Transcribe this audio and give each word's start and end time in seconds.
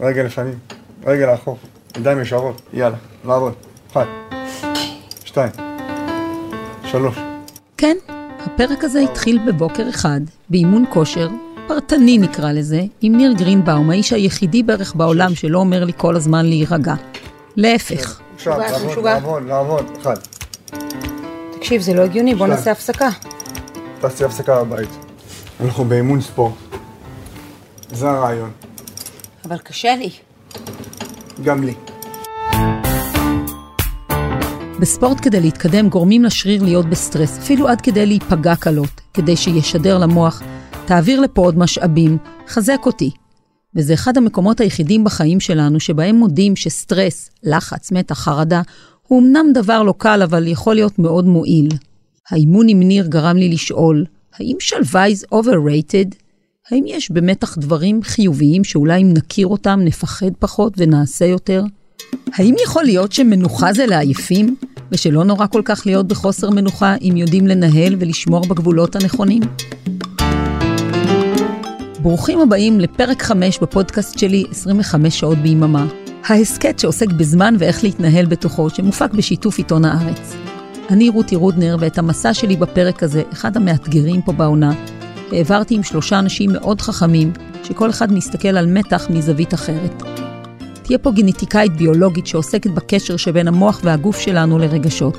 רגל 0.00 0.22
לפנים, 0.22 0.58
רגל 1.06 1.26
לאחור, 1.30 1.58
ידיים 1.96 2.20
ישרות, 2.20 2.62
יאללה, 2.72 2.96
לעבוד. 3.24 3.52
אחד, 3.92 4.04
שתיים, 5.24 5.50
שלוש. 6.84 7.16
כן, 7.76 7.96
הפרק 8.38 8.84
הזה 8.84 9.00
התחיל 9.00 9.38
בבוקר 9.46 9.88
אחד, 9.88 10.20
באימון 10.48 10.84
כושר, 10.92 11.28
פרטני 11.66 12.18
נקרא 12.18 12.52
לזה, 12.52 12.80
עם 13.00 13.16
ניר 13.16 13.32
גרינבאום, 13.32 13.90
האיש 13.90 14.12
היחידי 14.12 14.62
בערך 14.62 14.94
בעולם 14.94 15.34
שלא 15.34 15.58
אומר 15.58 15.84
לי 15.84 15.92
כל 15.96 16.16
הזמן 16.16 16.46
להירגע. 16.46 16.94
להפך. 17.56 18.20
עכשיו, 18.34 18.58
משוגע, 18.86 19.14
לעבוד. 19.14 19.42
לעבוד, 19.42 19.82
לעבוד. 19.82 19.98
אחד, 20.00 20.14
תקשיב, 21.52 21.82
זה 21.82 21.94
לא 21.94 22.02
הגיוני, 22.02 22.34
בוא. 22.34 22.46
נעשה 22.46 22.72
הפסקה. 22.72 23.08
תעשי 24.00 24.24
הפסקה 24.24 24.64
בבית. 24.64 24.88
אנחנו 25.64 25.84
באימון 25.84 26.20
ספורט. 26.20 26.52
זה 27.92 28.10
הרעיון. 28.10 28.50
אבל 29.46 29.58
קשה 29.58 29.96
לי. 29.96 30.10
גם 31.44 31.64
לי. 31.64 31.74
בספורט 34.80 35.18
כדי 35.22 35.40
להתקדם 35.40 35.88
גורמים 35.88 36.24
לשריר 36.24 36.62
להיות 36.62 36.86
בסטרס, 36.86 37.38
אפילו 37.38 37.68
עד 37.68 37.80
כדי 37.80 38.06
להיפגע 38.06 38.56
קלות, 38.56 39.00
כדי 39.14 39.36
שישדר 39.36 39.98
למוח, 39.98 40.42
תעביר 40.86 41.20
לפה 41.20 41.42
עוד 41.42 41.58
משאבים, 41.58 42.18
חזק 42.48 42.80
אותי. 42.86 43.10
וזה 43.76 43.94
אחד 43.94 44.16
המקומות 44.16 44.60
היחידים 44.60 45.04
בחיים 45.04 45.40
שלנו 45.40 45.80
שבהם 45.80 46.16
מודים 46.16 46.56
שסטרס, 46.56 47.30
לחץ, 47.42 47.92
מתח, 47.92 48.18
חרדה, 48.18 48.62
הוא 49.08 49.22
אמנם 49.22 49.46
דבר 49.54 49.82
לא 49.82 49.94
קל, 49.98 50.22
אבל 50.22 50.46
יכול 50.46 50.74
להיות 50.74 50.98
מאוד 50.98 51.26
מועיל. 51.26 51.68
האימון 52.30 52.68
עם 52.68 52.82
ניר 52.82 53.06
גרם 53.06 53.36
לי 53.36 53.48
לשאול, 53.48 54.04
האם 54.38 54.56
שלווה 54.60 55.06
is 55.08 55.34
overrated? 55.34 56.23
האם 56.70 56.84
יש 56.86 57.10
במתח 57.10 57.58
דברים 57.58 58.02
חיוביים 58.02 58.64
שאולי 58.64 59.02
אם 59.02 59.12
נכיר 59.14 59.46
אותם 59.46 59.80
נפחד 59.82 60.30
פחות 60.38 60.72
ונעשה 60.76 61.24
יותר? 61.24 61.64
האם 62.34 62.54
יכול 62.64 62.84
להיות 62.84 63.12
שמנוחה 63.12 63.72
זה 63.72 63.86
לעייפים, 63.86 64.56
ושלא 64.92 65.24
נורא 65.24 65.46
כל 65.46 65.62
כך 65.64 65.82
להיות 65.86 66.08
בחוסר 66.08 66.50
מנוחה 66.50 66.94
אם 67.02 67.16
יודעים 67.16 67.46
לנהל 67.46 67.96
ולשמור 67.98 68.46
בגבולות 68.48 68.96
הנכונים? 68.96 69.42
ברוכים 72.02 72.40
הבאים 72.40 72.80
לפרק 72.80 73.22
5 73.22 73.58
בפודקאסט 73.58 74.18
שלי 74.18 74.44
25 74.50 75.20
שעות 75.20 75.38
ביממה. 75.38 75.86
ההסכת 76.24 76.78
שעוסק 76.78 77.08
בזמן 77.08 77.54
ואיך 77.58 77.84
להתנהל 77.84 78.26
בתוכו, 78.26 78.70
שמופק 78.70 79.10
בשיתוף 79.12 79.58
עיתון 79.58 79.84
הארץ. 79.84 80.34
אני 80.90 81.08
רותי 81.08 81.36
רודנר, 81.36 81.76
ואת 81.80 81.98
המסע 81.98 82.34
שלי 82.34 82.56
בפרק 82.56 83.02
הזה, 83.02 83.22
אחד 83.32 83.56
המאתגרים 83.56 84.22
פה 84.22 84.32
בעונה, 84.32 84.72
העברתי 85.34 85.74
עם 85.74 85.82
שלושה 85.82 86.18
אנשים 86.18 86.52
מאוד 86.52 86.80
חכמים, 86.80 87.32
שכל 87.62 87.90
אחד 87.90 88.12
מסתכל 88.12 88.48
על 88.48 88.66
מתח 88.66 89.06
מזווית 89.10 89.54
אחרת. 89.54 90.02
תהיה 90.82 90.98
פה 90.98 91.10
גנטיקאית 91.10 91.76
ביולוגית 91.76 92.26
שעוסקת 92.26 92.70
בקשר 92.70 93.16
שבין 93.16 93.48
המוח 93.48 93.80
והגוף 93.84 94.18
שלנו 94.18 94.58
לרגשות. 94.58 95.18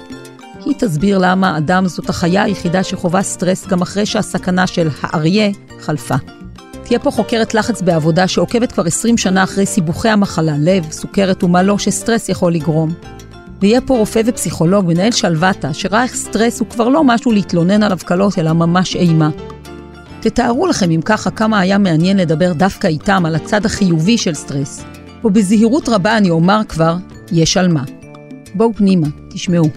היא 0.66 0.76
תסביר 0.80 1.18
למה 1.18 1.58
אדם 1.58 1.88
זאת 1.88 2.10
החיה 2.10 2.44
היחידה 2.44 2.84
שחווה 2.84 3.22
סטרס 3.22 3.68
גם 3.68 3.82
אחרי 3.82 4.06
שהסכנה 4.06 4.68
של 4.68 4.90
האריה 5.02 5.52
חלפה. 5.80 6.16
תהיה 6.84 7.00
פה 7.00 7.12
חוקרת 7.12 7.54
לחץ 7.54 7.82
בעבודה 7.82 8.28
שעוקבת 8.28 8.72
כבר 8.72 8.86
20 8.86 9.18
שנה 9.18 9.44
אחרי 9.44 9.66
סיבוכי 9.66 10.10
המחלה, 10.10 10.56
לב, 10.60 10.92
סוכרת 10.92 11.44
ומה 11.44 11.64
לא 11.64 11.78
שסטרס 11.78 12.30
יכול 12.30 12.54
לגרום. 12.54 12.94
ויהיה 13.62 13.82
פה 13.82 13.98
רופא 13.98 14.22
ופסיכולוג, 14.26 14.86
מנהל 14.88 15.12
שלוותה, 15.12 15.74
שראה 15.74 16.04
איך 16.04 16.16
סטרס 16.16 16.60
הוא 16.60 16.68
כבר 16.70 16.90
לא 16.90 17.04
משהו 17.04 17.32
להתלונן 17.32 17.84
עליו 17.84 17.98
קלות, 18.06 18.40
אלא 18.40 18.54
ממש 18.54 18.96
אימה. 18.96 19.30
תתארו 20.26 20.68
לכם 20.68 20.92
אם 20.92 21.02
ככה 21.06 21.32
כמה 21.32 21.60
היה 21.60 21.78
מעניין 21.78 22.18
לדבר 22.18 22.54
דווקא 22.54 22.88
איתם 22.88 23.26
על 23.26 23.36
הצד 23.36 23.66
החיובי 23.66 24.18
של 24.18 24.34
סטרס. 24.34 24.84
ובזהירות 25.24 25.90
רבה 25.90 26.18
אני 26.18 26.30
אומר 26.30 26.62
כבר, 26.70 26.96
יש 27.32 27.58
על 27.58 27.68
מה. 27.68 27.84
בואו 28.56 28.74
פנימה, 28.74 29.08
תשמעו. 29.30 29.70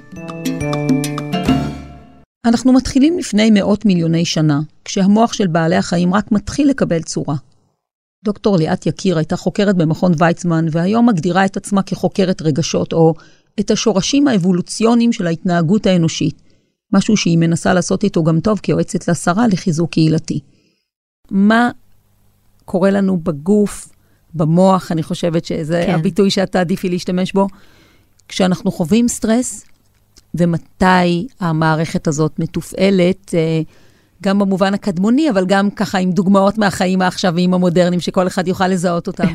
אנחנו 2.45 2.73
מתחילים 2.73 3.19
לפני 3.19 3.51
מאות 3.51 3.85
מיליוני 3.85 4.25
שנה, 4.25 4.61
כשהמוח 4.85 5.33
של 5.33 5.47
בעלי 5.47 5.77
החיים 5.77 6.15
רק 6.15 6.33
מתחיל 6.33 6.69
לקבל 6.69 7.03
צורה. 7.03 7.37
דוקטור 8.25 8.57
ליאת 8.57 8.87
יקיר 8.87 9.19
הייתה 9.19 9.37
חוקרת 9.37 9.77
במכון 9.77 10.13
ויצמן, 10.19 10.67
והיום 10.71 11.09
מגדירה 11.09 11.45
את 11.45 11.57
עצמה 11.57 11.83
כחוקרת 11.83 12.43
רגשות, 12.43 12.93
או 12.93 13.15
את 13.61 13.71
השורשים 13.71 14.29
האבולוציוניים 14.29 15.13
של 15.13 15.27
ההתנהגות 15.27 15.87
האנושית, 15.87 16.48
משהו 16.93 17.17
שהיא 17.17 17.39
מנסה 17.39 17.75
לעשות 17.75 18.05
איתו 18.05 18.25
גם 18.25 18.41
טוב 18.41 18.59
כיועצת 18.59 19.09
לשרה 19.09 19.47
לחיזוק 19.47 19.91
קהילתי. 19.91 20.41
מה 21.31 21.71
קורה 22.65 22.91
לנו 22.91 23.17
בגוף, 23.17 23.89
במוח, 24.35 24.93
אני 24.93 25.03
חושבת 25.03 25.45
שזה 25.45 25.83
כן. 25.87 25.95
הביטוי 25.95 26.31
שאת 26.31 26.53
תעדיפי 26.53 26.89
להשתמש 26.89 27.33
בו, 27.33 27.47
כשאנחנו 28.29 28.71
חווים 28.71 29.09
סטרס, 29.09 29.65
ומתי 30.35 31.27
המערכת 31.41 32.09
הזאת 32.09 32.39
מתופעלת, 32.39 33.35
אה, 33.35 33.61
גם 34.23 34.39
במובן 34.39 34.75
הקדמוני, 34.75 35.31
אבל 35.31 35.47
גם 35.47 35.71
ככה 35.71 35.99
עם 35.99 36.13
דוגמאות 36.13 36.59
מהחיים 36.59 37.03
העכשוויים 37.03 37.55
המודרניים, 37.55 38.01
שכל 38.01 38.27
אחד 38.27 38.49
יוכל 38.49 38.69
לזהות 38.69 39.07
אותם. 39.07 39.35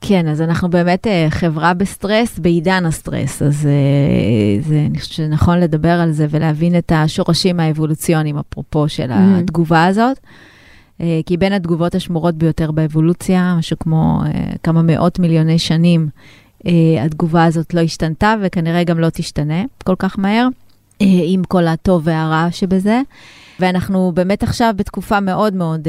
כן, 0.00 0.28
אז 0.28 0.40
אנחנו 0.40 0.70
באמת 0.70 1.06
אה, 1.06 1.26
חברה 1.30 1.74
בסטרס, 1.74 2.38
בעידן 2.38 2.86
הסטרס, 2.86 3.42
אז 3.42 3.66
אה, 3.66 4.62
זה, 4.62 4.86
אני 4.90 4.98
חושבת 4.98 5.14
שנכון 5.14 5.60
לדבר 5.60 6.00
על 6.00 6.12
זה 6.12 6.26
ולהבין 6.30 6.78
את 6.78 6.92
השורשים 6.94 7.60
האבולוציוניים, 7.60 8.38
אפרופו 8.38 8.88
של 8.88 9.10
התגובה 9.12 9.86
הזאת. 9.86 10.18
אה, 11.00 11.20
כי 11.26 11.36
בין 11.36 11.52
התגובות 11.52 11.94
השמורות 11.94 12.34
ביותר 12.34 12.70
באבולוציה, 12.70 13.54
משהו 13.58 13.76
כמו 13.78 14.22
כמה 14.62 14.82
מאות 14.82 15.18
מיליוני 15.18 15.58
שנים, 15.58 16.08
התגובה 17.04 17.44
הזאת 17.44 17.74
לא 17.74 17.80
השתנתה 17.80 18.34
וכנראה 18.42 18.84
גם 18.84 18.98
לא 18.98 19.08
תשתנה 19.10 19.62
כל 19.84 19.94
כך 19.98 20.18
מהר, 20.18 20.48
עם 21.00 21.44
כל 21.44 21.66
הטוב 21.66 22.02
והרע 22.04 22.48
שבזה. 22.50 23.00
ואנחנו 23.60 24.12
באמת 24.14 24.42
עכשיו 24.42 24.74
בתקופה 24.76 25.20
מאוד 25.20 25.54
מאוד, 25.54 25.88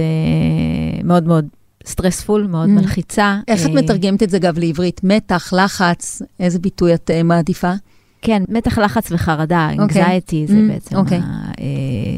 מאוד 1.03 1.23
מאוד 1.23 1.45
stressful, 1.85 2.47
מאוד 2.47 2.69
Mm. 2.69 2.71
מלחיצה. 2.71 3.39
איך 3.47 3.61
את 3.65 3.69
אה, 3.69 3.75
מתרגמת 3.75 4.23
את 4.23 4.29
זה, 4.29 4.37
אגב, 4.37 4.59
לעברית? 4.59 5.01
מתח, 5.03 5.53
לחץ, 5.53 6.21
איזה 6.39 6.59
ביטוי 6.59 6.93
את 6.93 7.11
אה, 7.13 7.23
מעדיפה? 7.23 7.71
כן, 8.21 8.43
מתח 8.49 8.77
לחץ 8.77 9.11
וחרדה, 9.11 9.69
אוקיי. 9.79 10.01
anxiety 10.19 10.35
זה 10.47 10.53
Mm, 10.53 10.71
בעצם 10.73 10.95
אוקיי. 10.95 11.17
ה- 11.17 11.21
אה, 11.59 12.17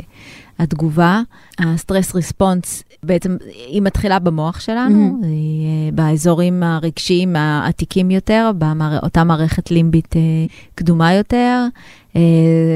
התגובה. 0.59 1.21
ה 1.59 1.67
stress 1.67 2.15
response, 2.15 2.83
בעצם 3.03 3.37
היא 3.67 3.81
מתחילה 3.81 4.19
במוח 4.19 4.59
שלנו, 4.59 5.19
Mhm. 5.21 5.25
היא 5.25 5.65
אה, 5.67 5.91
באזורים 5.91 6.63
הרגשיים 6.63 7.35
העתיקים 7.35 8.11
יותר, 8.11 8.51
באותה 8.57 9.23
מערכת 9.23 9.71
לימבית 9.71 10.15
אה, 10.15 10.21
קדומה 10.75 11.13
יותר. 11.13 11.65
אה, 12.15 12.21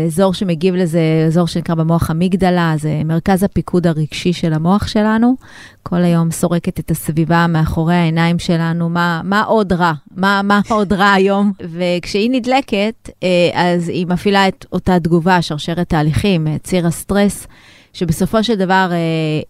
אזור 0.06 0.34
שמגיב 0.34 0.75
לזה, 0.75 1.24
אזור 1.28 1.48
שנקרא 1.48 1.75
במוח 1.75 2.12
אמיגדלה, 2.12 2.74
זה 2.78 3.02
מרכז 3.06 3.44
הפיקוד 3.44 3.88
הרגשי 3.88 4.34
של 4.34 4.53
המוח 4.53 4.88
שלנו. 4.88 5.36
כל 5.84 6.03
היום 6.03 6.31
סורקת 6.31 6.80
את 6.80 6.92
הסביבה 6.92 7.48
מאחורי 7.48 7.96
העיניים 7.96 8.40
שלנו, 8.40 8.90
מה, 8.90 9.22
מה 9.24 9.44
עוד 9.44 9.74
רע? 9.74 9.94
מה, 10.16 10.42
מה 10.44 10.62
עוד 10.70 10.94
רע 10.94 11.12
היום? 11.12 11.52
וכשהיא 11.62 12.30
נדלקת, 12.31 13.09
אה, 13.24 13.50
אז 13.53 13.90
היא 13.90 14.08
מפעילה 14.08 14.48
את 14.48 14.66
אותה 14.72 15.00
תגובה, 15.00 15.42
שרשרת 15.42 15.90
תהליכים, 15.90 16.48
אה, 16.48 16.58
ציר 16.64 16.88
הסטרס, 16.88 17.48
שבסופו 17.94 18.44
של 18.44 18.56
דבר 18.56 18.90
אה, 18.92 18.98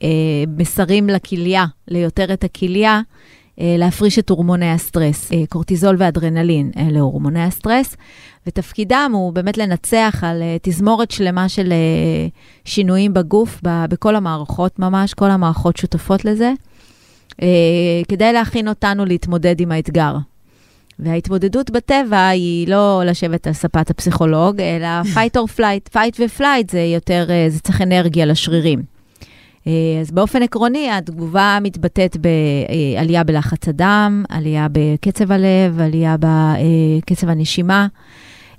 אה, 0.03 0.43
מסרים 0.57 1.09
לכליה, 1.09 1.65
ליותרת 1.87 2.43
הכליה, 2.43 3.01
להפריש 3.57 4.19
את 4.19 4.29
הורמוני 4.29 4.71
הסטרס, 4.71 5.31
אה, 5.31 5.43
קורטיזול 5.49 5.95
ואדרנלין, 5.99 6.71
אלה 6.77 6.99
הורמוני 6.99 7.43
הסטרס, 7.43 7.95
ותפקידם 8.47 9.11
הוא 9.13 9.33
באמת 9.33 9.57
לנצח 9.57 10.19
על 10.21 10.41
אה, 10.41 10.57
תזמורת 10.61 11.11
שלמה 11.11 11.49
של 11.49 11.71
אה, 11.71 12.27
שינויים 12.65 13.13
בגוף, 13.13 13.59
בכל 13.63 14.15
המערכות 14.15 14.79
ממש, 14.79 15.13
כל 15.13 15.31
המערכות 15.31 15.77
שותפות 15.77 16.25
לזה, 16.25 16.53
אה, 17.41 17.47
כדי 18.07 18.33
להכין 18.33 18.67
אותנו 18.67 19.05
להתמודד 19.05 19.61
עם 19.61 19.71
האתגר. 19.71 20.15
וההתמודדות 20.99 21.69
בטבע 21.71 22.27
היא 22.27 22.67
לא 22.67 23.01
לשבת 23.05 23.47
על 23.47 23.53
ספת 23.53 23.89
הפסיכולוג, 23.89 24.61
אלא 24.61 24.87
fight 25.15 25.37
or 25.37 25.59
flight. 25.59 25.95
fight 25.95 26.19
ו-flight 26.19 26.71
זה 26.71 26.79
יותר, 26.79 27.25
אה, 27.29 27.45
זה 27.49 27.59
צריך 27.59 27.81
אנרגיה 27.81 28.25
לשרירים. 28.25 28.96
אה, 29.67 30.01
אז 30.01 30.11
באופן 30.11 30.43
עקרוני, 30.43 30.91
התגובה 30.91 31.57
מתבטאת 31.61 32.17
בעלייה 32.17 33.23
בלחץ 33.23 33.67
הדם, 33.67 34.23
עלייה 34.29 34.67
בקצב 34.71 35.31
הלב, 35.31 35.79
עלייה 35.81 36.15
בקצב 36.19 37.29
הנשימה. 37.29 37.87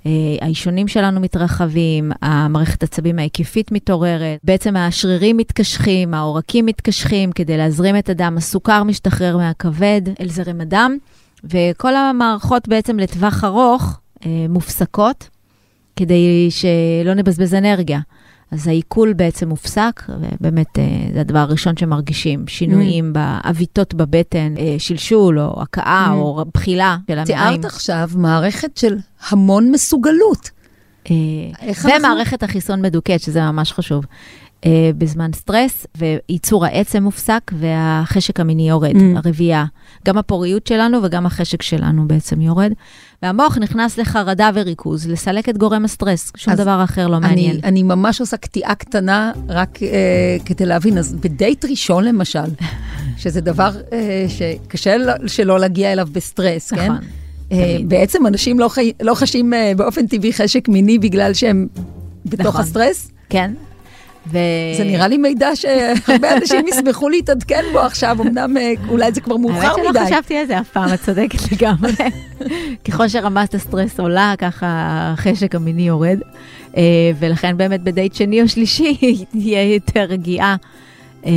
אה, 0.05 0.11
האישונים 0.41 0.87
שלנו 0.87 1.19
מתרחבים, 1.19 2.11
המערכת 2.21 2.83
העצבים 2.83 3.19
ההיקפית 3.19 3.71
מתעוררת, 3.71 4.39
בעצם 4.43 4.75
השרירים 4.75 5.37
מתקשחים, 5.37 6.13
העורקים 6.13 6.65
מתקשחים 6.65 7.31
כדי 7.31 7.57
להזרים 7.57 7.97
את 7.97 8.09
הדם, 8.09 8.35
הסוכר 8.37 8.83
משתחרר 8.83 9.37
מהכבד 9.37 10.01
אל 10.21 10.29
זרם 10.29 10.61
הדם, 10.61 10.97
וכל 11.43 11.95
המערכות 11.95 12.67
בעצם 12.67 12.99
לטווח 12.99 13.43
ארוך 13.43 13.99
אה, 14.25 14.45
מופסקות, 14.49 15.29
כדי 15.95 16.47
שלא 16.49 17.13
נבזבז 17.13 17.53
אנרגיה. 17.53 17.99
אז 18.51 18.67
העיכול 18.67 19.13
בעצם 19.13 19.49
מופסק, 19.49 20.03
ובאמת 20.39 20.79
אה, 20.79 20.83
זה 21.13 21.21
הדבר 21.21 21.39
הראשון 21.39 21.77
שמרגישים, 21.77 22.47
שינויים 22.47 23.13
בעוויתות 23.13 23.93
בבטן, 23.93 24.53
אה, 24.57 24.75
שלשול 24.77 25.39
או 25.39 25.61
הכאה 25.61 26.07
Mm. 26.09 26.15
או 26.15 26.45
בחילה 26.53 26.97
של 27.07 27.13
המעיים. 27.19 27.25
תיארת 27.51 27.65
עכשיו 27.65 28.09
מערכת 28.15 28.77
של 28.77 28.97
המון 29.29 29.71
מסוגלות. 29.71 30.49
אה, 31.11 31.15
איך 31.61 31.85
אנחנו- 31.85 31.99
ומערכת 31.99 32.43
החיסון 32.43 32.81
מדוכאת, 32.81 33.21
שזה 33.21 33.41
ממש 33.41 33.71
חשוב. 33.71 34.05
אה, 34.65 34.91
בזמן 34.97 35.31
סטרס, 35.35 35.85
וייצור 35.97 36.65
העצם 36.65 37.03
מופסק, 37.03 37.51
והחשק 37.59 38.39
המיני 38.39 38.69
יורד, 38.69 38.95
Mm. 38.95 38.99
הרבייה. 39.25 39.65
גם 40.05 40.17
הפוריות 40.17 40.67
שלנו 40.67 41.03
וגם 41.03 41.25
החשק 41.25 41.61
שלנו 41.61 42.07
בעצם 42.07 42.41
יורד. 42.41 42.71
והמוח 43.23 43.57
נכנס 43.57 43.97
לחרדה 43.97 44.49
וריכוז, 44.53 45.07
לסלק 45.07 45.49
את 45.49 45.57
גורם 45.57 45.85
הסטרס, 45.85 46.31
שום 46.37 46.53
דבר 46.53 46.83
אחר 46.83 47.07
לא 47.07 47.19
מעניין. 47.19 47.51
אני, 47.51 47.61
אני 47.63 47.83
ממש 47.83 48.19
עושה 48.19 48.37
קטיעה 48.37 48.75
קטנה, 48.75 49.31
רק 49.49 49.79
אה, 49.83 49.87
כדי 50.45 50.65
להבין. 50.65 50.97
אז 50.97 51.13
בדייט 51.13 51.65
ראשון, 51.65 52.03
למשל, 52.03 52.39
שזה 53.17 53.41
דבר 53.41 53.71
אה, 53.93 54.25
שקשה 54.27 54.97
לא- 54.97 55.27
שלא 55.27 55.59
להגיע 55.59 55.91
אליו 55.93 56.07
בסטרס, 56.11 56.73
כן? 56.73 56.85
נכון. 56.91 56.97
אה, 57.51 57.73
תמיד. 57.77 57.89
בעצם 57.89 58.27
אנשים 58.27 58.59
לא, 58.59 58.67
חי, 58.67 58.91
לא 59.01 59.13
חשים 59.15 59.53
אה, 59.53 59.71
באופן 59.77 60.07
טבעי 60.07 60.33
חשק 60.33 60.67
מיני 60.67 60.99
בגלל 60.99 61.33
שהם 61.33 61.67
בתוך 62.25 62.45
נכון. 62.47 62.61
הסטרס. 62.61 63.11
כן. 63.29 63.51
ו... 64.27 64.37
זה 64.77 64.83
נראה 64.83 65.07
לי 65.07 65.17
מידע 65.17 65.55
שהרבה 65.55 66.37
אנשים 66.37 66.65
ישמחו 66.67 67.09
להתעדכן 67.09 67.63
בו 67.73 67.79
עכשיו, 67.79 68.17
אמנם 68.21 68.57
אה, 68.57 68.73
אולי 68.89 69.11
זה 69.11 69.21
כבר 69.21 69.37
מאוחר 69.37 69.55
האמת 69.67 69.75
שלא 69.75 69.89
מדי. 69.89 69.99
חשבתי 70.05 70.37
על 70.37 70.45
זה 70.47 70.59
אף 70.59 70.69
פעם, 70.69 70.93
את 70.93 71.01
צודקת 71.01 71.51
לגמרי. 71.51 71.91
ככל 72.85 73.07
שרמת 73.07 73.55
הסטרס 73.55 73.99
עולה, 73.99 74.33
ככה 74.37 74.67
החשק 75.13 75.55
המיני 75.55 75.87
יורד. 75.87 76.19
אה, 76.77 76.81
ולכן 77.19 77.57
באמת 77.57 77.81
בדייט 77.83 78.13
שני 78.13 78.41
או 78.41 78.47
שלישי 78.47 78.97
תהיה 79.31 79.73
יותר 79.73 80.03
רגיעה. 80.03 80.55
אה, 81.25 81.31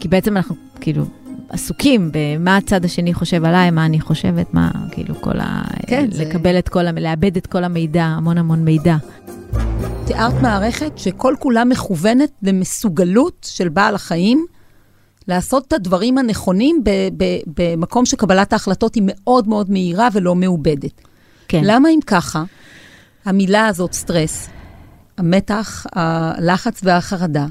כי 0.00 0.08
בעצם 0.08 0.36
אנחנו 0.36 0.56
כאילו 0.80 1.04
עסוקים 1.50 2.10
במה 2.12 2.56
הצד 2.56 2.84
השני 2.84 3.14
חושב 3.14 3.44
עליי, 3.44 3.70
מה 3.70 3.86
אני 3.86 4.00
חושבת, 4.00 4.54
מה 4.54 4.70
כאילו 4.90 5.14
כל 5.20 5.40
ה... 5.40 5.62
כן, 5.86 6.06
זה- 6.10 6.24
לקבל 6.24 6.58
את 6.58 6.68
כל. 6.68 6.82
לאבד 6.82 7.36
את 7.36 7.46
כל 7.46 7.64
המידע, 7.64 8.04
המון 8.04 8.38
המון 8.38 8.64
מידע. 8.64 8.96
תיארת 10.08 10.34
מערכת 10.42 10.98
שכל 10.98 11.34
כולה 11.38 11.64
מכוונת 11.64 12.30
למסוגלות 12.42 13.46
של 13.50 13.68
בעל 13.68 13.94
החיים 13.94 14.46
לעשות 15.28 15.66
את 15.66 15.72
הדברים 15.72 16.18
הנכונים 16.18 16.84
ב- 16.84 17.08
ב- 17.16 17.40
במקום 17.56 18.06
שקבלת 18.06 18.52
ההחלטות 18.52 18.94
היא 18.94 19.02
מאוד 19.06 19.48
מאוד 19.48 19.70
מהירה 19.70 20.08
ולא 20.12 20.34
מעובדת. 20.34 21.00
כן. 21.48 21.60
למה 21.64 21.88
אם 21.88 21.98
ככה, 22.06 22.44
המילה 23.24 23.66
הזאת, 23.66 23.92
סטרס, 23.92 24.48
המתח, 25.18 25.86
הלחץ 25.92 26.80
והחרדה, 26.84 27.46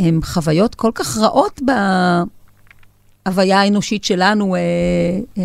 הם 0.00 0.20
חוויות 0.24 0.74
כל 0.74 0.90
כך 0.94 1.18
רעות 1.18 1.60
בהוויה 3.26 3.60
האנושית 3.60 4.04
שלנו, 4.04 4.54
אה, 4.54 4.60
אה, 5.38 5.42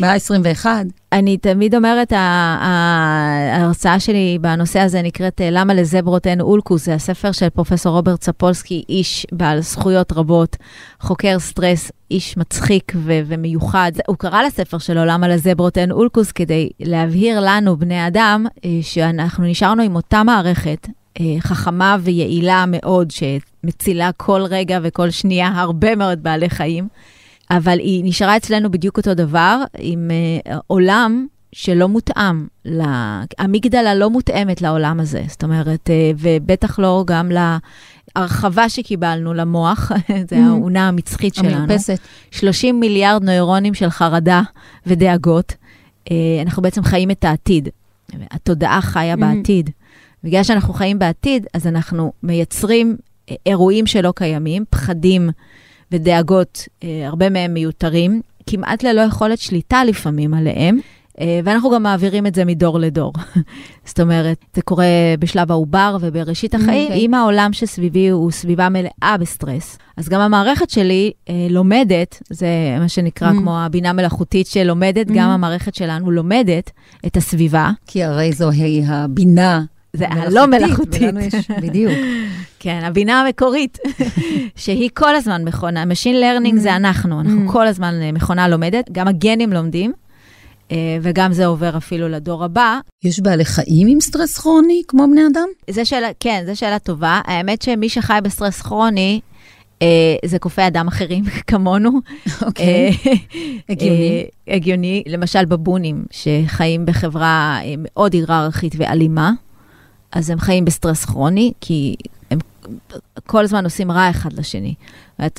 מאה 0.00 0.12
ה-21. 0.12 0.66
אני 1.12 1.36
תמיד 1.36 1.74
אומרת, 1.74 2.12
ההרצאה 2.12 4.00
שלי 4.00 4.38
בנושא 4.40 4.80
הזה 4.80 5.02
נקראת 5.02 5.40
אה, 5.40 5.48
למה 5.50 5.74
לזברות 5.74 6.26
אין 6.26 6.40
אולקוס, 6.40 6.84
זה 6.84 6.94
הספר 6.94 7.32
של 7.32 7.50
פרופסור 7.50 7.92
רוברט 7.92 8.22
ספולסקי, 8.22 8.82
איש 8.88 9.26
בעל 9.32 9.60
זכויות 9.60 10.12
רבות, 10.12 10.56
חוקר 11.00 11.38
סטרס, 11.38 11.92
איש 12.10 12.36
מצחיק 12.36 12.92
ו- 12.96 13.20
ומיוחד. 13.26 13.92
הוא 14.06 14.16
קרא 14.16 14.42
לספר 14.42 14.78
שלו 14.78 15.04
למה 15.04 15.28
לזברות 15.28 15.78
אין 15.78 15.92
אולקוס 15.92 16.32
כדי 16.32 16.68
להבהיר 16.80 17.40
לנו, 17.40 17.76
בני 17.76 18.06
אדם, 18.06 18.46
אה, 18.64 18.70
שאנחנו 18.82 19.44
נשארנו 19.44 19.82
עם 19.82 19.96
אותה 19.96 20.22
מערכת. 20.22 20.86
אה, 21.20 21.40
חכמה 21.40 21.96
ויעילה 22.00 22.64
מאוד, 22.68 23.10
שמצילה 23.10 24.10
כל 24.16 24.42
רגע 24.50 24.78
וכל 24.82 25.10
שנייה 25.10 25.48
הרבה 25.48 25.96
מאוד 25.96 26.22
בעלי 26.22 26.50
חיים. 26.50 26.88
אבל 27.50 27.78
היא 27.78 28.02
נשארה 28.04 28.36
אצלנו 28.36 28.70
בדיוק 28.70 28.96
אותו 28.96 29.14
דבר, 29.14 29.62
עם 29.78 30.10
uh, 30.48 30.52
עולם 30.66 31.26
שלא 31.52 31.88
מותאם, 31.88 32.46
לה... 32.64 33.22
המגדלה 33.38 33.94
לא 33.94 34.10
מותאמת 34.10 34.62
לעולם 34.62 35.00
הזה, 35.00 35.22
זאת 35.28 35.44
אומרת, 35.44 35.90
uh, 35.90 36.16
ובטח 36.18 36.78
לא 36.78 37.04
גם 37.06 37.30
להרחבה 38.16 38.68
שקיבלנו 38.68 39.34
למוח, 39.34 39.92
זה 40.30 40.36
Mhm. 40.36 40.48
האונה 40.48 40.88
המצחית 40.88 41.34
שלנו. 41.34 41.56
המרפסת. 41.56 41.98
30 42.30 42.80
מיליארד 42.80 43.24
נוירונים 43.24 43.74
של 43.74 43.90
חרדה 43.90 44.42
ודאגות. 44.86 45.54
אה, 46.10 46.16
אנחנו 46.42 46.62
בעצם 46.62 46.82
חיים 46.82 47.10
את 47.10 47.24
העתיד. 47.24 47.68
התודעה 48.30 48.80
חיה 48.80 49.14
Mhm. 49.14 49.20
בעתיד. 49.20 49.70
בגלל 50.24 50.42
שאנחנו 50.42 50.72
חיים 50.74 50.98
בעתיד, 50.98 51.46
אז 51.54 51.66
אנחנו 51.66 52.12
מייצרים 52.22 52.96
אה, 53.30 53.34
אירועים 53.46 53.86
שלא 53.86 54.12
קיימים, 54.16 54.64
פחדים 54.70 55.30
ודאגות, 55.92 56.68
אה, 56.84 57.06
הרבה 57.06 57.30
מהם 57.30 57.54
מיותרים, 57.54 58.20
כמעט 58.46 58.82
ללא 58.82 59.00
יכולת 59.00 59.38
שליטה 59.38 59.84
לפעמים 59.84 60.34
עליהם. 60.34 60.78
אה, 61.20 61.40
ואנחנו 61.44 61.70
גם 61.70 61.82
מעבירים 61.82 62.26
את 62.26 62.34
זה 62.34 62.44
מדור 62.44 62.78
לדור. 62.78 63.12
זאת 63.86 64.00
אומרת, 64.00 64.36
זה 64.54 64.62
קורה 64.62 64.84
בשלב 65.18 65.50
העובר 65.52 65.96
ובראשית 66.00 66.54
החיים, 66.54 66.86
אוקיי. 66.86 67.00
אם 67.06 67.14
העולם 67.14 67.52
שסביבי 67.52 68.08
הוא 68.08 68.30
סביבה 68.30 68.68
מלאה 68.68 69.16
בסטרס. 69.20 69.78
אז 69.96 70.08
גם 70.08 70.20
המערכת 70.20 70.70
שלי 70.70 71.12
אה, 71.28 71.46
לומדת, 71.50 72.22
זה 72.30 72.46
מה 72.80 72.88
שנקרא 72.88 73.30
Mm. 73.30 73.34
כמו 73.34 73.58
הבינה 73.60 73.92
מלאכותית 73.92 74.46
שלומדת, 74.46 75.08
Mm. 75.08 75.12
גם 75.14 75.28
המערכת 75.28 75.74
שלנו 75.74 76.10
לומדת 76.10 76.70
את 77.06 77.16
הסביבה. 77.16 77.70
כי 77.86 78.04
הרי 78.04 78.32
זוהי 78.32 78.82
הבינה. 78.86 79.62
זה 79.92 80.08
הלא 80.08 80.46
מלאכותית. 80.46 81.14
בדיוק. 81.62 81.92
כן, 82.62 82.80
הבינה 82.82 83.20
המקורית, 83.20 83.78
שהיא 84.56 84.90
כל 84.94 85.16
הזמן 85.16 85.44
מכונה, 85.44 85.82
Machine 85.84 86.14
Learning 86.22 86.54
Mm. 86.56 86.60
זה 86.60 86.76
אנחנו, 86.76 87.20
אנחנו 87.20 87.48
Mm. 87.48 87.52
כל 87.52 87.66
הזמן 87.66 87.94
אה, 88.02 88.12
מכונה 88.12 88.48
לומדת, 88.48 88.90
גם 88.92 89.08
הגנים 89.08 89.52
לומדים, 89.52 89.92
אה, 90.72 90.76
וגם 91.02 91.32
זה 91.32 91.46
עובר 91.46 91.76
אפילו 91.76 92.08
לדור 92.08 92.44
הבא. 92.44 92.78
יש 93.04 93.20
בעלי 93.20 93.44
חיים 93.44 93.88
עם 93.88 94.00
סטרס 94.00 94.38
כרוני, 94.38 94.82
כמו 94.88 95.06
בני 95.12 95.20
אדם? 95.32 95.48
זה 95.70 95.84
שאלה, 95.84 96.08
כן, 96.20 96.42
זו 96.46 96.58
שאלה 96.58 96.78
טובה. 96.78 97.20
האמת 97.24 97.62
שמי 97.62 97.88
שחי 97.88 98.18
בסטרס 98.22 98.60
כרוני, 98.62 99.20
אה, 99.82 99.86
זה 100.24 100.38
קופי 100.38 100.66
אדם 100.66 100.88
אחרים 100.88 101.24
כמונו. 101.46 101.90
אוקיי. 102.42 102.96
הגיוני. 103.68 104.24
הגיוני, 104.48 105.02
למשל 105.06 105.44
בבונים, 105.44 106.04
שחיים 106.10 106.86
בחברה 106.86 107.58
מאוד 107.78 108.12
היררכית 108.14 108.74
ואלימה, 108.78 109.30
אז 110.12 110.30
הם 110.30 110.38
חיים 110.38 110.64
בסטרס 110.64 111.04
כרוני, 111.04 111.52
כי 111.60 111.96
הם 112.30 112.38
כל 113.26 113.44
הזמן 113.44 113.64
עושים 113.64 113.90
רע 113.90 114.10
אחד 114.10 114.32
לשני. 114.32 114.74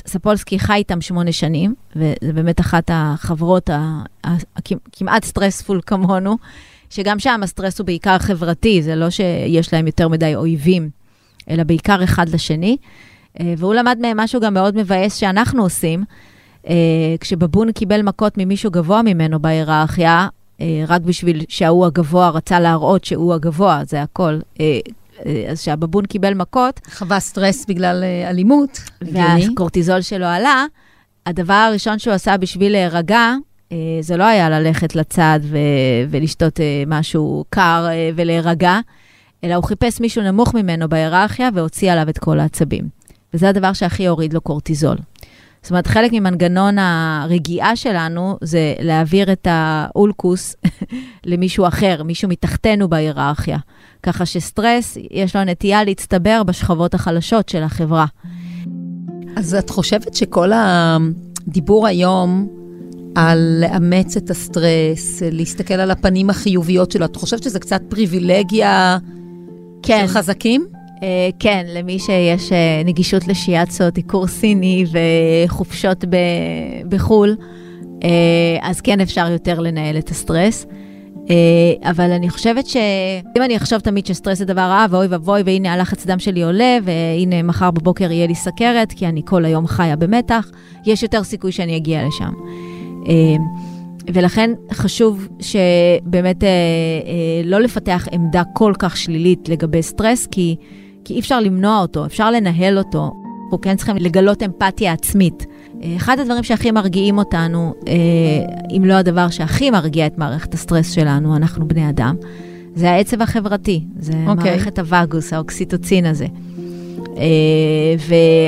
ספולסקי 0.06 0.58
חי 0.58 0.74
איתם 0.74 1.00
שמונה 1.00 1.32
שנים, 1.32 1.74
וזה 1.96 2.32
באמת 2.32 2.60
אחת 2.60 2.90
החברות 2.92 3.70
הכמעט 4.24 5.24
stressful 5.24 5.80
כמונו, 5.86 6.36
שגם 6.90 7.18
שם 7.18 7.40
הסטרס 7.42 7.78
הוא 7.78 7.86
בעיקר 7.86 8.18
חברתי, 8.18 8.82
זה 8.82 8.96
לא 8.96 9.10
שיש 9.10 9.72
להם 9.72 9.86
יותר 9.86 10.08
מדי 10.08 10.34
אויבים, 10.34 10.90
אלא 11.50 11.64
בעיקר 11.64 12.04
אחד 12.04 12.28
לשני. 12.28 12.76
אה, 13.40 13.54
והוא 13.58 13.74
למד 13.74 13.98
מהם 14.00 14.20
משהו 14.20 14.40
גם 14.40 14.54
מאוד 14.54 14.76
מבאס 14.76 15.16
שאנחנו 15.16 15.62
עושים. 15.62 16.04
אה, 16.68 16.74
כשבבון 17.20 17.72
קיבל 17.72 18.02
מכות 18.02 18.38
ממישהו 18.38 18.70
גבוה 18.70 19.02
ממנו 19.02 19.40
בהיררכיה, 19.40 20.28
רק 20.88 21.00
בשביל 21.00 21.44
שההוא 21.48 21.86
הגבוה 21.86 22.28
רצה 22.28 22.60
להראות 22.60 23.04
שהוא 23.04 23.34
הגבוה, 23.34 23.82
זה 23.86 24.02
הכל. 24.02 24.38
אה, 24.60 24.78
אה, 25.26 25.44
אז 25.50 25.60
כשהבבון 25.60 26.06
קיבל 26.06 26.34
מכות, 26.34 26.80
חווה 26.92 27.20
סטרס 27.20 27.66
בגלל 27.68 28.04
אה, 28.04 28.30
אלימות. 28.30 28.80
והקורטיזול 29.02 30.00
שלו 30.00 30.26
עלה, 30.26 30.64
הדבר 31.26 31.54
הראשון 31.54 31.98
שהוא 31.98 32.14
עשה 32.14 32.36
בשביל 32.36 32.72
להירגע, 32.72 33.34
אה, 33.72 33.76
זה 34.00 34.16
לא 34.16 34.24
היה 34.24 34.50
ללכת 34.50 34.96
לצד 34.96 35.40
ו- 35.42 35.58
ולשתות 36.10 36.60
אה, 36.60 36.82
משהו 36.86 37.44
קר 37.50 37.86
אה, 37.90 38.10
ולהירגע, 38.16 38.78
אלא 39.44 39.54
הוא 39.54 39.64
חיפש 39.64 40.00
מישהו 40.00 40.22
נמוך 40.22 40.54
ממנו 40.54 40.88
בהיררכיה 40.88 41.48
והוציא 41.54 41.92
עליו 41.92 42.08
את 42.08 42.18
כל 42.18 42.40
העצבים. 42.40 42.88
וזה 43.34 43.48
הדבר 43.48 43.72
שהכי 43.72 44.06
הוריד 44.06 44.32
לו 44.32 44.40
קורטיזול. 44.40 44.96
זאת 45.62 45.70
אומרת, 45.70 45.86
חלק 45.86 46.12
ממנגנון 46.12 46.76
הרגיעה 46.78 47.76
שלנו 47.76 48.36
זה 48.40 48.74
להעביר 48.80 49.32
את 49.32 49.46
האולקוס 49.50 50.56
למישהו 51.30 51.66
אחר, 51.66 52.02
מישהו 52.02 52.28
מתחתנו 52.28 52.88
בהיררכיה. 52.88 53.58
ככה 54.02 54.26
שסטרס, 54.26 54.98
יש 55.10 55.36
לו 55.36 55.44
נטייה 55.44 55.84
להצטבר 55.84 56.42
בשכבות 56.42 56.94
החלשות 56.94 57.48
של 57.48 57.62
החברה. 57.62 58.06
אז 59.36 59.54
את 59.54 59.70
חושבת 59.70 60.14
שכל 60.14 60.50
הדיבור 60.54 61.86
היום 61.86 62.48
על 63.14 63.38
לאמץ 63.60 64.16
את 64.16 64.30
הסטרס, 64.30 65.22
להסתכל 65.32 65.74
על 65.74 65.90
הפנים 65.90 66.30
החיוביות 66.30 66.90
שלו, 66.90 67.04
את 67.04 67.16
חושבת 67.16 67.42
שזה 67.42 67.60
קצת 67.60 67.82
פריבילגיה 67.88 68.98
כן, 69.82 70.04
של 70.06 70.14
חזקים? 70.14 70.66
אה, 71.02 71.28
כן, 71.38 71.66
למי 71.68 71.98
שיש 71.98 72.52
אה, 72.52 72.82
נגישות 72.84 73.28
לשיאצו, 73.28 73.90
דיקור 73.90 74.26
סיני 74.26 74.84
וחופשות 75.46 76.04
בחו"ל, 76.88 77.36
אה, 78.04 78.08
אז 78.62 78.80
כן 78.80 79.00
אפשר 79.00 79.30
יותר 79.30 79.60
לנהל 79.60 79.98
את 79.98 80.08
הסטרס. 80.08 80.66
אבל 81.82 82.10
אני 82.10 82.30
חושבת 82.30 82.66
שאם 82.66 83.42
אני 83.42 83.56
אחשוב 83.56 83.80
תמיד 83.80 84.06
שסטרס 84.06 84.38
זה 84.38 84.44
דבר 84.44 84.60
רע, 84.60 84.86
ואוי 84.90 85.06
ואבוי, 85.06 85.42
והנה 85.42 85.72
הלחץ 85.72 86.06
דם 86.06 86.18
שלי 86.18 86.42
עולה, 86.42 86.78
והנה 86.84 87.42
מחר 87.42 87.70
בבוקר 87.70 88.12
יהיה 88.12 88.26
לי 88.26 88.34
סכרת, 88.34 88.92
כי 88.92 89.06
אני 89.06 89.22
כל 89.24 89.44
היום 89.44 89.66
חיה 89.66 89.96
במתח, 89.96 90.50
יש 90.86 91.02
יותר 91.02 91.24
סיכוי 91.24 91.52
שאני 91.52 91.76
אגיע 91.76 92.06
לשם. 92.06 92.32
ולכן 94.12 94.50
חשוב 94.72 95.28
שבאמת 95.40 96.44
לא 97.44 97.60
לפתח 97.60 98.08
עמדה 98.12 98.42
כל 98.52 98.72
כך 98.78 98.96
שלילית 98.96 99.48
לגבי 99.48 99.82
סטרס, 99.82 100.26
כי, 100.26 100.56
כי 101.04 101.14
אי 101.14 101.20
אפשר 101.20 101.40
למנוע 101.40 101.80
אותו, 101.80 102.06
אפשר 102.06 102.30
לנהל 102.30 102.78
אותו. 102.78 103.12
אנחנו 103.52 103.60
כן 103.60 103.76
צריכים 103.76 103.96
לגלות 103.96 104.42
אמפתיה 104.42 104.92
עצמית. 104.92 105.46
אחד 105.96 106.18
הדברים 106.18 106.42
שהכי 106.42 106.70
מרגיעים 106.70 107.18
אותנו, 107.18 107.74
אה, 107.88 107.94
אם 108.76 108.84
לא 108.84 108.94
הדבר 108.94 109.30
שהכי 109.30 109.70
מרגיע 109.70 110.06
את 110.06 110.18
מערכת 110.18 110.54
הסטרס 110.54 110.92
שלנו, 110.92 111.36
אנחנו 111.36 111.68
בני 111.68 111.88
אדם, 111.88 112.16
זה 112.74 112.90
העצב 112.90 113.22
החברתי, 113.22 113.84
זה 113.98 114.12
okay. 114.12 114.30
אוקיי. 114.30 114.50
מערכת 114.50 114.78
הווגוס, 114.78 115.32
האוקסיטוצין 115.32 116.06
הזה. 116.06 116.26
אה, 117.16 117.94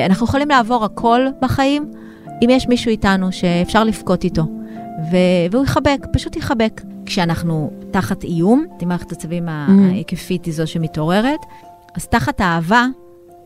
ואנחנו 0.00 0.26
יכולים 0.26 0.48
לעבור 0.48 0.84
הכל 0.84 1.20
בחיים, 1.42 1.90
אם 2.44 2.48
יש 2.50 2.68
מישהו 2.68 2.90
איתנו 2.90 3.32
שאפשר 3.32 3.84
לבכות 3.84 4.24
איתו, 4.24 4.44
והוא 5.50 5.64
יחבק, 5.64 6.06
פשוט 6.12 6.36
יחבק. 6.36 6.80
כשאנחנו 7.06 7.70
תחת 7.90 8.24
איום, 8.24 8.64
מערכת 8.86 9.12
הצבים 9.12 9.48
mm-hmm. 9.48 9.50
ההיקפית 9.90 10.44
היא 10.44 10.54
זו 10.54 10.66
שמתעוררת, 10.66 11.40
אז 11.94 12.06
תחת 12.06 12.40
אהבה, 12.40 12.86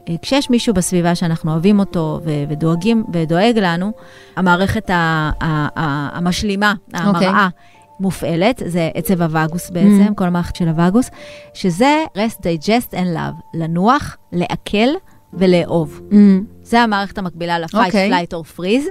אה, 0.09 0.14
כשיש 0.23 0.50
מישהו 0.50 0.75
בסביבה 0.75 1.14
שאנחנו 1.14 1.52
אוהבים 1.52 1.78
אותו 1.78 2.21
ודואגים, 2.49 3.05
ודואג 3.12 3.59
לנו, 3.59 3.93
המערכת 4.37 4.90
המשלימה, 6.14 6.75
המראה, 6.93 7.21
okay. 7.21 7.25
אוקיי. 7.25 7.49
מופעלת, 8.00 8.62
זה 8.67 8.90
עצב 8.95 9.23
הווגוס 9.23 9.71
בעצם, 9.71 10.07
mm. 10.09 10.14
כל 10.14 10.25
המערכת 10.25 10.57
של 10.57 10.69
הווגוס, 10.69 11.11
שזה 11.55 12.05
rest, 12.17 12.38
digest 12.40 12.90
and 12.93 13.17
love, 13.17 13.43
לנוח, 13.55 14.17
לעכל 14.33 14.88
ולאהוב. 15.33 16.00
Mm. 16.11 16.14
זה 16.62 16.81
המערכת 16.81 17.19
המקבילה 17.19 17.59
ל-fight, 17.59 17.75
okay. 17.75 17.87
אוקיי. 17.87 18.11
flight 18.11 18.33
or 18.33 18.59
freeze, 18.59 18.90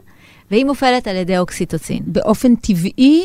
והיא 0.52 0.66
מופעלת 0.66 1.08
על 1.08 1.16
ידי 1.16 1.38
אוקסיטוצין. 1.38 2.00
באופן 2.06 2.56
טבעי, 2.56 3.24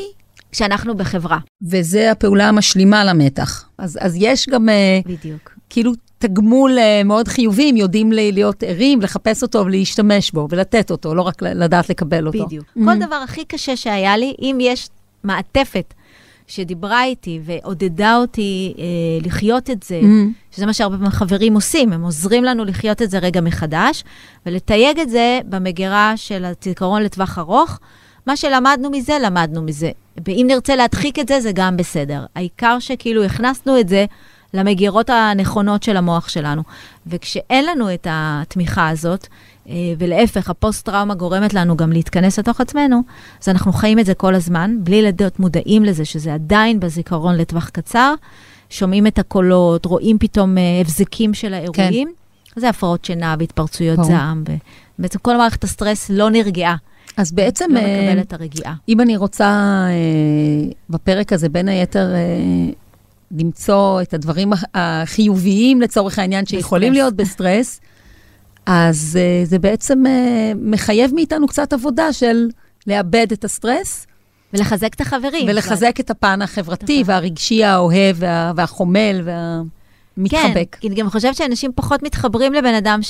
כשאנחנו 0.53 0.97
בחברה. 0.97 1.39
וזה 1.63 2.11
הפעולה 2.11 2.49
המשלימה 2.49 3.05
למתח. 3.05 3.69
אז, 3.79 3.99
אז 4.01 4.15
יש 4.19 4.49
גם... 4.49 4.69
אה, 4.69 5.01
בדיוק. 5.07 5.51
כאילו 5.73 5.93
תגמול 6.19 6.79
uh, 6.79 7.05
מאוד 7.05 7.29
חיובי, 7.29 7.71
אם 7.71 7.77
יודעים 7.77 8.13
להיות 8.13 8.63
ערים, 8.63 9.01
לחפש 9.01 9.43
אותו 9.43 9.59
ולהשתמש 9.59 10.31
בו 10.31 10.49
ולתת 10.51 10.91
אותו, 10.91 11.15
לא 11.15 11.23
רק 11.23 11.43
לדעת 11.43 11.91
לקבל 11.91 12.27
אותו. 12.27 12.47
בדיוק. 12.47 12.65
Mm-hmm. 12.65 12.85
כל 12.85 12.99
דבר 12.99 13.15
הכי 13.15 13.45
קשה 13.45 13.77
שהיה 13.77 14.17
לי, 14.17 14.35
אם 14.39 14.59
יש 14.61 14.89
מעטפת 15.25 15.95
שדיברה 16.47 17.05
איתי 17.05 17.41
ועודדה 17.45 18.17
אותי 18.17 18.75
אה, 18.79 18.85
לחיות 19.27 19.71
את 19.71 19.83
זה, 19.83 20.01
mm-hmm. 20.01 20.55
שזה 20.57 20.67
מה 20.67 20.73
שהרבה 20.73 21.11
חברים 21.11 21.55
עושים, 21.55 21.93
הם 21.93 22.03
עוזרים 22.03 22.45
לנו 22.45 22.65
לחיות 22.65 23.03
את 23.03 23.11
זה 23.11 23.19
רגע 23.19 23.41
מחדש, 23.41 24.05
ולתייג 24.47 25.01
את 25.01 25.11
זה 25.11 25.41
במגירה 25.49 26.13
של 26.17 26.45
הזיכרון 26.45 27.03
לטווח 27.03 27.39
ארוך. 27.39 27.79
מה 28.27 28.37
שלמדנו 28.37 28.91
מזה, 28.91 29.19
למדנו 29.23 29.63
מזה. 29.63 29.91
ואם 30.27 30.45
נרצה 30.49 30.77
להדחיק 30.77 31.19
את 31.19 31.29
זה, 31.29 31.41
זה 31.41 31.51
גם 31.55 31.77
בסדר. 31.77 32.25
העיקר 32.35 32.79
שכאילו 32.79 33.25
הכנסנו 33.25 33.81
את 33.81 33.89
זה 33.89 34.07
למגירות 34.55 35.11
הנכונות 35.11 35.83
של 35.83 35.97
המוח 35.97 36.29
שלנו. 36.29 36.63
וכשאין 37.07 37.65
לנו 37.67 37.95
את 37.95 38.07
התמיכה 38.11 38.89
הזאת, 38.89 39.27
אה, 39.69 39.75
ולהפך, 39.99 40.51
הפוסט-טראומה 40.51 41.15
גורמת 41.15 41.55
לנו 41.55 41.77
גם 41.77 41.93
להתכנס 41.93 42.39
לתוך 42.39 42.61
עצמנו, 42.61 43.03
אז 43.43 43.49
אנחנו 43.49 43.73
חיים 43.73 43.99
את 43.99 44.07
זה 44.07 44.15
כל 44.15 44.35
הזמן, 44.35 44.77
בלי 44.81 45.03
להיות 45.03 45.41
מודעים 45.41 45.85
לזה 45.85 46.05
שזה 46.05 46.35
עדיין 46.35 46.81
בזיכרון 46.81 47.37
לטווח 47.37 47.69
קצר, 47.69 48.15
שומעים 48.71 49.07
את 49.07 49.19
הקולות, 49.19 49.85
רואים 49.85 50.19
פתאום 50.19 50.59
אה, 50.59 50.63
הבזקים 50.81 51.35
של 51.35 51.55
האירועים. 51.55 52.09
כן. 52.09 52.61
זה 52.61 52.69
הפרעות 52.69 53.05
שינה 53.05 53.37
והתפרצויות 53.39 53.97
ברור. 53.97 54.11
זעם, 54.11 54.45
ובעצם 54.99 55.19
כל 55.19 55.37
מערכת 55.37 55.65
הסטרס 55.65 56.11
לא 56.11 56.31
נרגעה. 56.31 56.77
אז 57.17 57.33
בעצם... 57.33 57.71
לא 57.71 57.81
מקבלת 57.81 58.17
אה, 58.17 58.21
את 58.21 58.33
הרגיעה. 58.33 58.75
אם 58.89 59.01
אני 59.01 59.17
רוצה 59.17 59.85
בפרק 60.91 61.33
הזה, 61.33 61.49
בין 61.49 61.69
היתר, 61.69 62.07
למצוא 63.39 64.03
את 64.03 64.15
הדברים 64.15 64.53
החיוביים 64.75 65.81
לצורך 65.81 66.19
העניין 66.19 66.47
שיכולים 66.47 66.93
להיות 66.93 67.15
בסטרס, 67.15 67.81
אז 68.67 69.19
אה, 69.19 69.49
זה 69.49 69.59
בעצם 69.59 70.03
אה, 70.07 70.09
מחייב 70.57 71.15
מאיתנו 71.15 71.47
קצת 71.47 71.73
עבודה 71.73 72.13
של 72.13 72.49
לעבד 72.87 73.27
את 73.33 73.45
הסטרס. 73.45 74.07
ולחזק 74.53 74.95
את 74.95 75.01
החברים. 75.01 75.49
ולחזק 75.49 76.01
את 76.01 76.11
הפן 76.11 76.43
החברתי 76.43 77.03
והרגשי 77.07 77.65
האוהב 77.65 78.17
וה, 78.19 78.53
והחומל 78.57 79.23
והמתחבק. 79.25 80.77
כן, 80.81 80.89
אני 80.89 80.97
גם 80.97 81.11
חושבת 81.11 81.37
שאנשים 81.37 81.71
פחות 81.75 82.03
מתחברים 82.03 82.53
לבן 82.53 82.75
אדם 82.75 83.01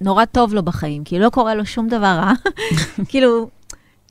שנורא 0.00 0.24
טוב 0.24 0.54
לו 0.54 0.62
בחיים, 0.62 1.04
כי 1.04 1.18
לא 1.18 1.30
קורה 1.30 1.54
לו 1.54 1.66
שום 1.66 1.88
דבר 1.88 2.06
רע. 2.06 2.32
כאילו, 3.08 3.48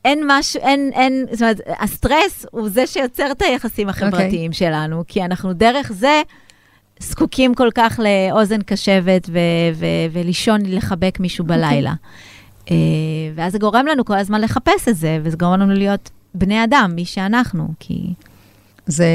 אין 0.05 0.24
משהו, 0.27 0.62
אין, 0.62 0.91
אין, 0.93 1.25
זאת 1.31 1.41
אומרת, 1.41 1.59
הסטרס 1.79 2.45
הוא 2.51 2.69
זה 2.69 2.88
שיוצר 2.88 3.31
את 3.31 3.41
היחסים 3.41 3.89
החברתיים 3.89 4.51
okay. 4.51 4.53
אוקיי. 4.53 4.53
שלנו, 4.53 5.03
כי 5.07 5.25
אנחנו 5.25 5.53
דרך 5.53 5.91
זה 5.91 6.21
זקוקים 7.00 7.55
כל 7.55 7.69
כך 7.75 8.00
לאוזן 8.03 8.62
קשבת 8.62 9.29
ו- 9.29 9.39
ו- 9.74 9.85
ולישון, 10.12 10.62
לחבק 10.65 11.19
מישהו 11.19 11.43
אוקיי. 11.43 11.57
בלילה. 11.57 11.93
Okay. 12.65 12.71
ואז 13.35 13.51
זה 13.51 13.59
גורם 13.59 13.85
לנו 13.85 14.05
כל 14.05 14.17
הזמן 14.17 14.41
לחפש 14.41 14.88
את 14.88 14.95
זה, 14.95 15.19
וזה 15.24 15.38
גורם 15.38 15.59
לנו 15.59 15.74
להיות 15.74 16.09
בני 16.33 16.63
אדם, 16.63 16.91
מי 16.95 17.05
שאנחנו, 17.05 17.67
כי... 17.79 18.13
זה 18.88 19.05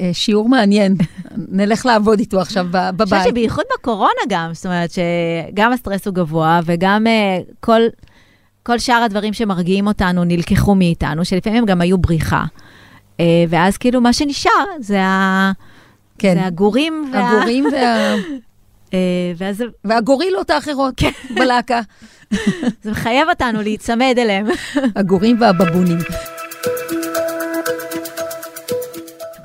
אה, 0.00 0.10
שיעור 0.12 0.48
מעניין, 0.48 0.96
נלך 1.58 1.86
לעבוד 1.86 2.18
איתו 2.18 2.40
עכשיו 2.40 2.66
בבית. 2.70 3.00
אני 3.00 3.06
חושבת 3.06 3.22
שבייחוד 3.30 3.64
בקורונה 3.74 4.20
גם, 4.28 4.50
זאת 4.52 4.66
אומרת 4.66 4.90
שגם 4.90 5.72
הסטרס 5.72 6.06
הוא 6.06 6.14
גבוה, 6.14 6.60
וגם 6.64 7.06
uh, 7.06 7.52
כל... 7.60 7.80
כל 8.62 8.78
שאר 8.78 9.02
הדברים 9.02 9.32
שמרגיעים 9.32 9.86
אותנו 9.86 10.24
נלקחו 10.24 10.74
מאיתנו, 10.74 11.24
שלפעמים 11.24 11.66
גם 11.66 11.80
היו 11.80 11.98
בריחה. 11.98 12.44
אה, 13.20 13.44
ואז 13.48 13.76
כאילו 13.76 14.00
מה 14.00 14.12
שנשאר 14.12 14.64
זה, 14.80 15.02
ה... 15.02 15.52
כן. 16.18 16.34
זה 16.34 16.46
הגורים. 16.46 17.10
וה... 17.12 17.30
הגורים 17.30 17.64
וה... 17.72 18.14
אה, 18.94 19.32
ואז... 19.36 19.64
והגורילות 19.84 20.50
האחרות 20.50 20.94
כן. 20.96 21.10
בלהקה. 21.34 21.80
זה 22.82 22.90
מחייב 22.90 23.28
אותנו 23.28 23.62
להיצמד 23.62 24.14
אליהם. 24.18 24.46
הגורים 24.96 25.40
והבבונים. 25.40 25.98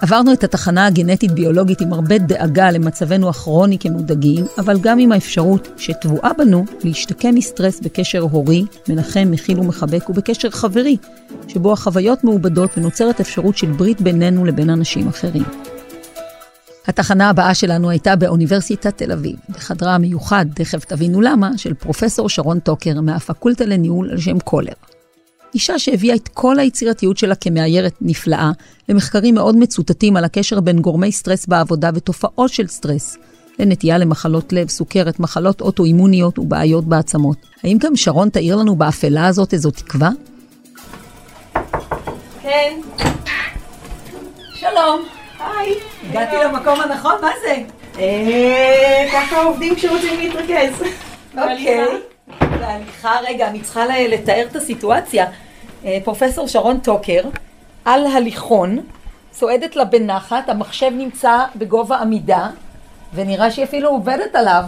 עברנו 0.05 0.33
את 0.33 0.43
התחנה 0.43 0.85
הגנטית-ביולוגית 0.85 1.81
עם 1.81 1.93
הרבה 1.93 2.17
דאגה 2.17 2.71
למצבנו 2.71 3.29
הכרוני 3.29 3.79
כמודאגים, 3.79 4.45
אבל 4.57 4.79
גם 4.81 4.99
עם 4.99 5.11
האפשרות 5.11 5.67
שטבועה 5.77 6.33
בנו 6.33 6.65
להשתקם 6.83 7.35
מסטרס 7.35 7.79
בקשר 7.79 8.19
הורי, 8.19 8.65
מנחם, 8.89 9.27
מכיל 9.31 9.59
ומחבק, 9.59 10.09
ובקשר 10.09 10.49
חברי, 10.49 10.97
שבו 11.47 11.73
החוויות 11.73 12.23
מעובדות 12.23 12.69
ונוצרת 12.77 13.19
אפשרות 13.19 13.57
של 13.57 13.71
ברית 13.71 14.01
בינינו 14.01 14.45
לבין 14.45 14.69
אנשים 14.69 15.07
אחרים. 15.07 15.43
התחנה 16.87 17.29
הבאה 17.29 17.53
שלנו 17.53 17.89
הייתה 17.89 18.15
באוניברסיטת 18.15 18.97
תל 18.97 19.11
אביב, 19.11 19.35
בחדרה 19.49 19.95
המיוחד, 19.95 20.45
תכף 20.55 20.85
תבינו 20.85 21.21
למה, 21.21 21.57
של 21.57 21.73
פרופסור 21.73 22.29
שרון 22.29 22.59
טוקר 22.59 23.01
מהפקולטה 23.01 23.65
לניהול 23.65 24.11
על 24.11 24.17
שם 24.17 24.39
קולר. 24.39 24.73
אישה 25.55 25.79
שהביאה 25.79 26.15
את 26.15 26.27
כל 26.27 26.59
היצירתיות 26.59 27.17
שלה 27.17 27.35
כמאיירת 27.35 27.93
נפלאה, 28.01 28.51
למחקרים 28.89 29.35
מאוד 29.35 29.57
מצוטטים 29.57 30.17
על 30.17 30.23
הקשר 30.23 30.59
בין 30.59 30.79
גורמי 30.79 31.11
סטרס 31.11 31.45
בעבודה 31.45 31.89
ותופעות 31.95 32.53
של 32.53 32.67
סטרס, 32.67 33.17
לנטייה 33.59 33.97
למחלות 33.97 34.53
לב, 34.53 34.69
סוכרת, 34.69 35.19
מחלות 35.19 35.61
אוטואימוניות 35.61 36.39
ובעיות 36.39 36.85
בעצמות. 36.85 37.37
האם 37.63 37.77
גם 37.77 37.95
שרון 37.95 38.29
תאיר 38.29 38.55
לנו 38.55 38.75
באפלה 38.75 39.27
הזאת 39.27 39.53
איזו 39.53 39.71
תקווה? 39.71 40.09
כן. 42.41 42.73
שלום. 44.53 45.01
היי. 45.39 45.73
הגעתי 46.09 46.35
למקום 46.45 46.81
הנכון, 46.81 47.15
מה 47.21 47.31
זה? 47.41 47.55
אה, 47.99 49.05
ככה 49.13 49.43
עובדים 49.43 49.75
כשרוצים 49.75 50.19
להתרכז. 50.19 50.83
אוקיי. 51.37 51.85
בהליכה, 52.39 53.15
רגע, 53.27 53.47
אני 53.47 53.61
צריכה 53.61 53.85
לתאר 54.09 54.45
את 54.51 54.55
הסיטואציה. 54.55 55.25
אה, 55.85 55.97
פרופסור 56.03 56.47
שרון 56.47 56.79
טוקר, 56.79 57.21
על 57.85 58.07
הליכון, 58.07 58.79
צועדת 59.31 59.75
לה 59.75 59.85
בנחת, 59.85 60.49
המחשב 60.49 60.91
נמצא 60.97 61.39
בגובה 61.55 61.97
עמידה, 61.97 62.49
ונראה 63.13 63.51
שהיא 63.51 63.65
אפילו 63.65 63.89
עובדת 63.89 64.35
עליו. 64.35 64.63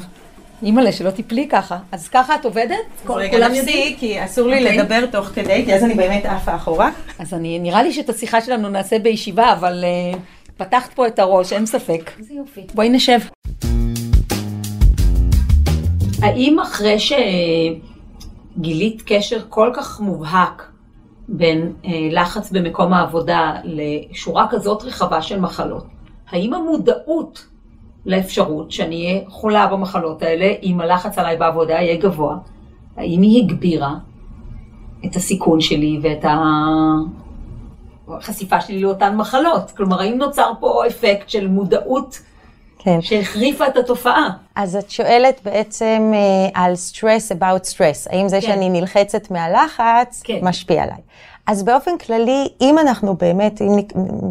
אימא'לה, 0.64 0.92
שלא 0.92 1.12
תיפלי 1.12 1.48
ככה. 1.48 1.78
אז 1.92 2.08
ככה 2.08 2.36
את 2.36 2.46
עובדת? 2.46 2.76
רגע 3.10 3.48
נפסיק, 3.48 4.00
כי 4.00 4.26
אסור 4.26 4.48
לי. 4.48 4.58
אוקיי. 4.58 4.78
לדבר 4.78 5.06
תוך 5.06 5.26
כדי, 5.26 5.66
כי 5.66 5.76
אז 5.76 5.84
אני 5.84 5.94
באמת 5.94 6.26
עפה 6.26 6.56
אחורה. 6.56 6.90
אז 7.20 7.34
אני, 7.34 7.60
נראה 7.60 7.84
לי 7.84 7.94
שאת 7.94 8.10
השיחה 8.10 8.42
שלנו 8.42 8.70
נעשה 8.70 9.00
בישיבה, 9.00 9.54
אבל 9.54 9.84
uh, 9.84 10.18
פתחת 10.58 10.94
פה 10.94 11.08
את 11.08 11.20
הראש, 11.20 11.54
אין 11.54 11.66
ספק. 11.66 12.12
איזה 12.20 12.34
יופי. 12.34 12.62
בואי 12.74 12.90
נשב. 12.90 13.20
האם 16.22 16.60
אחרי 16.60 16.98
שגילית 18.60 19.02
קשר 19.06 19.40
כל 19.50 19.72
כך 19.76 20.00
מובהק 20.00 20.77
בין 21.28 21.74
אה, 21.86 21.92
לחץ 22.12 22.52
במקום 22.52 22.94
העבודה 22.94 23.54
לשורה 23.64 24.48
כזאת 24.50 24.84
רחבה 24.84 25.22
של 25.22 25.40
מחלות, 25.40 25.86
האם 26.30 26.54
המודעות 26.54 27.46
לאפשרות 28.06 28.72
שאני 28.72 29.06
אהיה 29.06 29.30
חולה 29.30 29.68
במחלות 29.68 30.22
האלה, 30.22 30.54
אם 30.64 30.82
הלחץ 30.82 31.18
עליי 31.18 31.38
בעבודה 31.38 31.74
יהיה 31.74 31.98
גבוה, 31.98 32.38
האם 32.98 33.22
היא 33.22 33.44
הגבירה 33.44 33.96
את 35.06 35.16
הסיכון 35.16 35.62
שלי 35.62 36.00
ואת 36.02 36.26
החשיפה 38.08 38.62
שלי 38.62 38.82
לאותן 38.82 39.16
מחלות? 39.16 39.72
כלומר, 39.72 40.02
האם 40.02 40.18
נוצר 40.18 40.52
פה 40.60 40.88
אפקט 40.88 41.30
של 41.30 41.48
מודעות 41.48 42.22
כן. 42.80 43.02
שהחריפה 43.02 43.68
את 43.68 43.78
התופעה? 43.78 44.30
אז 44.56 44.76
את 44.76 44.92
שואלת 44.92 45.42
בעצם 45.44 46.14
uh, 46.14 46.52
על 46.54 46.74
stress 46.74 47.36
about 47.36 47.74
stress, 47.74 48.10
האם 48.10 48.30
זה 48.30 48.42
כן. 48.42 48.48
שאני 48.48 48.70
נלחצת 48.70 49.32
מהלחץ 49.32 50.22
כן. 50.24 50.40
משפיע 50.42 50.84
עליי. 50.84 50.98
אז 51.48 51.64
באופן 51.64 51.98
כללי, 51.98 52.48
אם 52.62 52.80
אנחנו 52.80 53.18
באמת, 53.18 53.62
אם 53.62 53.80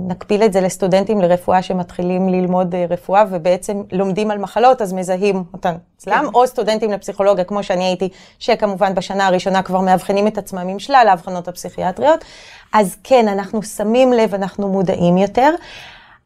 נקביל 0.09 0.43
את 0.43 0.53
זה 0.53 0.61
לסטודנטים 0.61 1.21
לרפואה 1.21 1.63
שמתחילים 1.63 2.29
ללמוד 2.29 2.75
אה, 2.75 2.87
רפואה 2.91 3.25
ובעצם 3.31 3.83
לומדים 3.93 4.31
על 4.31 4.39
מחלות, 4.39 4.83
אז 4.83 4.93
מזהים 4.93 5.45
אותן 5.53 5.75
אצלם, 5.97 6.19
כן. 6.21 6.35
או 6.35 6.47
סטודנטים 6.47 6.93
לפסיכולוגיה, 6.93 7.45
כמו 7.45 7.63
שאני 7.63 7.85
הייתי, 7.85 8.09
שכמובן 8.39 8.95
בשנה 8.95 9.27
הראשונה 9.27 9.63
כבר 9.63 9.81
מאבחנים 9.81 10.27
את 10.27 10.39
עצמם 10.39 10.69
עם 10.69 10.79
שלל 10.79 11.07
האבחנות 11.09 11.49
הפסיכיאטריות, 11.49 12.25
אז 12.73 12.97
כן, 13.05 13.29
אנחנו 13.29 13.63
שמים 13.63 14.13
לב, 14.13 14.35
אנחנו 14.35 14.69
מודעים 14.69 15.19
יותר, 15.19 15.51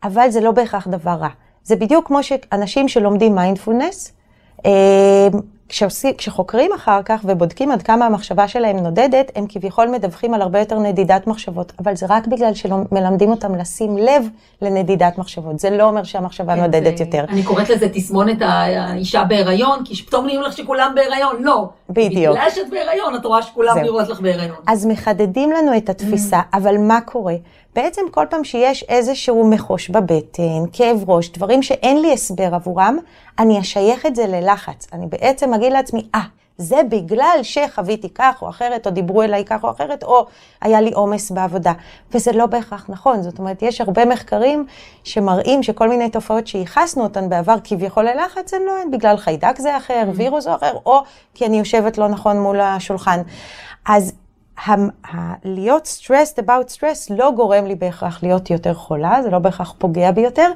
אבל 0.03 0.31
זה 0.31 0.41
לא 0.41 0.51
בהכרח 0.51 0.89
דבר 0.89 1.11
רע. 1.11 1.29
זה 1.65 1.77
בדיוק 1.77 2.07
כמו 2.07 2.23
שאנשים 2.23 2.89
שלומדים 2.89 3.35
מיינדפולנס, 3.35 4.13
אה, 4.67 5.29
כשחוקרים 6.19 6.71
אחר 6.73 7.01
כך 7.05 7.21
ובודקים 7.25 7.73
עד 7.73 7.83
כמה 7.83 8.07
המחשבה 8.07 8.49
שלהם 8.49 8.77
נודדת, 8.77 9.33
הם 9.35 9.45
כביכול 9.49 9.89
מדווחים 9.89 10.35
על 10.35 10.43
הרבה 10.43 10.59
יותר 10.59 10.79
נדידת 10.79 11.27
מחשבות, 11.27 11.73
אבל 11.79 11.97
זה 11.97 12.07
רק 12.09 12.27
בגלל 12.27 12.55
שלא 12.55 12.77
מלמדים 12.93 13.31
אותם 13.31 13.55
לשים 13.55 13.99
לב 13.99 14.29
לנדידת 14.63 15.19
מחשבות. 15.19 15.61
זה 15.61 15.71
לא 15.71 15.85
אומר 15.85 16.03
שהמחשבה 16.03 16.55
כן, 16.55 16.61
נודדת 16.61 16.99
זה, 16.99 17.05
יותר. 17.05 17.25
אני 17.29 17.43
קוראת 17.43 17.69
לזה 17.69 17.89
תסמונת 17.89 18.39
האישה 18.41 19.25
בהיריון, 19.25 19.79
כי 19.85 20.03
פתאום 20.03 20.27
נראים 20.27 20.43
לך 20.43 20.57
שכולם 20.57 20.93
בהיריון, 20.95 21.37
לא. 21.43 21.69
בדיוק. 21.91 22.37
בגלל 22.37 22.51
שאת 22.51 22.71
בהיריון, 22.71 23.15
את 23.17 23.25
רואה 23.25 23.43
שכולם 23.43 23.79
נראות 23.79 24.09
לך 24.09 24.21
בהיריון. 24.21 24.57
אז 24.67 24.87
מחדדים 24.87 25.53
לנו 25.53 25.77
את 25.77 25.89
התפיסה, 25.89 26.41
mm. 26.41 26.57
אבל 26.57 26.79
מה 26.79 27.01
קורה? 27.01 27.35
בעצם 27.75 28.03
כל 28.11 28.27
פעם 28.31 28.45
שיש 28.45 28.83
איזשהו 28.83 29.51
מחוש 29.51 29.91
בבטן, 29.91 30.65
כאב 30.73 31.11
ראש, 31.11 31.31
דברים 31.31 31.63
שאין 31.63 32.03
לי 32.03 32.13
הסבר 32.13 32.55
עבורם, 32.55 32.97
אני 33.39 33.61
אשייך 33.61 34.07
את 34.07 34.17
זה 34.17 34.27
ללחץ. 34.27 34.87
אני 34.93 35.07
בעצם 35.07 35.55
אגיד 35.55 35.73
לעצמי, 35.73 36.07
אה, 36.15 36.21
ah, 36.21 36.41
זה 36.61 36.81
בגלל 36.89 37.39
שחוויתי 37.43 38.09
כך 38.15 38.43
או 38.43 38.49
אחרת, 38.49 38.87
או 38.87 38.91
דיברו 38.93 39.23
אליי 39.23 39.45
כך 39.45 39.65
או 39.65 39.71
אחרת, 39.71 40.03
או 40.03 40.27
היה 40.61 40.81
לי 40.81 40.91
עומס 40.93 41.31
בעבודה. 41.31 41.73
וזה 42.15 42.33
לא 42.33 42.47
בהכרח 42.47 42.87
נכון. 42.89 43.23
זאת 43.23 43.39
אומרת, 43.39 43.63
יש 43.63 43.81
הרבה 43.81 44.05
מחקרים 44.05 44.67
שמראים 45.05 45.63
שכל 45.63 45.89
מיני 45.89 46.11
תופעות 46.11 46.47
שייחסנו 46.47 47.03
אותן 47.03 47.29
בעבר 47.29 47.57
כביכול 47.65 48.05
ללחץ, 48.05 48.55
הן 48.55 48.63
לא 48.63 48.83
הן 48.83 48.91
בגלל 48.91 49.17
חיידק 49.17 49.59
זה 49.59 49.77
אחר. 49.77 50.05
וירוס 50.15 50.47
או 50.47 50.55
אחר, 50.55 50.73
או 50.87 51.03
כי 51.35 51.47
אני 51.47 51.59
יושבת 51.59 51.99
לא 51.99 52.09
נכון 52.09 52.41
מול 52.41 52.61
השולחן. 52.61 53.21
אז 53.87 54.13
להיות 55.45 55.99
stressed 56.01 56.39
about 56.39 56.77
stress 56.77 57.15
לא 57.15 57.31
גורם 57.37 57.67
לי 57.67 57.75
בהכרח 57.75 58.23
להיות 58.23 58.51
יותר 58.51 58.75
חולה, 58.75 59.23
זה 59.23 59.31
לא 59.31 59.39
בהכרח 59.39 59.75
פוגע 59.79 60.11
בי 60.11 60.21
יותר. 60.21 60.51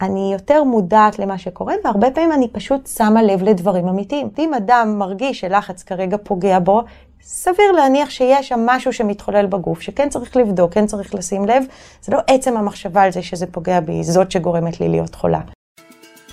אני 0.00 0.32
יותר 0.32 0.64
מודעת 0.64 1.18
למה 1.18 1.38
שקורה, 1.38 1.74
והרבה 1.84 2.10
פעמים 2.10 2.32
אני 2.32 2.48
פשוט 2.48 2.86
שמה 2.86 3.22
לב 3.22 3.42
לדברים 3.42 3.88
אמיתיים. 3.88 4.28
אם 4.38 4.54
אדם 4.54 4.94
מרגיש 4.98 5.40
שלחץ 5.40 5.82
כרגע 5.82 6.16
פוגע 6.22 6.58
בו, 6.58 6.82
סביר 7.22 7.72
להניח 7.72 8.10
שיש 8.10 8.48
שם 8.48 8.60
משהו 8.66 8.92
שמתחולל 8.92 9.46
בגוף, 9.46 9.80
שכן 9.80 10.08
צריך 10.08 10.36
לבדוק, 10.36 10.74
כן 10.74 10.86
צריך 10.86 11.14
לשים 11.14 11.44
לב. 11.44 11.64
זה 12.02 12.12
לא 12.12 12.18
עצם 12.26 12.56
המחשבה 12.56 13.02
על 13.02 13.12
זה 13.12 13.22
שזה 13.22 13.46
פוגע 13.46 13.80
בי, 13.80 14.04
זאת 14.04 14.30
שגורמת 14.30 14.80
לי 14.80 14.88
להיות 14.88 15.14
חולה. 15.14 15.40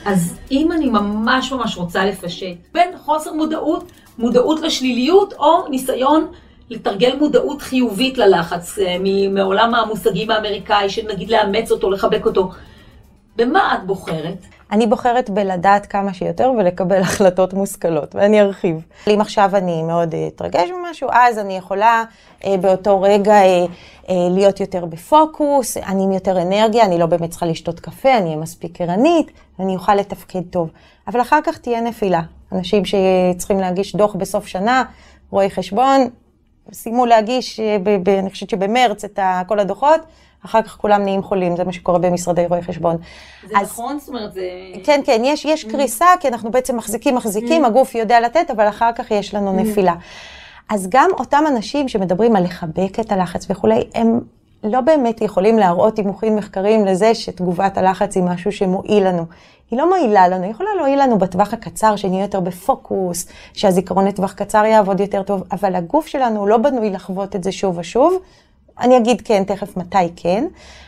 אז 0.05 0.33
אם 0.51 0.71
אני 0.71 0.89
ממש 0.89 1.51
ממש 1.51 1.77
רוצה 1.77 2.05
לפשט 2.05 2.57
בין 2.73 2.97
חוסר 2.97 3.33
מודעות, 3.33 3.91
מודעות 4.17 4.61
לשליליות, 4.61 5.33
או 5.33 5.67
ניסיון 5.67 6.27
לתרגל 6.71 7.15
מודעות 7.19 7.61
חיובית 7.61 8.17
ללחץ, 8.17 8.79
אה, 8.79 8.95
מעולם 9.31 9.75
המושגים 9.75 10.31
האמריקאי, 10.31 10.89
שנגיד 10.89 11.29
לאמץ 11.29 11.71
אותו, 11.71 11.91
לחבק 11.91 12.25
אותו. 12.25 12.51
במה 13.35 13.75
את 13.75 13.85
בוחרת? 13.85 14.37
אני 14.71 14.87
בוחרת 14.87 15.29
בלדעת 15.29 15.85
כמה 15.85 16.13
שיותר 16.13 16.51
ולקבל 16.57 17.01
החלטות 17.07 17.53
מושכלות, 17.53 18.15
ואני 18.15 18.41
ארחיב. 18.41 18.85
אם 19.07 19.21
עכשיו 19.21 19.55
אני 19.55 19.83
מאוד 19.83 20.13
אה, 20.13 20.27
אתרגש 20.27 20.69
ממשהו, 20.69 21.09
אז 21.11 21.37
אני 21.37 21.57
יכולה 21.57 22.03
אה, 22.45 22.57
באותו 22.57 23.01
רגע 23.01 23.33
אה, 23.33 23.65
אה, 24.09 24.15
להיות 24.31 24.59
יותר 24.59 24.85
בפוקוס, 24.85 25.77
אני 25.77 26.03
עם 26.03 26.11
יותר 26.11 26.41
אנרגיה, 26.41 26.85
אני 26.85 26.97
לא 26.99 27.05
באמת 27.05 27.29
צריכה 27.29 27.45
לשתות 27.45 27.79
קפה, 27.79 28.17
אני 28.17 28.25
אהיה 28.25 28.37
מספיק 28.37 28.81
ערנית, 28.81 29.31
ואני 29.59 29.75
אוכל 29.75 29.95
לתפקד 29.95 30.41
טוב. 30.49 30.69
אבל 31.07 31.21
אחר 31.21 31.39
כך 31.43 31.57
תהיה 31.57 31.81
נפילה. 31.81 32.21
אנשים 32.51 32.83
שצריכים 32.85 33.59
להגיש 33.59 33.95
דוח 33.95 34.15
בסוף 34.15 34.47
שנה, 34.47 34.83
רואי 35.31 35.49
חשבון, 35.49 36.09
סיימו 36.73 37.05
להגיש, 37.05 37.59
אה, 37.59 37.77
ב, 37.83 37.89
ב, 38.03 38.09
אני 38.09 38.29
חושבת 38.29 38.49
שבמרץ, 38.49 39.03
את 39.03 39.19
כל 39.47 39.59
הדוחות, 39.59 40.01
אחר 40.45 40.61
כך 40.61 40.77
כולם 40.77 41.03
נהיים 41.03 41.23
חולים, 41.23 41.55
זה 41.55 41.63
מה 41.63 41.73
שקורה 41.73 41.99
במשרדי 41.99 42.45
רואי 42.45 42.61
חשבון. 42.61 42.97
זה 43.49 43.59
אז, 43.59 43.67
נכון? 43.67 43.99
זאת 43.99 44.09
אומרת, 44.09 44.33
זה... 44.33 44.41
כן, 44.83 45.01
כן, 45.05 45.21
יש, 45.25 45.45
יש 45.45 45.65
mm. 45.65 45.71
קריסה, 45.71 46.05
כי 46.19 46.27
אנחנו 46.27 46.51
בעצם 46.51 46.77
מחזיקים, 46.77 47.15
מחזיקים, 47.15 47.65
mm. 47.65 47.67
הגוף 47.67 47.95
יודע 47.95 48.19
לתת, 48.19 48.51
אבל 48.51 48.69
אחר 48.69 48.91
כך 48.95 49.11
יש 49.11 49.33
לנו 49.33 49.51
mm. 49.51 49.61
נפילה. 49.61 49.93
אז 50.69 50.87
גם 50.89 51.09
אותם 51.19 51.43
אנשים 51.47 51.87
שמדברים 51.87 52.35
על 52.35 52.43
לחבק 52.43 52.99
את 52.99 53.11
הלחץ 53.11 53.47
וכולי, 53.49 53.83
הם 53.93 54.19
לא 54.63 54.81
באמת 54.81 55.21
יכולים 55.21 55.59
להראות 55.59 55.95
דיווחים 55.95 56.35
מחקריים 56.35 56.85
לזה 56.85 57.15
שתגובת 57.15 57.77
הלחץ 57.77 58.15
היא 58.15 58.23
משהו 58.23 58.51
שמועיל 58.51 59.07
לנו. 59.07 59.25
היא 59.71 59.79
לא 59.79 59.89
מועילה 59.89 60.27
לנו, 60.27 60.43
היא 60.43 60.51
יכולה 60.51 60.69
להועיל 60.77 61.01
לנו 61.01 61.17
בטווח 61.17 61.53
הקצר, 61.53 61.95
שנהיה 61.95 62.21
יותר 62.21 62.39
בפוקוס, 62.39 63.25
שהזיכרון 63.53 64.07
לטווח 64.07 64.33
קצר 64.33 64.65
יעבוד 64.65 64.99
יותר 64.99 65.23
טוב, 65.23 65.43
אבל 65.51 65.75
הגוף 65.75 66.07
שלנו 66.07 66.47
לא 66.47 66.57
בנוי 66.57 66.89
לחוות 66.89 67.35
את 67.35 67.43
זה 67.43 67.51
שוב 67.51 67.77
ושוב. 67.77 68.13
אני 68.79 68.97
אגיד 68.97 69.21
כן, 69.21 69.43
תכף 69.43 69.77
מתי 69.77 69.97
כן. 70.15 70.45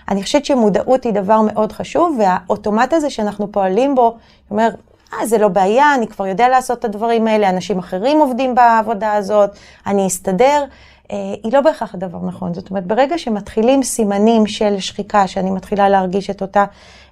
אני 0.10 0.24
חושבת 0.24 0.46
שמודעות 0.46 1.04
היא 1.04 1.14
דבר 1.14 1.42
מאוד 1.42 1.72
חשוב, 1.72 2.20
והאוטומט 2.20 2.94
הזה 2.94 3.10
שאנחנו 3.10 3.52
פועלים 3.52 3.96
בו, 3.96 4.18
אומר, 4.52 4.70
אה, 5.14 5.28
זה 5.28 5.38
לא 5.38 5.48
בעיה, 5.48 5.96
אני 5.96 6.08
כבר 6.08 6.28
יודע 6.28 6.50
לעשות 6.50 6.80
את 6.80 6.86
הדברים 6.86 7.28
האלה, 7.28 7.50
אנשים 7.50 7.80
אחרים 7.80 8.20
עובדים 8.20 8.56
בעבודה 8.56 9.14
הזאת, 9.14 9.50
אני 9.88 10.08
אסתדר. 10.08 10.64
אה, 11.12 11.34
היא 11.44 11.54
לא 11.54 11.62
בהכרח 11.62 11.94
הדבר 11.94 12.20
נכון. 12.28 12.54
זאת 12.54 12.70
אומרת, 12.70 12.88
ברגע 12.88 13.18
שמתחילים 13.18 13.84
סימנים 13.84 14.48
של 14.48 14.80
שחיקה, 14.80 15.28
שאני 15.28 15.52
מתחילה 15.52 15.89
להרגיש 15.89 16.30
את 16.30 16.42
אותה 16.42 16.66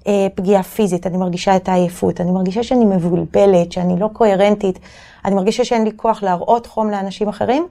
אה, 0.07 0.27
פגיעה 0.35 0.63
פיזית, 0.63 1.07
אני 1.07 1.17
מרגישה 1.17 1.55
את 1.55 1.69
העייפות, 1.69 2.21
אני 2.21 2.31
מרגישה 2.31 2.63
שאני 2.63 2.85
מבולבלת, 2.85 3.71
שאני 3.71 3.99
לא 3.99 4.09
קוהרנטית, 4.13 4.79
אני 5.25 5.35
מרגישה 5.35 5.65
שאין 5.65 5.83
לי 5.83 5.91
כוח 5.95 6.23
להראות 6.23 6.67
חום 6.67 6.89
לאנשים 6.89 7.29
אחרים, 7.29 7.67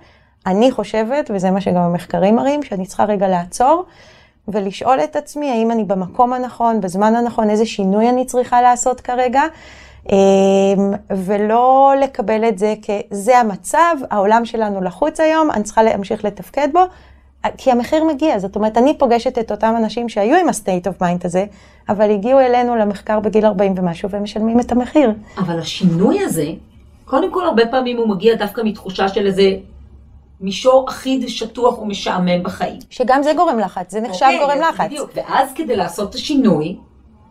אני 0.46 0.70
חושבת, 0.70 1.30
וזה 1.35 1.50
מה 1.50 1.61
שגם 1.61 1.83
המחקרים 1.83 2.37
מראים, 2.37 2.62
שאני 2.62 2.87
צריכה 2.87 3.04
רגע 3.04 3.28
לעצור 3.28 3.85
ולשאול 4.48 5.00
את 5.00 5.16
עצמי 5.16 5.50
האם 5.50 5.70
אני 5.70 5.85
במקום 5.85 6.33
הנכון, 6.33 6.80
בזמן 6.80 7.16
הנכון, 7.16 7.50
איזה 7.50 7.66
שינוי 7.66 8.09
אני 8.09 8.24
צריכה 8.24 8.62
לעשות 8.62 9.00
כרגע. 9.00 9.42
אמ, 10.12 10.16
ולא 11.10 11.92
לקבל 12.00 12.48
את 12.48 12.58
זה 12.58 12.74
כזה 12.82 13.38
המצב, 13.38 13.96
העולם 14.10 14.44
שלנו 14.44 14.80
לחוץ 14.80 15.20
היום, 15.20 15.50
אני 15.50 15.62
צריכה 15.64 15.82
להמשיך 15.82 16.24
לתפקד 16.24 16.68
בו, 16.72 16.80
כי 17.56 17.70
המחיר 17.70 18.04
מגיע. 18.04 18.38
זאת 18.38 18.56
אומרת, 18.56 18.78
אני 18.78 18.98
פוגשת 18.98 19.38
את 19.38 19.50
אותם 19.50 19.74
אנשים 19.78 20.08
שהיו 20.08 20.36
עם 20.36 20.48
ה-state 20.48 20.86
of 20.86 21.02
mind 21.02 21.24
הזה, 21.24 21.44
אבל 21.88 22.10
הגיעו 22.10 22.40
אלינו 22.40 22.76
למחקר 22.76 23.20
בגיל 23.20 23.46
40 23.46 23.74
ומשהו, 23.76 24.10
והם 24.10 24.22
משלמים 24.22 24.60
את 24.60 24.72
המחיר. 24.72 25.12
אבל 25.38 25.58
השינוי 25.58 26.24
הזה, 26.24 26.46
קודם 27.04 27.32
כל, 27.32 27.44
הרבה 27.44 27.66
פעמים 27.66 27.96
הוא 27.96 28.08
מגיע 28.08 28.34
דווקא 28.34 28.60
מתחושה 28.64 29.08
של 29.08 29.26
איזה 29.26 29.50
מישור 30.40 30.88
אחיד, 30.88 31.28
שטוח 31.28 31.78
ומשעמם 31.78 32.42
בחיים. 32.42 32.78
שגם 32.90 33.22
זה 33.22 33.32
גורם 33.36 33.58
לחץ, 33.58 33.92
זה 33.92 34.00
נחשב 34.00 34.24
אוקיי, 34.24 34.38
גורם 34.38 34.58
לחץ. 34.60 34.86
בדיוק, 34.86 35.10
ואז 35.14 35.52
כדי 35.54 35.76
לעשות 35.76 36.10
את 36.10 36.14
השינוי, 36.14 36.76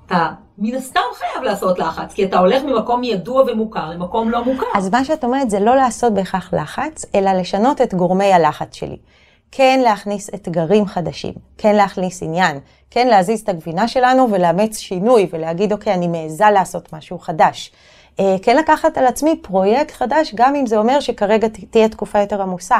אתה 0.09 0.29
מן 0.57 0.75
הסתם 0.75 0.99
חייב 1.17 1.43
לעשות 1.43 1.79
לחץ, 1.79 2.13
כי 2.13 2.25
אתה 2.25 2.37
הולך 2.37 2.63
ממקום 2.63 3.03
ידוע 3.03 3.43
ומוכר 3.47 3.89
למקום 3.89 4.29
לא 4.29 4.43
מוכר. 4.43 4.65
אז 4.75 4.89
מה 4.89 5.05
שאת 5.05 5.23
אומרת 5.23 5.49
זה 5.49 5.59
לא 5.59 5.75
לעשות 5.75 6.13
בהכרח 6.13 6.53
לחץ, 6.53 7.05
אלא 7.15 7.31
לשנות 7.31 7.81
את 7.81 7.93
גורמי 7.93 8.33
הלחץ 8.33 8.75
שלי. 8.75 8.97
כן 9.51 9.79
להכניס 9.83 10.29
אתגרים 10.33 10.85
חדשים, 10.85 11.33
כן 11.57 11.75
להכניס 11.75 12.23
עניין, 12.23 12.59
כן 12.91 13.07
להזיז 13.07 13.41
את 13.41 13.49
הגבינה 13.49 13.87
שלנו 13.87 14.27
ולאמץ 14.31 14.77
שינוי 14.77 15.27
ולהגיד, 15.31 15.71
אוקיי, 15.73 15.93
אני 15.93 16.07
מעיזה 16.07 16.45
לעשות 16.53 16.93
משהו 16.93 17.19
חדש. 17.19 17.71
אה, 18.19 18.35
כן 18.41 18.57
לקחת 18.57 18.97
על 18.97 19.07
עצמי 19.07 19.35
פרויקט 19.41 19.91
חדש, 19.91 20.31
גם 20.35 20.55
אם 20.55 20.65
זה 20.65 20.77
אומר 20.77 20.99
שכרגע 20.99 21.47
תהיה 21.69 21.89
תקופה 21.89 22.19
יותר 22.19 22.41
עמוסה. 22.41 22.77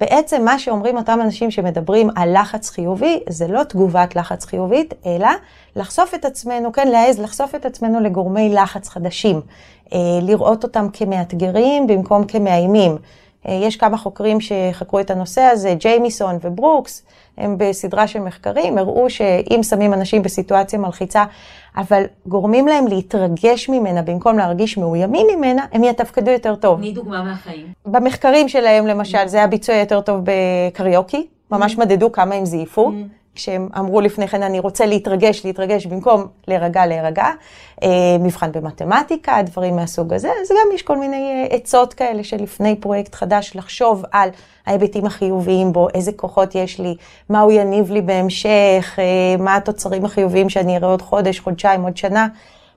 בעצם 0.00 0.44
מה 0.44 0.58
שאומרים 0.58 0.96
אותם 0.96 1.18
אנשים 1.22 1.50
שמדברים 1.50 2.10
על 2.16 2.40
לחץ 2.40 2.70
חיובי, 2.70 3.20
זה 3.28 3.48
לא 3.48 3.62
תגובת 3.62 4.16
לחץ 4.16 4.44
חיובית, 4.44 4.94
אלא 5.06 5.28
לחשוף 5.76 6.14
את 6.14 6.24
עצמנו, 6.24 6.72
כן, 6.72 6.88
להעז 6.88 7.20
לחשוף 7.20 7.54
את 7.54 7.66
עצמנו 7.66 8.00
לגורמי 8.00 8.48
לחץ 8.54 8.88
חדשים, 8.88 9.40
אה, 9.92 9.98
לראות 10.22 10.64
אותם 10.64 10.86
כמאתגרים 10.92 11.86
במקום 11.86 12.24
כמאיימים. 12.24 12.96
יש 13.44 13.76
כמה 13.76 13.96
חוקרים 13.96 14.38
שחקרו 14.40 15.00
את 15.00 15.10
הנושא 15.10 15.40
הזה, 15.40 15.74
ג'יימיסון 15.78 16.38
וברוקס, 16.42 17.02
הם 17.38 17.58
בסדרה 17.58 18.06
של 18.06 18.20
מחקרים, 18.20 18.78
הראו 18.78 19.10
שאם 19.10 19.60
שמים 19.62 19.94
אנשים 19.94 20.22
בסיטואציה 20.22 20.78
מלחיצה, 20.78 21.24
אבל 21.76 22.04
גורמים 22.26 22.68
להם 22.68 22.86
להתרגש 22.86 23.68
ממנה 23.68 24.02
במקום 24.02 24.38
להרגיש 24.38 24.78
מאוימים 24.78 25.26
ממנה, 25.36 25.66
הם 25.72 25.84
יתפקדו 25.84 26.30
יותר 26.30 26.54
טוב. 26.54 26.78
תני 26.78 26.92
דוגמה 26.92 27.22
מהחיים. 27.22 27.66
במחקרים 27.86 28.48
שלהם, 28.48 28.86
למשל, 28.86 29.26
זה 29.26 29.36
היה 29.36 29.46
ביצוע 29.46 29.74
יותר 29.74 30.00
טוב 30.00 30.20
בקריוקי, 30.24 31.26
ממש 31.50 31.78
מדדו 31.78 32.12
כמה 32.12 32.34
הם 32.34 32.44
זייפו. 32.44 32.92
כשהם 33.38 33.68
אמרו 33.78 34.00
לפני 34.00 34.28
כן, 34.28 34.42
אני 34.42 34.58
רוצה 34.58 34.86
להתרגש, 34.86 35.44
להתרגש, 35.44 35.86
במקום 35.86 36.26
להירגע, 36.48 36.86
להירגע. 36.86 37.26
אה, 37.82 37.88
מבחן 38.20 38.52
במתמטיקה, 38.52 39.42
דברים 39.42 39.76
מהסוג 39.76 40.12
הזה. 40.12 40.28
אז 40.42 40.48
גם 40.50 40.74
יש 40.74 40.82
כל 40.82 40.96
מיני 40.98 41.16
אה, 41.50 41.56
עצות 41.56 41.94
כאלה 41.94 42.24
שלפני 42.24 42.76
פרויקט 42.76 43.14
חדש, 43.14 43.52
לחשוב 43.54 44.04
על 44.12 44.30
ההיבטים 44.66 45.06
החיוביים 45.06 45.72
בו, 45.72 45.88
איזה 45.94 46.12
כוחות 46.12 46.54
יש 46.54 46.80
לי, 46.80 46.94
מה 47.28 47.40
הוא 47.40 47.52
יניב 47.52 47.90
לי 47.90 48.02
בהמשך, 48.02 48.98
אה, 48.98 49.04
מה 49.38 49.56
התוצרים 49.56 50.04
החיוביים 50.04 50.48
שאני 50.48 50.76
אראה 50.76 50.88
עוד 50.88 51.02
חודש, 51.02 51.40
חודשיים, 51.40 51.82
עוד 51.82 51.96
שנה. 51.96 52.28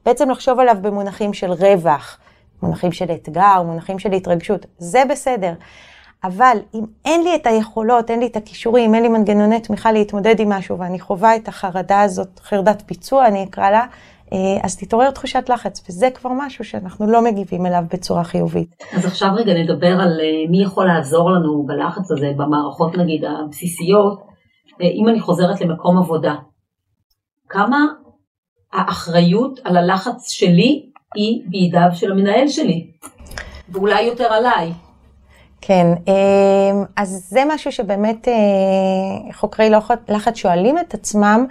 בעצם 0.06 0.30
לחשוב 0.30 0.60
עליו 0.60 0.76
במונחים 0.82 1.34
של 1.34 1.52
רווח, 1.52 2.18
מונחים 2.62 2.92
של 2.92 3.12
אתגר, 3.12 3.62
מונחים 3.66 4.00
של 4.00 4.12
התרגשות. 4.12 4.66
זה 4.78 5.04
בסדר. 5.10 5.54
אבל 6.24 6.58
אם 6.74 6.84
אין 7.06 7.24
לי 7.24 7.36
את 7.36 7.48
היכולות, 7.48 8.12
אין 8.12 8.20
לי 8.20 8.28
את 8.28 8.36
הכישורים, 8.36 8.96
אין 8.96 9.04
לי 9.04 9.10
מנגנוני 9.10 9.60
תמיכה 9.60 9.92
להתמודד 9.92 10.40
עם 10.40 10.50
משהו, 10.50 10.80
ואני 10.80 11.00
חווה 11.00 11.36
את 11.36 11.48
החרדה 11.48 12.02
הזאת, 12.02 12.40
חרדת 12.40 12.84
ביצוע, 12.88 13.28
אני 13.28 13.44
אקרא 13.44 13.70
לה, 13.70 13.86
אה, 14.34 14.38
אז 14.64 14.78
תתעורר 14.78 15.12
תחושת 15.12 15.50
לחץ, 15.50 15.90
וזה 15.90 16.10
כבר 16.14 16.30
משהו 16.34 16.66
שאנחנו 16.66 17.12
לא 17.12 17.22
מגיבים 17.22 17.66
אליו 17.66 17.84
בצורה 17.94 18.24
חיובית. 18.24 18.76
אז 18.94 19.06
עכשיו 19.06 19.30
רגע 19.36 19.54
נדבר 19.54 20.02
על 20.02 20.20
אה, 20.22 20.50
מי 20.50 20.64
יכול 20.64 20.88
לעזור 20.88 21.32
לנו 21.32 21.64
בלחץ 21.64 22.12
הזה, 22.12 22.32
במערכות 22.38 22.98
נגיד 22.98 23.24
הבסיסיות. 23.26 24.22
אה, 24.82 24.88
אם 24.88 25.08
אני 25.08 25.20
חוזרת 25.20 25.62
למקום 25.62 25.98
עבודה, 25.98 26.36
כמה 27.50 27.86
האחריות 28.74 29.60
על 29.64 29.78
הלחץ 29.78 30.32
שלי 30.32 30.90
היא 31.16 31.42
בידיו 31.50 31.90
של 31.94 32.12
המנהל 32.12 32.48
שלי, 32.48 32.92
ואולי 33.70 34.02
יותר 34.02 34.34
עליי. 34.34 34.74
כן, 35.62 35.88
אמ, 36.08 36.84
אז 36.96 37.26
זה 37.30 37.44
משהו 37.48 37.72
שבאמת 37.72 38.28
אה, 38.28 39.34
חוקרי 39.34 39.70
לחץ 40.10 40.36
שואלים 40.36 40.78
את 40.80 40.94
עצמם, 40.94 41.46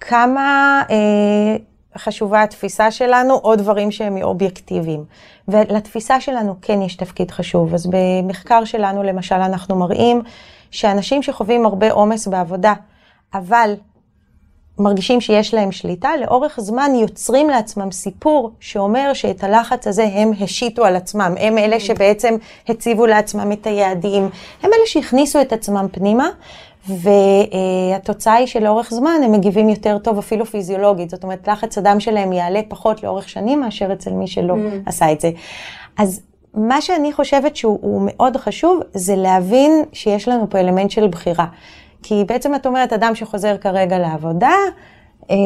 כמה 0.00 0.82
אה, 0.90 1.56
חשובה 1.98 2.42
התפיסה 2.42 2.90
שלנו, 2.90 3.34
או 3.34 3.56
דברים 3.56 3.90
שהם 3.90 4.22
אובייקטיביים. 4.22 5.04
ולתפיסה 5.48 6.20
שלנו 6.20 6.54
כן 6.62 6.82
יש 6.82 6.96
תפקיד 6.96 7.30
חשוב. 7.30 7.74
אז 7.74 7.90
במחקר 7.90 8.64
שלנו, 8.64 9.02
למשל, 9.02 9.34
אנחנו 9.34 9.76
מראים 9.76 10.22
שאנשים 10.70 11.22
שחווים 11.22 11.66
הרבה 11.66 11.92
עומס 11.92 12.26
בעבודה, 12.28 12.74
אבל 13.34 13.74
מרגישים 14.78 15.20
שיש 15.20 15.54
להם 15.54 15.72
שליטה, 15.72 16.10
לאורך 16.20 16.60
זמן 16.60 16.90
יוצרים 16.94 17.48
לעצמם 17.50 17.90
סיפור 17.90 18.50
שאומר 18.60 19.10
שאת 19.14 19.44
הלחץ 19.44 19.86
הזה 19.86 20.08
הם 20.12 20.30
השיתו 20.40 20.84
על 20.84 20.96
עצמם. 20.96 21.34
הם 21.38 21.58
אלה 21.58 21.80
שבעצם 21.80 22.34
הציבו 22.68 23.06
לעצמם 23.06 23.52
את 23.52 23.66
היעדים, 23.66 24.22
הם 24.62 24.70
אלה 24.72 24.86
שהכניסו 24.86 25.40
את 25.40 25.52
עצמם 25.52 25.86
פנימה, 25.92 26.28
והתוצאה 26.88 28.34
היא 28.34 28.46
שלאורך 28.46 28.90
זמן 28.90 29.20
הם 29.24 29.32
מגיבים 29.32 29.68
יותר 29.68 29.98
טוב 29.98 30.18
אפילו 30.18 30.46
פיזיולוגית. 30.46 31.10
זאת 31.10 31.22
אומרת, 31.22 31.48
לחץ 31.48 31.78
הדם 31.78 32.00
שלהם 32.00 32.32
יעלה 32.32 32.60
פחות 32.68 33.02
לאורך 33.02 33.28
שנים 33.28 33.60
מאשר 33.60 33.92
אצל 33.92 34.10
מי 34.10 34.26
שלא 34.26 34.54
mm. 34.54 34.88
עשה 34.88 35.12
את 35.12 35.20
זה. 35.20 35.30
אז 35.98 36.20
מה 36.54 36.80
שאני 36.80 37.12
חושבת 37.12 37.56
שהוא 37.56 38.02
מאוד 38.04 38.36
חשוב, 38.36 38.80
זה 38.94 39.16
להבין 39.16 39.84
שיש 39.92 40.28
לנו 40.28 40.50
פה 40.50 40.58
אלמנט 40.58 40.90
של 40.90 41.08
בחירה. 41.08 41.46
כי 42.08 42.24
בעצם 42.26 42.54
את 42.54 42.66
אומרת, 42.66 42.92
אדם 42.92 43.14
שחוזר 43.14 43.56
כרגע 43.56 43.98
לעבודה, 43.98 44.54
אה, 45.30 45.36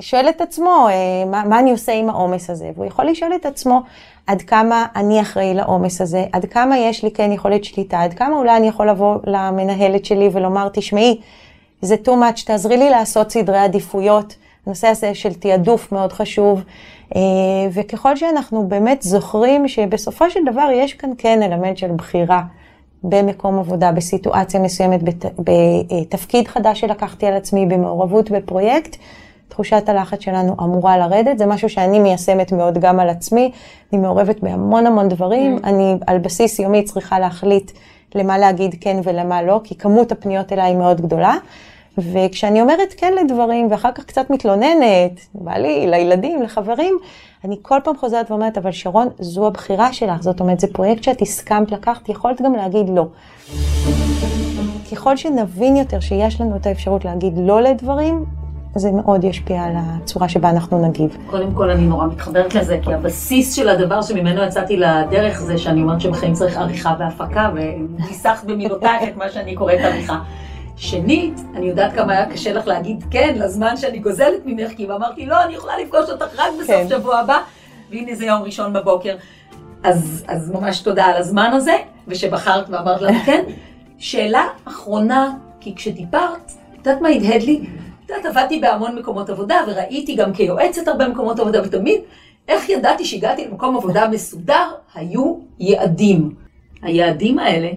שואל 0.00 0.28
את 0.28 0.40
עצמו, 0.40 0.86
אה, 0.90 1.24
מה, 1.26 1.44
מה 1.44 1.58
אני 1.58 1.70
עושה 1.70 1.92
עם 1.92 2.10
העומס 2.10 2.50
הזה? 2.50 2.70
והוא 2.74 2.86
יכול 2.86 3.04
לשאול 3.04 3.34
את 3.34 3.46
עצמו, 3.46 3.80
עד 4.26 4.42
כמה 4.42 4.86
אני 4.96 5.20
אחראי 5.20 5.54
לעומס 5.54 6.00
הזה, 6.00 6.24
עד 6.32 6.44
כמה 6.44 6.78
יש 6.78 7.04
לי 7.04 7.10
כן 7.10 7.32
יכולת 7.32 7.64
שליטה, 7.64 8.00
עד 8.00 8.14
כמה 8.14 8.36
אולי 8.36 8.56
אני 8.56 8.68
יכול 8.68 8.88
לבוא 8.88 9.16
למנהלת 9.24 10.04
שלי 10.04 10.28
ולומר, 10.32 10.68
תשמעי, 10.72 11.20
זה 11.82 11.94
too 12.04 12.08
much, 12.08 12.44
תעזרי 12.46 12.76
לי 12.76 12.90
לעשות 12.90 13.30
סדרי 13.30 13.58
עדיפויות. 13.58 14.36
הנושא 14.66 14.88
הזה 14.88 15.14
של 15.14 15.34
תעדוף 15.34 15.92
מאוד 15.92 16.12
חשוב, 16.12 16.62
אה, 17.16 17.20
וככל 17.72 18.16
שאנחנו 18.16 18.68
באמת 18.68 19.02
זוכרים 19.02 19.68
שבסופו 19.68 20.30
של 20.30 20.40
דבר 20.52 20.68
יש 20.72 20.94
כאן 20.94 21.10
כן 21.18 21.42
אלמנט 21.42 21.76
של 21.76 21.92
בחירה. 21.92 22.42
במקום 23.04 23.58
עבודה, 23.58 23.92
בסיטואציה 23.92 24.60
מסוימת, 24.60 25.02
בת, 25.02 25.24
בתפקיד 25.38 26.48
חדש 26.48 26.80
שלקחתי 26.80 27.26
על 27.26 27.34
עצמי, 27.34 27.66
במעורבות 27.66 28.30
בפרויקט, 28.30 28.96
תחושת 29.48 29.88
הלחץ 29.88 30.20
שלנו 30.20 30.56
אמורה 30.58 30.98
לרדת. 30.98 31.38
זה 31.38 31.46
משהו 31.46 31.68
שאני 31.68 31.98
מיישמת 31.98 32.52
מאוד 32.52 32.78
גם 32.78 33.00
על 33.00 33.08
עצמי. 33.08 33.52
אני 33.92 34.00
מעורבת 34.00 34.40
בהמון 34.40 34.86
המון 34.86 35.08
דברים. 35.08 35.56
Mm. 35.56 35.66
אני 35.66 35.94
על 36.06 36.18
בסיס 36.18 36.58
יומי 36.58 36.82
צריכה 36.82 37.18
להחליט 37.18 37.70
למה 38.14 38.38
להגיד 38.38 38.74
כן 38.80 39.00
ולמה 39.04 39.42
לא, 39.42 39.60
כי 39.64 39.78
כמות 39.78 40.12
הפניות 40.12 40.52
אליי 40.52 40.66
היא 40.66 40.76
מאוד 40.76 41.00
גדולה. 41.00 41.34
וכשאני 42.12 42.60
אומרת 42.60 42.94
כן 42.96 43.12
לדברים, 43.24 43.68
ואחר 43.70 43.92
כך 43.92 44.04
קצת 44.04 44.30
מתלוננת, 44.30 45.20
בא 45.34 45.52
לי, 45.52 45.86
לילדים, 45.86 46.42
לחברים, 46.42 46.98
אני 47.44 47.56
כל 47.62 47.78
פעם 47.84 47.96
חוזרת 47.96 48.30
ואומרת, 48.30 48.58
אבל 48.58 48.72
שרון, 48.72 49.08
זו 49.18 49.46
הבחירה 49.46 49.92
שלך. 49.92 50.22
זאת 50.22 50.40
אומרת, 50.40 50.60
זה 50.60 50.66
פרויקט 50.72 51.02
שאת 51.02 51.22
הסכמת 51.22 51.72
לקחת, 51.72 52.08
יכולת 52.08 52.42
גם 52.42 52.54
להגיד 52.54 52.88
לא. 52.88 53.06
ככל 54.92 55.16
שנבין 55.16 55.76
יותר 55.76 56.00
שיש 56.00 56.40
לנו 56.40 56.56
את 56.56 56.66
האפשרות 56.66 57.04
להגיד 57.04 57.32
לא 57.36 57.62
לדברים, 57.62 58.24
זה 58.74 58.90
מאוד 58.92 59.24
ישפיע 59.24 59.62
על 59.62 59.72
הצורה 59.76 60.28
שבה 60.28 60.50
אנחנו 60.50 60.88
נגיב. 60.88 61.16
קודם 61.30 61.52
כל, 61.54 61.70
אני 61.70 61.86
נורא 61.86 62.06
מתחברת 62.06 62.54
לזה, 62.54 62.78
כי 62.82 62.94
הבסיס 62.94 63.54
של 63.54 63.68
הדבר 63.68 64.02
שממנו 64.02 64.42
יצאתי 64.42 64.76
לדרך 64.76 65.40
זה 65.40 65.58
שאני 65.58 65.82
אומרת 65.82 66.00
שבחיים 66.00 66.32
צריך 66.32 66.56
עריכה 66.56 66.94
והפקה, 66.98 67.50
וניסחת 67.54 68.44
במילותייך 68.44 69.02
את 69.08 69.16
מה 69.16 69.28
שאני 69.28 69.54
קוראת 69.54 69.78
עריכה. 69.80 70.18
שנית, 70.80 71.34
אני 71.54 71.66
יודעת 71.66 71.92
כמה 71.92 72.12
היה 72.12 72.26
קשה 72.26 72.52
לך 72.52 72.66
להגיד 72.66 73.04
כן 73.10 73.34
לזמן 73.38 73.76
שאני 73.76 73.98
גוזלת 73.98 74.40
ממך, 74.44 74.72
כי 74.76 74.84
אמרתי, 74.84 75.26
לא, 75.26 75.44
אני 75.44 75.54
יכולה 75.54 75.78
לפגוש 75.78 76.10
אותך 76.10 76.38
רק 76.38 76.52
בסוף 76.54 76.66
כן. 76.66 76.88
שבוע 76.88 77.18
הבא, 77.18 77.38
והנה 77.90 78.14
זה 78.14 78.26
יום 78.26 78.42
ראשון 78.42 78.72
בבוקר. 78.72 79.16
אז, 79.82 80.24
אז 80.28 80.50
ממש 80.50 80.80
תודה 80.80 81.04
על 81.04 81.16
הזמן 81.16 81.50
הזה, 81.52 81.76
ושבחרת 82.08 82.68
ואמרת 82.70 83.02
לנו 83.02 83.18
כן. 83.26 83.44
שאלה 83.98 84.48
אחרונה, 84.64 85.32
כי 85.60 85.74
כשדיברת, 85.74 86.52
את 86.72 86.86
יודעת 86.86 87.00
מה 87.00 87.08
הדהד 87.08 87.42
לי? 87.42 87.60
את 88.04 88.10
יודעת, 88.10 88.26
עבדתי 88.26 88.60
בהמון 88.60 88.98
מקומות 88.98 89.30
עבודה, 89.30 89.56
וראיתי 89.68 90.14
גם 90.14 90.32
כיועצת 90.32 90.88
הרבה 90.88 91.08
מקומות 91.08 91.40
עבודה, 91.40 91.62
ותמיד, 91.64 92.00
איך 92.48 92.68
ידעתי 92.68 93.04
שהגעתי 93.04 93.46
למקום 93.46 93.76
עבודה 93.76 94.08
מסודר? 94.08 94.68
היו 94.94 95.36
יעדים. 95.58 96.34
היעדים 96.82 97.38
האלה 97.38 97.68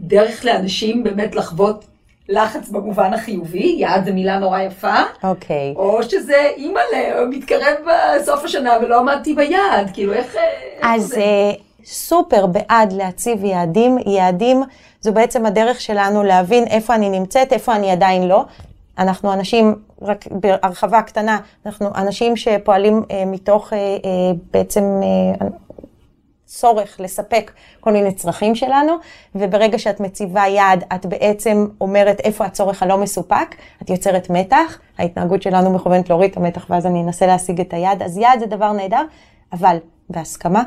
דרך 0.00 0.44
לאנשים 0.44 1.04
באמת 1.04 1.34
לחוות 1.34 1.84
לחץ 2.28 2.68
במובן 2.68 3.14
החיובי, 3.14 3.76
יעד 3.78 4.04
זו 4.04 4.12
מילה 4.12 4.38
נורא 4.38 4.60
יפה. 4.60 4.94
אוקיי. 5.22 5.74
Okay. 5.76 5.78
או 5.78 6.02
שזה 6.02 6.50
אימא'לה, 6.56 7.26
מתקרב 7.30 7.74
בסוף 7.86 8.44
השנה 8.44 8.72
ולא 8.82 8.98
עמדתי 8.98 9.34
ביעד, 9.34 9.90
כאילו 9.92 10.12
איך... 10.12 10.36
אה, 10.36 10.94
אז 10.94 11.14
אה, 11.14 11.52
סופר 11.84 12.46
בעד 12.46 12.92
להציב 12.92 13.44
יעדים. 13.44 13.98
יעדים 14.06 14.62
זו 15.00 15.12
בעצם 15.12 15.46
הדרך 15.46 15.80
שלנו 15.80 16.22
להבין 16.24 16.64
איפה 16.64 16.94
אני 16.94 17.08
נמצאת, 17.10 17.52
איפה 17.52 17.76
אני 17.76 17.90
עדיין 17.90 18.28
לא. 18.28 18.44
אנחנו 18.98 19.32
אנשים, 19.32 19.74
רק 20.02 20.24
בהרחבה 20.30 21.02
קטנה, 21.02 21.38
אנחנו 21.66 21.88
אנשים 21.94 22.36
שפועלים 22.36 23.02
אה, 23.10 23.24
מתוך 23.26 23.72
אה, 23.72 23.78
אה, 23.78 23.90
בעצם... 24.52 25.00
אה, 25.02 25.46
צורך 26.48 27.00
לספק 27.00 27.52
כל 27.80 27.92
מיני 27.92 28.12
צרכים 28.12 28.54
שלנו, 28.54 28.92
וברגע 29.34 29.78
שאת 29.78 30.00
מציבה 30.00 30.46
יעד, 30.46 30.84
את 30.94 31.06
בעצם 31.06 31.66
אומרת 31.80 32.20
איפה 32.20 32.44
הצורך 32.44 32.82
הלא 32.82 32.98
מסופק, 32.98 33.54
את 33.82 33.90
יוצרת 33.90 34.30
מתח, 34.30 34.78
ההתנהגות 34.98 35.42
שלנו 35.42 35.70
מכוונת 35.70 36.08
להוריד 36.08 36.30
את 36.30 36.36
המתח 36.36 36.66
ואז 36.70 36.86
אני 36.86 37.02
אנסה 37.02 37.26
להשיג 37.26 37.60
את 37.60 37.74
היעד, 37.74 38.02
אז 38.02 38.16
יעד 38.16 38.40
זה 38.40 38.46
דבר 38.46 38.72
נהדר, 38.72 39.02
אבל 39.52 39.76
בהסכמה, 40.10 40.62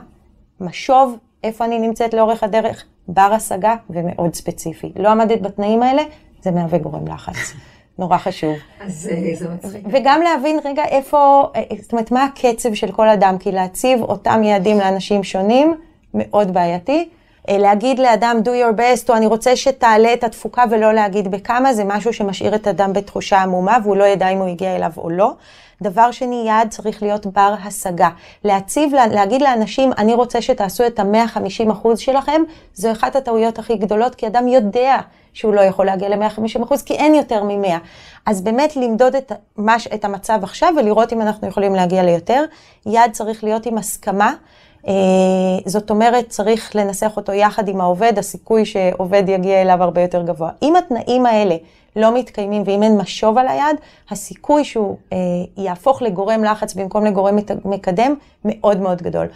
משוב 0.60 1.18
איפה 1.44 1.66
אני 1.66 1.80
נמצאת 1.80 2.14
לאורך 2.14 2.44
הדרך, 2.44 2.86
בר 3.08 3.32
השגה 3.34 3.76
ומאוד 3.90 4.34
ספציפי. 4.34 4.92
לא 4.96 5.10
עמדת 5.10 5.42
בתנאים 5.42 5.84
האלה, 5.84 6.02
זה 6.42 6.52
מהווה 6.52 6.78
גורם 6.78 7.08
לחץ. 7.08 7.54
נורא 8.02 8.18
חשוב. 8.18 8.56
אז 8.82 9.10
אה, 9.12 9.36
זה 9.36 9.50
מצחיק. 9.50 9.82
וגם 9.92 10.22
להבין 10.22 10.60
רגע 10.66 10.86
איפה, 10.86 11.50
אה, 11.56 11.62
זאת 11.82 11.92
אומרת, 11.92 12.12
מה 12.12 12.24
הקצב 12.24 12.74
של 12.74 12.92
כל 12.92 13.10
אדם, 13.10 13.38
כי 13.38 13.52
להציב 13.52 14.02
אותם 14.02 14.44
יעדים 14.44 14.78
לאנשים 14.78 15.24
שונים, 15.24 15.76
מאוד 16.14 16.54
בעייתי. 16.54 17.10
אה, 17.50 17.58
להגיד 17.58 18.00
לאדם 18.00 18.38
do 18.44 18.48
your 18.48 18.78
best, 18.78 19.10
או 19.10 19.16
אני 19.16 19.26
רוצה 19.26 19.56
שתעלה 19.56 20.14
את 20.14 20.24
התפוקה 20.24 20.64
ולא 20.72 20.94
להגיד 20.94 21.32
בכמה, 21.32 21.74
זה 21.74 21.84
משהו 21.84 22.14
שמשאיר 22.14 22.56
את 22.56 22.68
האדם 22.68 22.94
בתחושה 22.94 23.42
עמומה, 23.42 23.78
והוא 23.84 23.98
לא 23.98 24.04
ידע 24.04 24.28
אם 24.28 24.38
הוא 24.38 24.48
הגיע 24.48 24.76
אליו 24.76 24.92
או 24.98 25.10
לא. 25.10 25.32
דבר 25.82 26.12
שני, 26.12 26.44
יעד 26.48 26.70
צריך 26.70 27.04
להיות 27.04 27.26
בר 27.26 27.54
השגה. 27.64 28.10
להציב, 28.44 28.92
להגיד 29.12 29.42
לאנשים, 29.42 29.92
אני 29.98 30.14
רוצה 30.14 30.42
שתעשו 30.42 30.88
את 30.88 31.00
ה-150% 31.00 31.88
שלכם, 31.96 32.42
זו 32.74 32.92
אחת 32.92 33.16
הטעויות 33.16 33.60
הכי 33.60 33.76
גדולות, 33.76 34.16
כי 34.16 34.28
אדם 34.28 34.48
יודע 34.48 34.98
שהוא 35.34 35.54
לא 35.54 35.62
יכול 35.62 35.86
להגיע 35.86 36.10
ל-150%, 36.10 36.76
כי 36.86 36.94
אין 36.94 37.16
יותר 37.16 37.44
מ-100. 37.44 37.78
אז 38.26 38.42
באמת 38.42 38.76
למדוד 38.76 39.16
את, 39.16 39.32
מש, 39.58 39.88
את 39.88 40.06
המצב 40.06 40.40
עכשיו 40.44 40.74
ולראות 40.78 41.14
אם 41.14 41.22
אנחנו 41.22 41.48
יכולים 41.48 41.76
להגיע 41.76 42.04
ליותר. 42.04 42.44
יעד 42.86 43.12
צריך 43.12 43.44
להיות 43.44 43.66
עם 43.66 43.78
הסכמה. 43.78 44.34
אה, 44.88 44.94
זאת 45.66 45.90
אומרת, 45.90 46.30
צריך 46.30 46.76
לנסח 46.76 47.18
אותו 47.18 47.34
יחד 47.34 47.68
עם 47.68 47.82
העובד, 47.82 48.14
הסיכוי 48.18 48.66
שעובד 48.66 49.24
יגיע 49.28 49.62
אליו 49.62 49.84
הרבה 49.84 50.02
יותר 50.02 50.22
גבוה. 50.22 50.50
אם 50.62 50.76
התנאים 50.76 51.26
האלה 51.26 51.56
לא 51.96 52.16
מתקיימים 52.16 52.64
ואם 52.66 52.84
אין 52.84 52.98
משוב 52.98 53.38
על 53.38 53.48
היד, 53.48 53.76
הסיכוי 54.10 54.64
שהוא 54.64 54.98
אה, 55.14 55.18
יהפוך 55.58 56.02
לגורם 56.02 56.44
לחץ 56.44 56.74
במקום 56.74 57.06
לגורם 57.06 57.38
מקדם 57.66 58.16
מאוד 58.46 58.80
מאוד 58.80 59.02
גדול. 59.02 59.28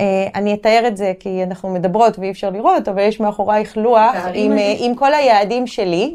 אה, 0.00 0.28
אני 0.34 0.54
אתאר 0.54 0.84
את 0.86 0.96
זה 0.96 1.12
כי 1.20 1.42
אנחנו 1.42 1.68
מדברות 1.68 2.18
ואי 2.18 2.30
אפשר 2.30 2.50
לראות, 2.50 2.88
אבל 2.88 3.02
יש 3.02 3.20
מאחורייך 3.20 3.76
לוח 3.76 4.16
עם, 4.34 4.58
אה, 4.58 4.74
עם 4.78 4.94
כל 4.94 5.14
היעדים 5.14 5.66
שלי, 5.66 6.14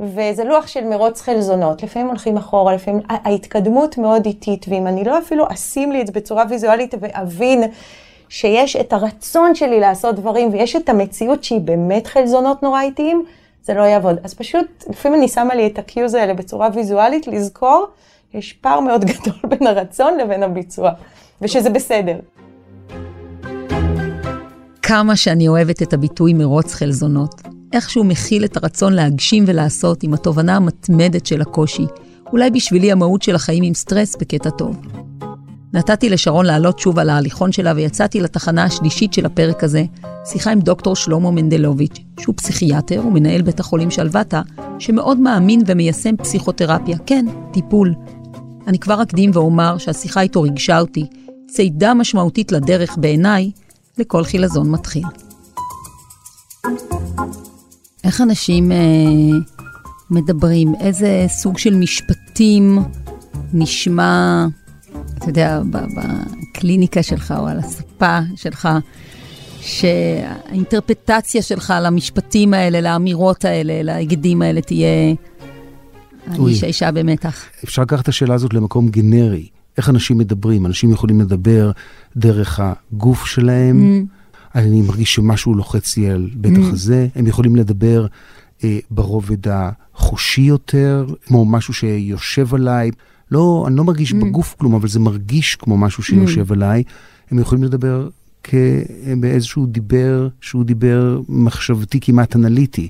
וזה 0.00 0.44
לוח 0.44 0.66
של 0.66 0.84
מרוץ 0.84 1.20
חלזונות. 1.20 1.82
לפעמים 1.82 2.08
הולכים 2.08 2.36
אחורה, 2.36 2.74
לפעמים 2.74 3.00
ההתקדמות 3.08 3.98
מאוד 3.98 4.26
איטית, 4.26 4.66
ואם 4.68 4.86
אני 4.86 5.04
לא 5.04 5.18
אפילו 5.18 5.44
אשים 5.52 5.92
לי 5.92 6.00
את 6.00 6.06
זה 6.06 6.12
בצורה 6.12 6.44
ויזואלית 6.48 6.94
ואבין 7.00 7.62
שיש 8.28 8.76
את 8.76 8.92
הרצון 8.92 9.54
שלי 9.54 9.80
לעשות 9.80 10.16
דברים 10.16 10.52
ויש 10.52 10.76
את 10.76 10.88
המציאות 10.88 11.44
שהיא 11.44 11.60
באמת 11.60 12.06
חלזונות 12.06 12.62
נורא 12.62 12.82
איטיים, 12.82 13.24
זה 13.62 13.74
לא 13.74 13.82
יעבוד. 13.82 14.16
אז 14.24 14.34
פשוט, 14.34 14.66
לפעמים 14.88 15.18
אני 15.18 15.28
שמה 15.28 15.54
לי 15.54 15.66
את 15.66 15.78
הקיוז 15.78 16.14
האלה 16.14 16.34
בצורה 16.34 16.68
ויזואלית, 16.74 17.26
לזכור, 17.26 17.86
יש 18.34 18.52
פער 18.52 18.80
מאוד 18.80 19.04
גדול 19.10 19.40
בין 19.48 19.66
הרצון 19.66 20.18
לבין 20.18 20.42
הביצוע, 20.42 20.90
ושזה 21.42 21.70
בסדר. 21.70 22.16
כמה 24.88 25.16
שאני 25.16 25.48
אוהבת 25.48 25.82
את 25.82 25.92
הביטוי 25.92 26.34
מרוץ 26.34 26.74
חלזונות. 26.74 27.42
איכשהו 27.72 28.04
מכיל 28.04 28.44
את 28.44 28.56
הרצון 28.56 28.92
להגשים 28.92 29.44
ולעשות 29.46 30.02
עם 30.02 30.14
התובנה 30.14 30.56
המתמדת 30.56 31.26
של 31.26 31.40
הקושי. 31.40 31.86
אולי 32.32 32.50
בשבילי 32.50 32.92
המהות 32.92 33.22
של 33.22 33.34
החיים 33.34 33.64
עם 33.64 33.74
סטרס 33.74 34.16
בקטע 34.16 34.50
טוב. 34.50 34.80
נתתי 35.72 36.08
לשרון 36.08 36.46
לעלות 36.46 36.78
שוב 36.78 36.98
על 36.98 37.10
ההליכון 37.10 37.52
שלה 37.52 37.72
ויצאתי 37.76 38.20
לתחנה 38.20 38.64
השלישית 38.64 39.12
של 39.12 39.26
הפרק 39.26 39.64
הזה, 39.64 39.84
שיחה 40.24 40.50
עם 40.50 40.60
דוקטור 40.60 40.96
שלמה 40.96 41.30
מנדלוביץ', 41.30 41.98
שהוא 42.20 42.34
פסיכיאטר 42.36 43.06
ומנהל 43.06 43.42
בית 43.42 43.60
החולים 43.60 43.90
שלוותה, 43.90 44.42
שמאוד 44.78 45.18
מאמין 45.18 45.62
ומיישם 45.66 46.16
פסיכותרפיה, 46.16 46.98
כן, 47.06 47.26
טיפול. 47.52 47.94
אני 48.66 48.78
כבר 48.78 49.02
אקדים 49.02 49.30
ואומר 49.34 49.78
שהשיחה 49.78 50.20
איתו 50.20 50.42
ריגשה 50.42 50.80
אותי, 50.80 51.06
צידה 51.50 51.94
משמעותית 51.94 52.52
לדרך 52.52 52.98
בעיניי, 52.98 53.50
לכל 53.98 54.24
חילזון 54.24 54.70
מתחיל. 54.70 55.04
איך 58.04 58.20
אנשים 58.20 58.72
אה, 58.72 58.76
מדברים? 60.10 60.74
איזה 60.80 61.24
סוג 61.28 61.58
של 61.58 61.74
משפטים 61.74 62.78
נשמע 63.52 64.46
אתה 65.18 65.28
יודע, 65.28 65.60
בקליניקה 65.70 67.02
שלך 67.02 67.34
או 67.38 67.46
על 67.46 67.58
הספה 67.58 68.18
שלך, 68.36 68.68
שהאינטרפטציה 69.60 71.42
שלך 71.42 71.74
למשפטים 71.82 72.54
האלה, 72.54 72.80
לאמירות 72.80 73.44
האלה, 73.44 73.82
להגדים 73.82 74.42
האלה, 74.42 74.60
תהיה... 74.60 75.14
אני 76.26 76.46
איש 76.46 76.64
האישה 76.64 76.90
במתח. 76.90 77.44
אפשר 77.64 77.82
לקחת 77.82 78.02
את 78.02 78.08
השאלה 78.08 78.34
הזאת 78.34 78.54
למקום 78.54 78.88
גנרי. 78.88 79.48
איך 79.78 79.88
אנשים 79.88 80.18
מדברים? 80.18 80.66
אנשים 80.66 80.92
יכולים 80.92 81.20
לדבר 81.20 81.70
דרך 82.16 82.60
הגוף 82.62 83.26
שלהם. 83.26 84.04
Mm. 84.04 84.54
אני 84.54 84.82
מרגיש 84.82 85.14
שמשהו 85.14 85.54
לוחץ 85.54 85.96
לי 85.96 86.10
על 86.10 86.30
בית 86.34 86.56
mm. 86.56 86.60
החזה. 86.60 87.06
הם 87.14 87.26
יכולים 87.26 87.56
לדבר 87.56 88.06
אה, 88.64 88.78
ברובד 88.90 89.48
החושי 89.48 90.40
יותר, 90.40 91.06
כמו 91.26 91.44
משהו 91.44 91.74
שיושב 91.74 92.54
עליי. 92.54 92.90
לא, 93.30 93.64
אני 93.68 93.76
לא 93.76 93.84
מרגיש 93.84 94.12
mm. 94.12 94.16
בגוף 94.16 94.54
כלום, 94.58 94.74
אבל 94.74 94.88
זה 94.88 95.00
מרגיש 95.00 95.56
כמו 95.56 95.78
משהו 95.78 96.02
שיושב 96.02 96.50
mm. 96.50 96.54
עליי. 96.54 96.82
הם 97.30 97.38
יכולים 97.38 97.64
לדבר 97.64 98.08
באיזשהו 99.20 99.66
דיבר, 99.66 100.28
שהוא 100.40 100.64
דיבר 100.64 101.20
מחשבתי 101.28 102.00
כמעט 102.00 102.36
אנליטי, 102.36 102.88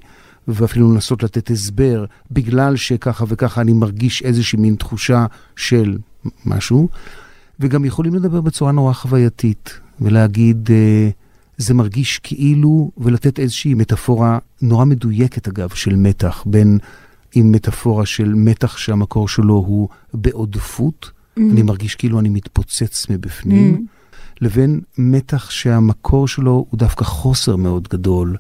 ואפילו 0.49 0.93
לנסות 0.93 1.23
לתת 1.23 1.51
הסבר, 1.51 2.05
בגלל 2.31 2.77
שככה 2.77 3.25
וככה 3.29 3.61
אני 3.61 3.73
מרגיש 3.73 4.23
איזושהי 4.23 4.59
מין 4.59 4.75
תחושה 4.75 5.27
של 5.57 5.99
משהו, 6.47 6.89
וגם 7.61 7.85
יכולים 7.85 8.15
לדבר 8.15 8.41
בצורה 8.41 8.73
נורא 8.73 8.93
חווייתית, 8.93 9.81
ולהגיד, 10.01 10.71
אה, 10.71 11.09
זה 11.57 11.75
מרגיש 11.75 12.19
כאילו, 12.19 12.91
ולתת 12.99 13.39
איזושהי 13.39 13.75
מטאפורה 13.75 14.39
נורא 14.63 14.85
מדויקת, 14.85 15.49
אגב, 15.49 15.69
של 15.69 15.97
מתח 15.97 16.45
בין 16.47 16.79
עם 17.35 17.53
מטאפורה 17.53 18.07
של 18.07 18.35
מתח 18.35 18.77
שהמקור 18.77 19.29
שלו 19.29 19.55
הוא 19.55 19.89
בעודפות, 20.15 21.11
mm-hmm. 21.11 21.41
אני 21.53 21.63
מרגיש 21.63 21.95
כאילו 21.95 22.21
אני 22.21 22.29
מתפוצץ 22.29 23.07
מבפנים, 23.11 23.75
mm-hmm. 23.75 24.39
לבין 24.41 24.81
מתח 24.99 25.51
שהמקור 25.51 26.29
שלו 26.29 26.67
הוא 26.71 26.79
דווקא 26.79 27.05
חוסר 27.05 27.57
מאוד 27.57 27.89
גדול. 27.89 28.37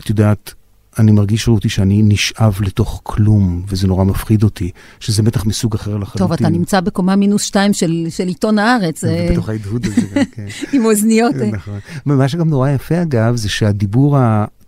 את 0.00 0.08
יודעת, 0.08 0.54
אני 0.98 1.12
מרגיש 1.12 1.48
רותי 1.48 1.68
שאני 1.68 2.02
נשאב 2.02 2.58
לתוך 2.60 3.00
כלום, 3.02 3.62
וזה 3.68 3.86
נורא 3.86 4.04
מפחיד 4.04 4.42
אותי, 4.42 4.70
שזה 5.00 5.22
מתח 5.22 5.46
מסוג 5.46 5.74
אחר 5.74 5.96
לחלוטין. 5.96 6.18
טוב, 6.18 6.32
אתה 6.32 6.48
נמצא 6.48 6.80
בקומה 6.80 7.16
מינוס 7.16 7.42
שתיים 7.42 7.72
של, 7.72 8.06
של 8.08 8.28
עיתון 8.28 8.58
הארץ. 8.58 9.04
בתוך 9.32 9.48
ההדהוד 9.48 9.86
הזה 9.86 10.00
גם, 10.00 10.24
כן. 10.32 10.46
עם 10.72 10.84
אוזניות. 10.84 11.34
נכון. 11.34 11.78
מה 12.06 12.28
שגם 12.28 12.48
נורא 12.48 12.70
יפה, 12.70 13.02
אגב, 13.02 13.36
זה 13.36 13.48
שהדיבור 13.48 14.18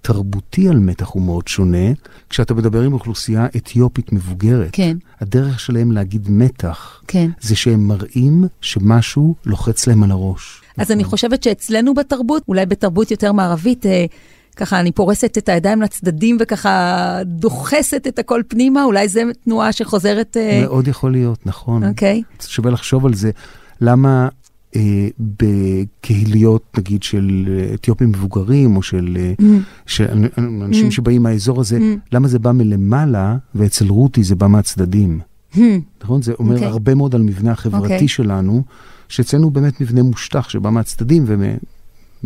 תרבותי 0.04 0.68
על 0.68 0.78
מתח 0.78 1.08
הוא 1.08 1.22
מאוד 1.22 1.48
שונה. 1.48 1.92
כשאתה 2.30 2.54
מדבר 2.54 2.82
עם 2.82 2.92
אוכלוסייה 2.92 3.46
אתיופית 3.56 4.12
מבוגרת, 4.12 4.68
כן. 4.72 4.96
הדרך 5.20 5.60
שלהם 5.60 5.92
להגיד 5.92 6.26
מתח, 6.30 7.02
כן. 7.06 7.30
זה 7.40 7.56
שהם 7.56 7.88
מראים 7.88 8.44
שמשהו 8.60 9.34
לוחץ 9.46 9.86
להם 9.86 10.02
על 10.02 10.10
הראש. 10.10 10.62
אז 10.78 10.90
אני 10.90 11.04
חושבת 11.04 11.42
שאצלנו 11.42 11.94
בתרבות, 11.94 12.42
אולי 12.48 12.66
בתרבות 12.66 13.10
יותר 13.10 13.32
מערבית, 13.32 13.86
אה, 13.86 14.04
ככה 14.54 14.80
אני 14.80 14.92
פורסת 14.92 15.38
את 15.38 15.48
הידיים 15.48 15.82
לצדדים 15.82 16.36
וככה 16.40 17.18
דוחסת 17.24 18.06
את 18.08 18.18
הכל 18.18 18.42
פנימה, 18.48 18.84
אולי 18.84 19.08
זו 19.08 19.20
תנועה 19.44 19.72
שחוזרת... 19.72 20.36
אה... 20.36 20.60
מאוד 20.62 20.88
יכול 20.88 21.12
להיות, 21.12 21.46
נכון. 21.46 21.84
אוקיי. 21.84 22.22
שווה 22.40 22.70
לחשוב 22.70 23.06
על 23.06 23.14
זה. 23.14 23.30
למה 23.80 24.28
אה, 24.76 25.08
בקהיליות, 25.18 26.62
נגיד, 26.78 27.02
של 27.02 27.48
אתיופים 27.74 28.08
מבוגרים, 28.08 28.76
או 28.76 28.82
של, 28.82 29.16
אה, 29.20 29.32
mm. 29.40 29.44
של 29.86 30.04
אנשים 30.38 30.88
mm. 30.88 30.90
שבאים 30.90 31.22
מהאזור 31.22 31.60
הזה, 31.60 31.78
mm. 31.78 32.08
למה 32.12 32.28
זה 32.28 32.38
בא 32.38 32.52
מלמעלה, 32.52 33.36
ואצל 33.54 33.88
רותי 33.88 34.22
זה 34.22 34.34
בא 34.34 34.46
מהצדדים? 34.46 35.20
Mm. 35.54 35.58
נכון? 36.04 36.22
זה 36.22 36.32
אומר 36.38 36.52
okay. 36.52 36.54
אוקיי. 36.54 36.68
הרבה 36.68 36.94
מאוד 36.94 37.14
על 37.14 37.22
מבנה 37.22 37.52
החברתי 37.52 37.86
okay. 37.86 37.92
אוקיי. 37.92 38.08
שלנו, 38.08 38.62
שאצלנו 39.08 39.50
באמת 39.50 39.80
מבנה 39.80 40.02
מושטח 40.02 40.48
שבא 40.48 40.70
מהצדדים, 40.70 41.24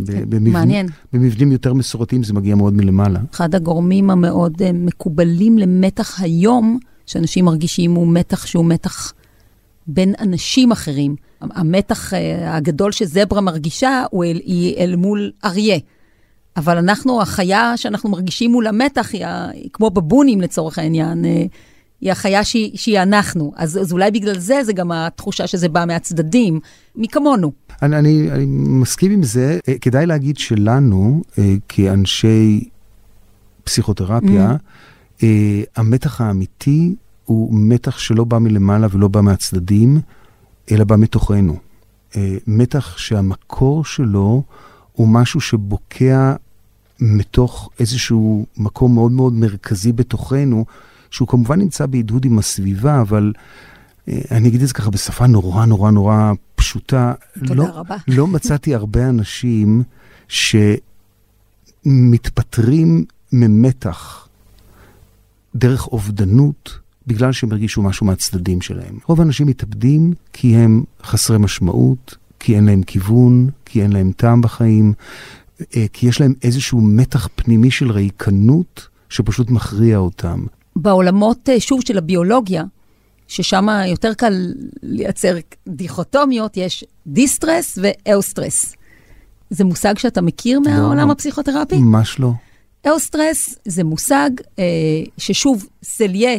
ובמבנים 0.07 0.87
במבנים 1.13 1.53
יותר 1.53 1.75
מסורתיים 1.75 2.23
זה 2.23 2.35
מגיע 2.35 2.55
מאוד 2.55 2.75
מלמעלה. 2.75 3.21
אחד 3.35 3.55
הגורמים 3.55 4.11
המאוד 4.11 4.63
אה, 4.63 4.73
מקובלים 4.73 5.59
למתח 5.59 6.21
היום, 6.21 6.79
שאנשים 7.07 7.45
מרגישים 7.45 7.95
הוא 7.95 8.09
מתח 8.09 8.47
שהוא 8.47 8.65
מתח 8.65 9.13
בין 9.87 10.15
אנשים 10.21 10.73
אחרים. 10.73 11.17
המתח 11.41 12.15
אה, 12.15 12.57
הגדול 12.57 12.93
שזברה 12.93 13.41
מרגישה 13.41 14.05
הוא 14.11 14.25
אל, 14.25 14.41
היא 14.45 14.77
אל 14.77 14.97
מול 14.97 15.33
אריה. 15.45 15.79
אבל 16.57 16.79
אנחנו, 16.79 17.23
החיה 17.23 17.73
שאנחנו 17.77 18.11
מרגישים 18.11 18.53
מול 18.53 18.67
המתח, 18.67 19.11
היא, 19.13 19.27
היא 19.27 19.69
כמו 19.73 19.91
בבונים 19.91 20.41
לצורך 20.41 20.79
העניין, 20.79 21.25
אה, 21.25 21.45
היא 22.01 22.13
החיה 22.13 22.45
שהיא, 22.45 22.79
שהיא 22.79 23.03
אנחנו. 23.03 23.53
אז, 23.57 23.79
אז 23.79 23.93
אולי 23.93 24.11
בגלל 24.11 24.39
זה, 24.39 24.65
זה 24.65 24.73
גם 24.73 24.93
התחושה 24.93 25.47
שזה 25.47 25.69
בא 25.69 25.85
מהצדדים, 25.87 26.61
מכמונו. 26.97 27.53
אני, 27.83 27.99
אני, 27.99 28.31
אני 28.31 28.47
מסכים 28.49 29.13
עם 29.13 29.23
זה. 29.23 29.59
אה, 29.69 29.75
כדאי 29.81 30.07
להגיד 30.07 30.39
שלנו, 30.39 31.23
כאנשי 31.69 32.69
פסיכותרפיה, 33.65 34.57
mm. 35.19 35.23
המתח 35.77 36.21
האמיתי 36.21 36.95
הוא 37.25 37.51
מתח 37.53 37.99
שלא 37.99 38.25
בא 38.25 38.39
מלמעלה 38.39 38.87
ולא 38.91 39.09
בא 39.09 39.21
מהצדדים, 39.21 40.01
אלא 40.71 40.85
בא 40.85 40.97
מתוכנו. 40.97 41.57
אה, 42.17 42.37
מתח 42.47 42.99
שהמקור 42.99 43.85
שלו 43.85 44.43
הוא 44.93 45.09
משהו 45.09 45.41
שבוקע 45.41 46.35
מתוך 47.01 47.71
איזשהו 47.81 48.47
מקום 48.57 48.95
מאוד 48.95 49.13
מאוד 49.13 49.33
מרכזי 49.33 49.93
בתוכנו, 49.93 50.65
שהוא 51.11 51.29
כמובן 51.29 51.59
נמצא 51.59 51.87
בהדהוד 51.87 52.25
עם 52.25 52.39
הסביבה, 52.39 53.01
אבל 53.01 53.33
אה, 53.37 53.43
אני 54.31 54.49
אגיד 54.49 54.63
את 54.63 54.69
זה 54.69 54.75
ככה 54.75 54.91
בשפה 54.91 55.27
נורא 55.27 55.65
נורא 55.65 55.91
נורא 55.91 56.33
פשוטה. 56.55 57.15
תודה 57.39 57.55
לא, 57.55 57.65
רבה. 57.65 57.97
לא 58.09 58.27
מצאתי 58.27 58.75
הרבה 58.75 59.09
אנשים 59.09 59.83
ש... 60.29 60.57
מתפטרים 61.85 63.05
ממתח 63.33 64.29
דרך 65.55 65.87
אובדנות 65.87 66.79
בגלל 67.07 67.33
שהם 67.33 67.53
הרגישו 67.53 67.83
משהו 67.83 68.07
מהצדדים 68.07 68.61
שלהם. 68.61 68.99
רוב 69.07 69.21
האנשים 69.21 69.47
מתאבדים 69.47 70.15
כי 70.33 70.57
הם 70.57 70.85
חסרי 71.03 71.39
משמעות, 71.39 72.17
כי 72.39 72.57
אין 72.57 72.65
להם 72.65 72.83
כיוון, 72.83 73.51
כי 73.65 73.83
אין 73.83 73.93
להם 73.93 74.13
טעם 74.17 74.41
בחיים, 74.41 74.93
אה, 75.77 75.87
כי 75.93 76.09
יש 76.09 76.21
להם 76.21 76.35
איזשהו 76.43 76.81
מתח 76.81 77.29
פנימי 77.35 77.71
של 77.71 77.91
ריקנות 77.91 78.89
שפשוט 79.09 79.51
מכריע 79.51 79.99
אותם. 79.99 80.45
בעולמות, 80.77 81.49
אה, 81.49 81.61
שוב, 81.61 81.81
של 81.87 81.99
הביולוגיה, 81.99 82.65
ששם 83.29 83.67
יותר 83.87 84.15
קל 84.15 84.53
לייצר 84.83 85.37
דיכוטומיות, 85.69 86.57
יש 86.57 86.85
distress 87.07 87.79
ו 87.83 87.92
eustress. 87.92 88.75
זה 89.51 89.65
מושג 89.65 89.99
שאתה 89.99 90.21
מכיר 90.21 90.61
מהעולם 90.61 91.07
לא, 91.07 91.13
הפסיכותרפי? 91.13 91.79
ממש 91.79 92.21
לא. 92.21 92.33
eustress 92.89 93.59
זה 93.65 93.85
מושג 93.85 94.31
אה, 94.59 94.65
ששוב, 95.19 95.67
סליה 95.83 96.39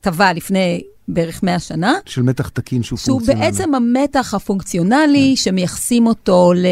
טבע 0.00 0.32
לפני 0.32 0.82
בערך 1.08 1.42
100 1.42 1.58
שנה. 1.58 1.94
של 2.06 2.22
מתח 2.22 2.48
תקין 2.48 2.82
שהוא 2.82 2.98
שהוא 2.98 3.20
פונקציונלי. 3.20 3.44
בעצם 3.44 3.74
המתח 3.74 4.34
הפונקציונלי 4.34 5.34
כן. 5.36 5.42
שמייחסים 5.42 6.06
אותו 6.06 6.52
ל... 6.52 6.66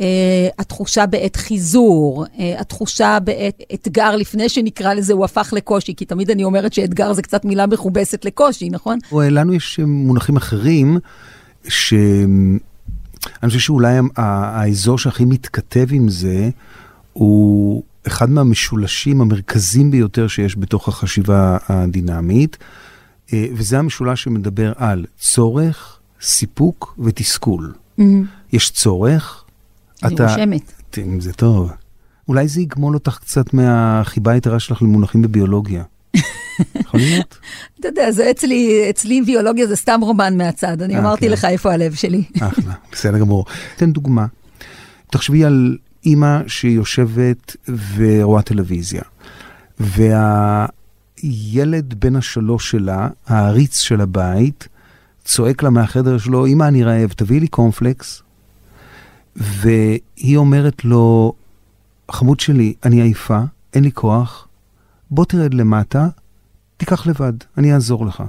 התחושה 0.58 1.06
בעת 1.06 1.36
חיזור, 1.36 2.24
uh, 2.24 2.40
התחושה 2.58 3.18
בעת 3.24 3.62
אתגר, 3.74 4.16
לפני 4.16 4.48
שנקרא 4.48 4.94
לזה, 4.94 5.12
הוא 5.12 5.24
הפך 5.24 5.52
לקושי, 5.56 5.94
כי 5.96 6.04
תמיד 6.04 6.30
אני 6.30 6.44
אומרת 6.44 6.72
שאתגר 6.72 7.12
זה 7.12 7.22
קצת 7.22 7.44
מילה 7.44 7.66
מכובסת 7.66 8.24
לקושי, 8.24 8.70
נכון? 8.70 8.98
לנו 9.30 9.54
יש 9.54 9.80
מונחים 9.86 10.36
אחרים, 10.36 10.98
שאני 11.68 12.58
חושב 13.46 13.58
שאולי 13.58 13.98
האזור 14.16 14.98
שהכי 14.98 15.24
מתכתב 15.24 15.86
עם 15.90 16.08
זה, 16.08 16.50
הוא 17.12 17.82
אחד 18.06 18.30
מהמשולשים 18.30 19.20
המרכזיים 19.20 19.90
ביותר 19.90 20.28
שיש 20.28 20.58
בתוך 20.58 20.88
החשיבה 20.88 21.56
הדינמית, 21.68 22.56
אה, 23.32 23.46
וזה 23.54 23.78
המשולש 23.78 24.22
שמדבר 24.22 24.72
על 24.76 25.04
צורך, 25.20 25.98
סיפוק 26.20 26.98
ותסכול. 26.98 27.72
יש 28.52 28.70
צורך, 28.70 29.44
אני 30.04 30.14
רושמת. 30.20 30.72
ת- 30.90 30.98
זה 31.20 31.32
טוב. 31.32 31.70
אולי 32.28 32.48
זה 32.48 32.60
יגמול 32.60 32.94
אותך 32.94 33.18
קצת 33.20 33.54
מהחיבה 33.54 34.32
היתרה 34.32 34.60
שלך 34.60 34.82
למונחים 34.82 35.22
בביולוגיה. 35.22 35.82
יכול 36.80 37.00
להיות? 37.00 37.38
אתה 37.80 37.88
יודע, 37.88 38.10
זה 38.12 38.30
אצלי, 38.30 38.86
אצלי 38.90 39.22
ביולוגיה 39.22 39.66
זה 39.66 39.76
סתם 39.76 40.00
רומן 40.02 40.36
מהצד, 40.36 40.82
אני 40.82 40.94
אה, 40.94 41.00
אמרתי 41.00 41.26
כן. 41.26 41.32
לך 41.32 41.44
איפה 41.44 41.72
הלב 41.72 41.94
שלי. 41.94 42.22
אחלה, 42.40 42.72
בסדר 42.92 43.18
גמור. 43.18 43.44
אתן 43.76 43.92
דוגמה. 43.92 44.26
תחשבי 45.10 45.44
על 45.44 45.76
אימא 46.06 46.40
שיושבת 46.46 47.56
ורואה 47.96 48.42
טלוויזיה, 48.42 49.02
והילד 51.22 51.94
בן 52.00 52.16
השלוש 52.16 52.70
שלה, 52.70 53.08
העריץ 53.26 53.78
של 53.80 54.00
הבית, 54.00 54.68
צועק 55.24 55.62
לה 55.62 55.70
מהחדר 55.70 56.18
שלו, 56.18 56.46
אמא, 56.46 56.64
אני 56.64 56.84
רעב, 56.84 57.12
תביאי 57.16 57.40
לי 57.40 57.48
קורנפלקס. 57.48 58.22
והיא 59.38 60.36
אומרת 60.36 60.84
לו, 60.84 61.32
חמוד 62.10 62.40
שלי, 62.40 62.74
אני 62.84 63.02
עייפה, 63.02 63.40
אין 63.74 63.84
לי 63.84 63.92
כוח, 63.92 64.48
בוא 65.10 65.24
תרד 65.24 65.54
למטה, 65.54 66.08
תיקח 66.76 67.06
לבד, 67.06 67.32
אני 67.58 67.74
אעזור 67.74 68.06
לך. 68.06 68.22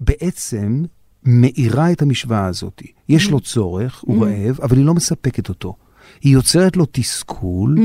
בעצם 0.00 0.84
מאירה 1.24 1.92
את 1.92 2.02
המשוואה 2.02 2.46
הזאת. 2.46 2.82
יש 3.08 3.30
לו 3.30 3.40
צורך, 3.40 4.00
הוא 4.06 4.26
רעב, 4.26 4.60
אבל 4.62 4.76
היא 4.76 4.84
לא 4.84 4.94
מספקת 4.94 5.48
אותו. 5.48 5.76
היא 6.20 6.32
יוצרת 6.32 6.76
לו 6.76 6.86
תסכול. 6.92 7.76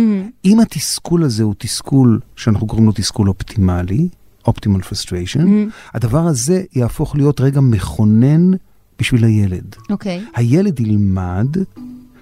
אם 0.45 0.59
התסכול 0.59 1.23
הזה 1.23 1.43
הוא 1.43 1.53
תסכול 1.57 2.19
שאנחנו 2.35 2.67
קוראים 2.67 2.85
לו 2.85 2.91
תסכול 2.91 3.29
אופטימלי, 3.29 4.07
optimal 4.47 4.81
frustration, 4.89 5.47
הדבר 5.93 6.25
הזה 6.27 6.63
יהפוך 6.73 7.15
להיות 7.15 7.41
רגע 7.41 7.61
מכונן 7.61 8.51
בשביל 8.99 9.23
הילד. 9.23 9.75
אוקיי. 9.89 10.25
הילד 10.35 10.79
ילמד 10.79 11.57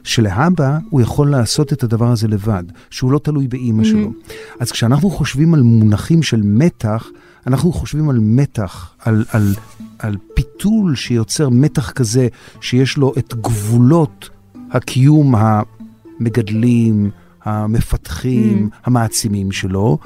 שלהבא 0.04 0.78
הוא 0.90 1.02
יכול 1.02 1.30
לעשות 1.32 1.74
את 1.74 1.84
הדבר 1.84 2.12
הזה 2.12 2.28
לבד, 2.28 2.64
שהוא 2.90 3.12
לא 3.12 3.20
תלוי 3.20 3.48
באימא 3.48 3.84
שלו. 3.84 4.12
אז 4.60 4.72
כשאנחנו 4.72 5.10
חושבים 5.10 5.54
על 5.54 5.62
מונחים 5.62 6.24
של 6.24 6.42
מתח, 6.44 7.08
אנחנו 7.48 7.72
חושבים 7.72 8.10
על 8.10 8.20
מתח, 8.20 8.94
על, 9.00 9.26
על, 9.32 9.54
על 10.00 10.18
פיתול 10.34 10.96
שיוצר 10.96 11.50
מתח 11.50 11.92
כזה 11.92 12.28
שיש 12.62 12.98
לו 12.98 13.14
את 13.18 13.34
גבולות 13.34 14.30
הקיום 14.72 15.36
המגדלים, 15.38 17.10
המפתחים, 17.44 18.70
המעצימים 18.84 19.52
שלו, 19.52 19.98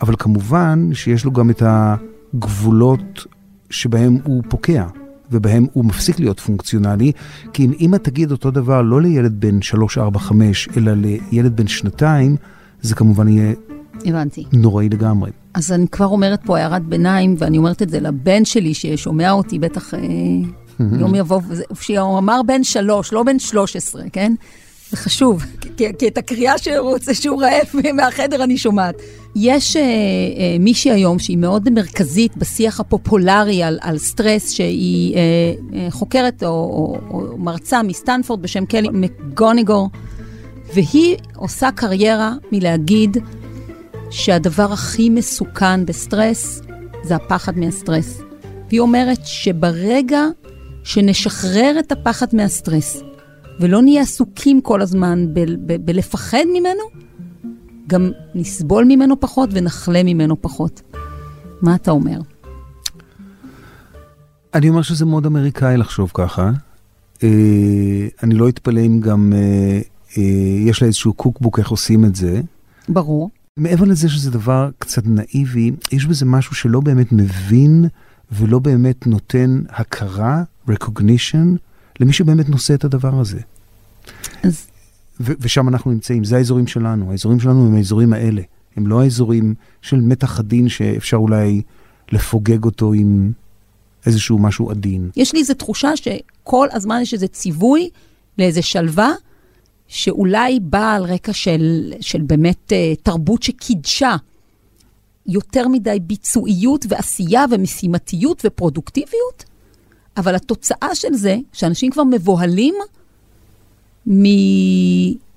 אבל 0.00 0.14
כמובן 0.18 0.90
שיש 0.92 1.24
לו 1.24 1.32
גם 1.32 1.50
את 1.50 1.62
הגבולות 1.66 3.26
שבהם 3.70 4.18
הוא 4.24 4.42
פוקע. 4.48 4.86
ובהם 5.30 5.66
הוא 5.72 5.84
מפסיק 5.84 6.20
להיות 6.20 6.40
פונקציונלי, 6.40 7.12
כי 7.52 7.64
אם 7.64 7.72
אמא 7.80 7.96
תגיד 7.96 8.30
אותו 8.30 8.50
דבר 8.50 8.82
לא 8.82 9.02
לילד 9.02 9.40
בן 9.40 9.62
3, 9.62 9.98
4, 9.98 10.18
5, 10.18 10.68
אלא 10.76 10.92
לילד 10.92 11.56
בן 11.56 11.66
שנתיים, 11.66 12.36
זה 12.80 12.94
כמובן 12.94 13.28
יהיה 13.28 13.52
הבנתי. 14.04 14.44
נוראי 14.52 14.88
לגמרי. 14.88 15.30
אז 15.54 15.72
אני 15.72 15.88
כבר 15.88 16.06
אומרת 16.06 16.40
פה 16.44 16.58
הערת 16.58 16.82
ביניים, 16.82 17.34
ואני 17.38 17.58
אומרת 17.58 17.82
את 17.82 17.90
זה 17.90 18.00
לבן 18.00 18.44
שלי 18.44 18.74
ששומע 18.74 19.30
אותי, 19.30 19.58
בטח 19.58 19.94
אה, 19.94 20.00
יום 21.00 21.14
יבוא, 21.14 21.40
שהוא 21.80 22.18
אמר 22.18 22.40
בן 22.46 22.64
שלוש, 22.64 23.12
לא 23.12 23.22
בן 23.22 23.38
שלוש 23.38 23.76
עשרה, 23.76 24.02
כן? 24.12 24.34
זה 24.94 25.00
חשוב, 25.00 25.44
כי, 25.76 25.84
כי 25.98 26.08
את 26.08 26.18
הקריאה 26.18 26.58
שהוא 26.58 26.90
רוצה 26.90 27.14
שהוא 27.14 27.42
רעב 27.42 27.66
מהחדר 27.96 28.44
אני 28.44 28.58
שומעת. 28.58 28.94
יש 29.36 29.76
אה, 29.76 29.82
אה, 29.82 29.86
מישהי 30.60 30.90
היום 30.90 31.18
שהיא 31.18 31.38
מאוד 31.38 31.70
מרכזית 31.70 32.36
בשיח 32.36 32.80
הפופולרי 32.80 33.62
על, 33.62 33.78
על 33.80 33.98
סטרס, 33.98 34.50
שהיא 34.50 35.16
אה, 35.16 35.20
אה, 35.74 35.90
חוקרת 35.90 36.42
או, 36.42 36.48
או, 36.48 36.96
או 37.10 37.38
מרצה 37.38 37.82
מסטנפורד 37.82 38.42
בשם 38.42 38.66
קלי 38.66 38.88
מקגוניגל, 38.92 39.88
והיא 40.74 41.16
עושה 41.36 41.70
קריירה 41.74 42.32
מלהגיד 42.52 43.16
שהדבר 44.10 44.72
הכי 44.72 45.10
מסוכן 45.10 45.86
בסטרס 45.86 46.60
זה 47.02 47.16
הפחד 47.16 47.58
מהסטרס. 47.58 48.20
והיא 48.68 48.80
אומרת 48.80 49.26
שברגע 49.26 50.22
שנשחרר 50.84 51.76
את 51.78 51.92
הפחד 51.92 52.26
מהסטרס 52.32 53.02
ולא 53.60 53.82
נהיה 53.82 54.02
עסוקים 54.02 54.60
כל 54.60 54.82
הזמן 54.82 55.26
ב- 55.34 55.72
ב- 55.72 55.86
בלפחד 55.86 56.44
ממנו, 56.52 56.82
גם 57.86 58.10
נסבול 58.34 58.84
ממנו 58.84 59.20
פחות 59.20 59.50
ונחלה 59.52 60.02
ממנו 60.02 60.42
פחות. 60.42 60.82
מה 61.62 61.74
אתה 61.74 61.90
אומר? 61.90 62.20
אני 64.54 64.68
אומר 64.68 64.82
שזה 64.82 65.04
מאוד 65.04 65.26
אמריקאי 65.26 65.76
לחשוב 65.76 66.10
ככה. 66.14 66.50
אה, 67.22 68.08
אני 68.22 68.34
לא 68.34 68.48
אתפלא 68.48 68.80
אם 68.80 69.00
גם 69.00 69.32
אה, 69.36 69.80
אה, 70.18 70.22
יש 70.66 70.82
לה 70.82 70.86
איזשהו 70.86 71.12
קוקבוק 71.12 71.58
איך 71.58 71.68
עושים 71.68 72.04
את 72.04 72.16
זה. 72.16 72.40
ברור. 72.88 73.30
מעבר 73.56 73.84
לזה 73.84 74.08
שזה 74.08 74.30
דבר 74.30 74.70
קצת 74.78 75.02
נאיבי, 75.06 75.70
יש 75.92 76.06
בזה 76.06 76.26
משהו 76.26 76.54
שלא 76.54 76.80
באמת 76.80 77.12
מבין 77.12 77.84
ולא 78.32 78.58
באמת 78.58 79.06
נותן 79.06 79.62
הכרה, 79.68 80.42
recognition, 80.70 81.58
למי 82.00 82.12
שבאמת 82.12 82.48
נושא 82.48 82.74
את 82.74 82.84
הדבר 82.84 83.20
הזה. 83.20 83.40
אז 84.42 84.66
ו- 85.20 85.32
ושם 85.40 85.68
אנחנו 85.68 85.90
נמצאים, 85.90 86.24
זה 86.24 86.36
האזורים 86.36 86.66
שלנו, 86.66 87.10
האזורים 87.10 87.40
שלנו 87.40 87.66
הם 87.66 87.74
האזורים 87.74 88.12
האלה. 88.12 88.42
הם 88.76 88.86
לא 88.86 89.02
האזורים 89.02 89.54
של 89.82 89.96
מתח 89.96 90.38
עדין 90.38 90.68
שאפשר 90.68 91.16
אולי 91.16 91.62
לפוגג 92.12 92.64
אותו 92.64 92.92
עם 92.92 93.32
איזשהו 94.06 94.38
משהו 94.38 94.70
עדין. 94.70 95.10
יש 95.16 95.32
לי 95.32 95.40
איזו 95.40 95.54
תחושה 95.54 95.96
שכל 95.96 96.68
הזמן 96.72 96.98
יש 97.02 97.14
איזה 97.14 97.28
ציווי 97.28 97.90
לאיזה 98.38 98.62
שלווה, 98.62 99.12
שאולי 99.88 100.60
באה 100.60 100.94
על 100.94 101.04
רקע 101.04 101.32
של, 101.32 101.92
של 102.00 102.22
באמת 102.22 102.72
אה, 102.72 102.92
תרבות 103.02 103.42
שקידשה 103.42 104.16
יותר 105.26 105.68
מדי 105.68 105.98
ביצועיות 106.02 106.86
ועשייה 106.88 107.44
ומשימתיות 107.50 108.42
ופרודוקטיביות, 108.44 109.44
אבל 110.16 110.34
התוצאה 110.34 110.94
של 110.94 111.14
זה, 111.14 111.36
שאנשים 111.52 111.90
כבר 111.90 112.04
מבוהלים 112.04 112.74
מ... 114.06 114.24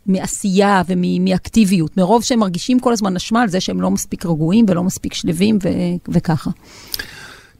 מעשייה 0.07 0.81
ומאקטיביות, 0.87 1.97
מרוב 1.97 2.23
שהם 2.23 2.39
מרגישים 2.39 2.79
כל 2.79 2.93
הזמן 2.93 3.15
אשמה 3.15 3.41
על 3.41 3.49
זה 3.49 3.59
שהם 3.59 3.81
לא 3.81 3.91
מספיק 3.91 4.25
רגועים 4.25 4.65
ולא 4.69 4.83
מספיק 4.83 5.13
שלווים 5.13 5.57
ו... 5.63 5.69
וככה. 6.09 6.51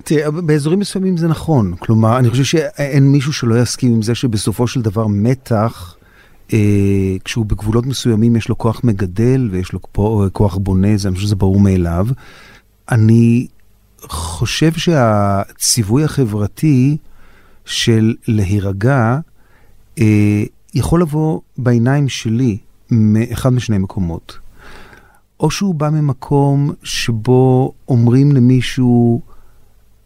תראה, 0.03 0.31
באזורים 0.31 0.79
מסוימים 0.79 1.17
זה 1.17 1.27
נכון. 1.27 1.75
כלומר, 1.79 2.19
אני 2.19 2.29
חושב 2.29 2.43
שאין 2.43 3.03
מישהו 3.03 3.33
שלא 3.33 3.61
יסכים 3.61 3.93
עם 3.93 4.01
זה 4.01 4.15
שבסופו 4.15 4.67
של 4.67 4.81
דבר 4.81 5.07
מתח, 5.07 5.95
אה, 6.53 6.59
כשהוא 7.23 7.45
בגבולות 7.45 7.85
מסוימים 7.85 8.35
יש 8.35 8.49
לו 8.49 8.57
כוח 8.57 8.81
מגדל 8.83 9.49
ויש 9.51 9.73
לו 9.73 9.79
כוח 10.33 10.57
בונה, 10.57 10.97
זה, 10.97 11.07
אני 11.07 11.15
חושב 11.15 11.27
שזה 11.27 11.35
ברור 11.35 11.59
מאליו. 11.59 12.07
אני 12.91 13.47
חושב 14.07 14.73
שהציווי 14.73 16.03
החברתי 16.03 16.97
של 17.65 18.15
להירגע, 18.27 19.19
אה, 19.99 20.43
יכול 20.73 21.01
לבוא 21.01 21.41
בעיניים 21.57 22.09
שלי 22.09 22.57
מאחד 22.91 23.49
משני 23.49 23.77
מקומות. 23.77 24.37
או 25.39 25.51
שהוא 25.51 25.75
בא 25.75 25.89
ממקום 25.89 26.71
שבו 26.83 27.73
אומרים 27.87 28.31
למישהו, 28.31 29.21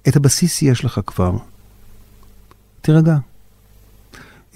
את 0.07 0.15
הבסיס 0.15 0.61
יש 0.61 0.85
לך 0.85 0.99
כבר, 1.05 1.37
תירגע. 2.81 3.17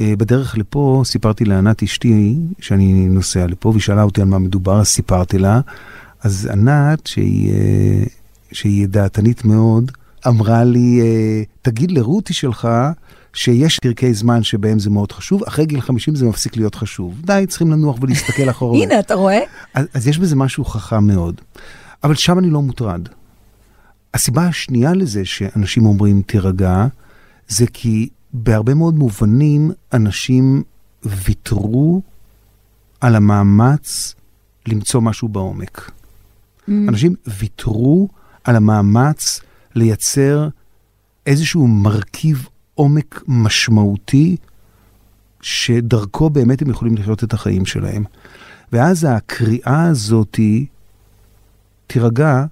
אה, 0.01 0.13
בדרך 0.17 0.57
לפה 0.57 1.01
סיפרתי 1.05 1.45
לענת 1.45 1.83
אשתי 1.83 2.35
שאני 2.59 3.07
נוסע 3.09 3.47
לפה, 3.47 3.69
והיא 3.69 3.81
שאלה 3.81 4.03
אותי 4.03 4.21
על 4.21 4.27
מה 4.27 4.39
מדובר, 4.39 4.79
אז 4.79 4.87
סיפרתי 4.87 5.37
לה. 5.37 5.61
אז 6.21 6.49
ענת, 6.51 7.07
שהיא, 7.07 7.53
אה, 7.53 8.03
שהיא 8.51 8.87
דעתנית 8.87 9.45
מאוד, 9.45 9.91
אמרה 10.27 10.63
לי, 10.63 11.01
אה, 11.01 11.43
תגיד 11.61 11.91
לרותי 11.91 12.33
שלך 12.33 12.67
שיש 13.33 13.79
פרקי 13.79 14.13
זמן 14.13 14.43
שבהם 14.43 14.79
זה 14.79 14.89
מאוד 14.89 15.11
חשוב, 15.11 15.43
אחרי 15.43 15.65
גיל 15.65 15.81
50 15.81 16.15
זה 16.15 16.25
מפסיק 16.25 16.57
להיות 16.57 16.75
חשוב. 16.75 17.21
די, 17.21 17.45
צריכים 17.47 17.71
לנוח 17.71 17.97
ולהסתכל 18.01 18.49
אחורה. 18.49 18.83
הנה, 18.83 18.99
אתה 18.99 19.13
רואה? 19.13 19.39
אז, 19.73 19.85
אז 19.93 20.07
יש 20.07 20.19
בזה 20.19 20.35
משהו 20.35 20.65
חכם 20.65 21.07
מאוד. 21.07 21.41
אבל 22.03 22.15
שם 22.15 22.39
אני 22.39 22.49
לא 22.49 22.61
מוטרד. 22.61 23.01
הסיבה 24.13 24.47
השנייה 24.47 24.93
לזה 24.93 25.25
שאנשים 25.25 25.85
אומרים 25.85 26.21
תירגע, 26.21 26.85
זה 27.47 27.65
כי 27.73 28.09
בהרבה 28.33 28.73
מאוד 28.73 28.95
מובנים 28.95 29.71
אנשים 29.93 30.63
ויתרו 31.03 32.01
על 33.01 33.15
המאמץ 33.15 34.15
למצוא 34.67 35.01
משהו 35.01 35.27
בעומק. 35.27 35.91
Mm. 36.67 36.71
אנשים 36.87 37.15
ויתרו 37.39 38.07
על 38.45 38.55
המאמץ 38.55 39.41
לייצר 39.75 40.47
איזשהו 41.25 41.67
מרכיב 41.67 42.47
עומק 42.73 43.23
משמעותי, 43.27 44.37
שדרכו 45.41 46.29
באמת 46.29 46.61
הם 46.61 46.69
יכולים 46.69 46.97
לחיות 46.97 47.23
את 47.23 47.33
החיים 47.33 47.65
שלהם. 47.65 48.03
ואז 48.71 49.07
הקריאה 49.09 49.87
הזאתי, 49.87 50.65
תירגע, 51.87 52.45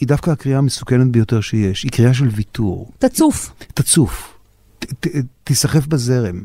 היא 0.00 0.08
דווקא 0.08 0.30
הקריאה 0.30 0.58
המסוכנת 0.58 1.10
ביותר 1.10 1.40
שיש. 1.40 1.82
היא 1.82 1.90
קריאה 1.90 2.14
של 2.14 2.28
ויתור. 2.28 2.90
תצוף. 2.98 3.52
תצוף. 3.74 4.38
תיסחף 5.44 5.86
בזרם. 5.86 6.44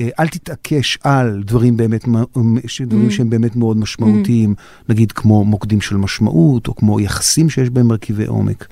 אה, 0.00 0.08
אל 0.20 0.28
תתעקש 0.28 0.98
על 1.04 1.42
דברים 1.46 1.76
באמת, 1.76 2.04
דברים 2.86 3.08
mm. 3.08 3.12
שהם 3.12 3.30
באמת 3.30 3.56
מאוד 3.56 3.76
משמעותיים, 3.76 4.54
mm. 4.58 4.82
נגיד 4.88 5.12
כמו 5.12 5.44
מוקדים 5.44 5.80
של 5.80 5.96
משמעות, 5.96 6.68
או 6.68 6.74
כמו 6.74 7.00
יחסים 7.00 7.50
שיש 7.50 7.70
בהם 7.70 7.86
מרכיבי 7.86 8.26
עומק. 8.26 8.68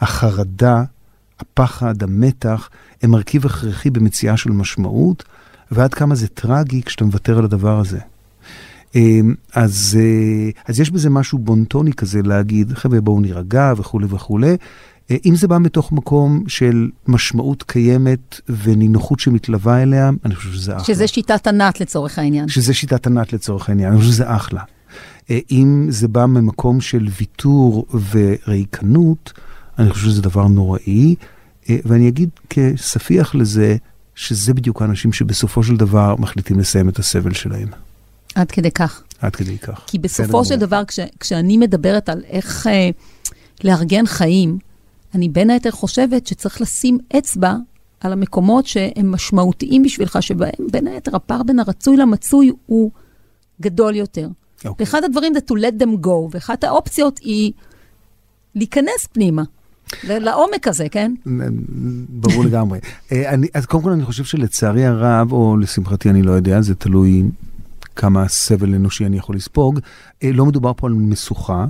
החרדה, 0.00 0.82
הפחד, 1.40 2.02
המתח, 2.02 2.68
הם 3.02 3.10
מרכיב 3.10 3.46
הכרחי 3.46 3.90
במציאה 3.90 4.36
של 4.36 4.50
משמעות, 4.50 5.24
ועד 5.70 5.94
כמה 5.94 6.14
זה 6.14 6.28
טרגי 6.28 6.82
כשאתה 6.82 7.04
מוותר 7.04 7.38
על 7.38 7.44
הדבר 7.44 7.80
הזה. 7.80 7.98
אמ, 8.94 9.34
אז, 9.54 9.98
אה, 10.00 10.50
אז 10.66 10.80
יש 10.80 10.90
בזה 10.90 11.10
משהו 11.10 11.38
בונטוני 11.38 11.92
כזה 11.92 12.22
להגיד, 12.22 12.72
חבר'ה 12.72 13.00
בואו 13.00 13.20
נירגע 13.20 13.72
וכולי 13.76 14.06
וכולי. 14.10 14.56
אה, 15.10 15.16
אם 15.26 15.36
זה 15.36 15.48
בא 15.48 15.58
מתוך 15.58 15.92
מקום 15.92 16.44
של 16.48 16.88
משמעות 17.08 17.62
קיימת 17.62 18.40
ונינוחות 18.48 19.20
שמתלווה 19.20 19.82
אליה, 19.82 20.10
אני 20.24 20.34
חושב 20.34 20.52
שזה 20.52 20.76
אחלה. 20.76 20.84
שזה 20.84 21.06
שיטת 21.06 21.46
ענת 21.46 21.80
לצורך 21.80 22.18
העניין. 22.18 22.48
שזה 22.48 22.74
שיטת 22.74 23.06
ענת 23.06 23.32
לצורך 23.32 23.68
העניין, 23.68 23.92
אני 23.92 23.98
חושב 23.98 24.12
שזה 24.12 24.36
אחלה. 24.36 24.62
אה, 25.30 25.38
אם 25.50 25.86
זה 25.88 26.08
בא 26.08 26.26
ממקום 26.26 26.80
של 26.80 27.08
ויתור 27.18 27.86
וריקנות, 28.10 29.32
אני 29.78 29.90
חושב 29.90 30.06
שזה 30.06 30.22
דבר 30.22 30.46
נוראי. 30.46 31.14
ואני 31.84 32.08
אגיד 32.08 32.30
כספיח 32.50 33.34
לזה, 33.34 33.76
שזה 34.14 34.54
בדיוק 34.54 34.82
האנשים 34.82 35.12
שבסופו 35.12 35.62
של 35.62 35.76
דבר 35.76 36.14
מחליטים 36.18 36.58
לסיים 36.58 36.88
את 36.88 36.98
הסבל 36.98 37.32
שלהם. 37.34 37.68
עד 38.34 38.50
כדי 38.50 38.70
כך. 38.70 39.02
עד 39.20 39.36
כדי 39.36 39.58
כך. 39.58 39.80
כי 39.86 39.98
בסופו 39.98 40.44
של 40.44 40.56
דבר, 40.56 40.84
כש, 40.84 41.00
כשאני 41.20 41.56
מדברת 41.56 42.08
על 42.08 42.22
איך 42.28 42.66
אה, 42.66 42.90
לארגן 43.64 44.06
חיים, 44.06 44.58
אני 45.14 45.28
בין 45.28 45.50
היתר 45.50 45.70
חושבת 45.70 46.26
שצריך 46.26 46.60
לשים 46.60 46.98
אצבע 47.18 47.54
על 48.00 48.12
המקומות 48.12 48.66
שהם 48.66 49.12
משמעותיים 49.12 49.82
בשבילך, 49.82 50.18
שבהם 50.20 50.66
בין 50.72 50.86
היתר 50.86 51.16
הפער 51.16 51.42
בין 51.42 51.58
הרצוי 51.58 51.96
למצוי 51.96 52.52
הוא 52.66 52.90
גדול 53.60 53.96
יותר. 53.96 54.28
Okay. 54.28 54.68
אוקיי. 54.68 54.86
ואחד 54.86 55.04
הדברים 55.04 55.34
זה 55.34 55.40
to 55.50 55.54
let 55.54 55.82
them 55.82 56.06
go, 56.06 56.28
ואחת 56.30 56.64
האופציות 56.64 57.18
היא 57.18 57.52
להיכנס 58.54 59.06
פנימה. 59.12 59.42
לעומק 60.04 60.68
הזה, 60.68 60.88
כן? 60.88 61.14
ברור 62.08 62.44
לגמרי. 62.44 62.78
אה, 63.12 63.30
אני, 63.30 63.46
אז 63.54 63.66
קודם 63.66 63.82
כל 63.82 63.90
אני 63.90 64.04
חושב 64.04 64.24
שלצערי 64.24 64.86
הרב, 64.86 65.32
או 65.32 65.56
לשמחתי, 65.56 66.10
אני 66.10 66.22
לא 66.22 66.32
יודע, 66.32 66.60
זה 66.60 66.74
תלוי 66.74 67.24
כמה 67.96 68.28
סבל 68.28 68.74
אנושי 68.74 69.06
אני 69.06 69.16
יכול 69.16 69.36
לספוג. 69.36 69.80
אה, 70.22 70.32
לא 70.32 70.46
מדובר 70.46 70.72
פה 70.76 70.86
על 70.86 70.92
משוכה, 70.92 71.66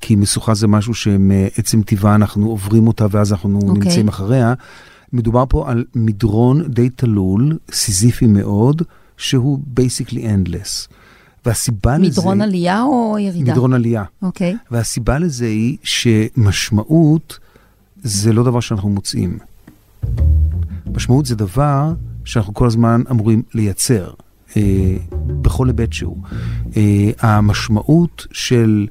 כי 0.00 0.16
משוכה 0.16 0.54
זה 0.54 0.66
משהו 0.66 0.94
שמעצם 0.94 1.82
טבעה 1.82 2.14
אנחנו 2.14 2.48
עוברים 2.48 2.86
אותה 2.86 3.06
ואז 3.10 3.32
אנחנו 3.32 3.58
okay. 3.58 3.68
אוקיי. 3.68 3.84
נמצאים 3.84 4.08
אחריה. 4.08 4.54
מדובר 5.12 5.44
פה 5.48 5.70
על 5.70 5.84
מדרון 5.94 6.62
די 6.68 6.88
תלול, 6.88 7.58
סיזיפי 7.72 8.26
מאוד, 8.26 8.82
שהוא 9.16 9.58
basically 9.80 10.18
endless. 10.18 10.88
והסיבה 11.46 11.90
מדרון 11.90 12.02
לזה... 12.02 12.20
מדרון 12.20 12.40
עלייה 12.40 12.82
או 12.82 13.16
ירידה? 13.18 13.52
מדרון 13.52 13.72
עלייה. 13.72 14.04
אוקיי. 14.22 14.52
Okay. 14.52 14.56
והסיבה 14.70 15.18
לזה 15.18 15.46
היא 15.46 15.76
שמשמעות 15.82 17.38
זה 18.02 18.32
לא 18.32 18.44
דבר 18.44 18.60
שאנחנו 18.60 18.88
מוצאים. 18.88 19.38
משמעות 20.94 21.26
זה 21.26 21.36
דבר 21.36 21.92
שאנחנו 22.24 22.54
כל 22.54 22.66
הזמן 22.66 23.02
אמורים 23.10 23.42
לייצר. 23.54 24.10
אה, 24.56 24.96
בכל 25.26 25.66
היבט 25.66 25.92
שהוא. 25.92 26.16
אה, 26.76 27.10
המשמעות 27.20 28.26
של 28.32 28.86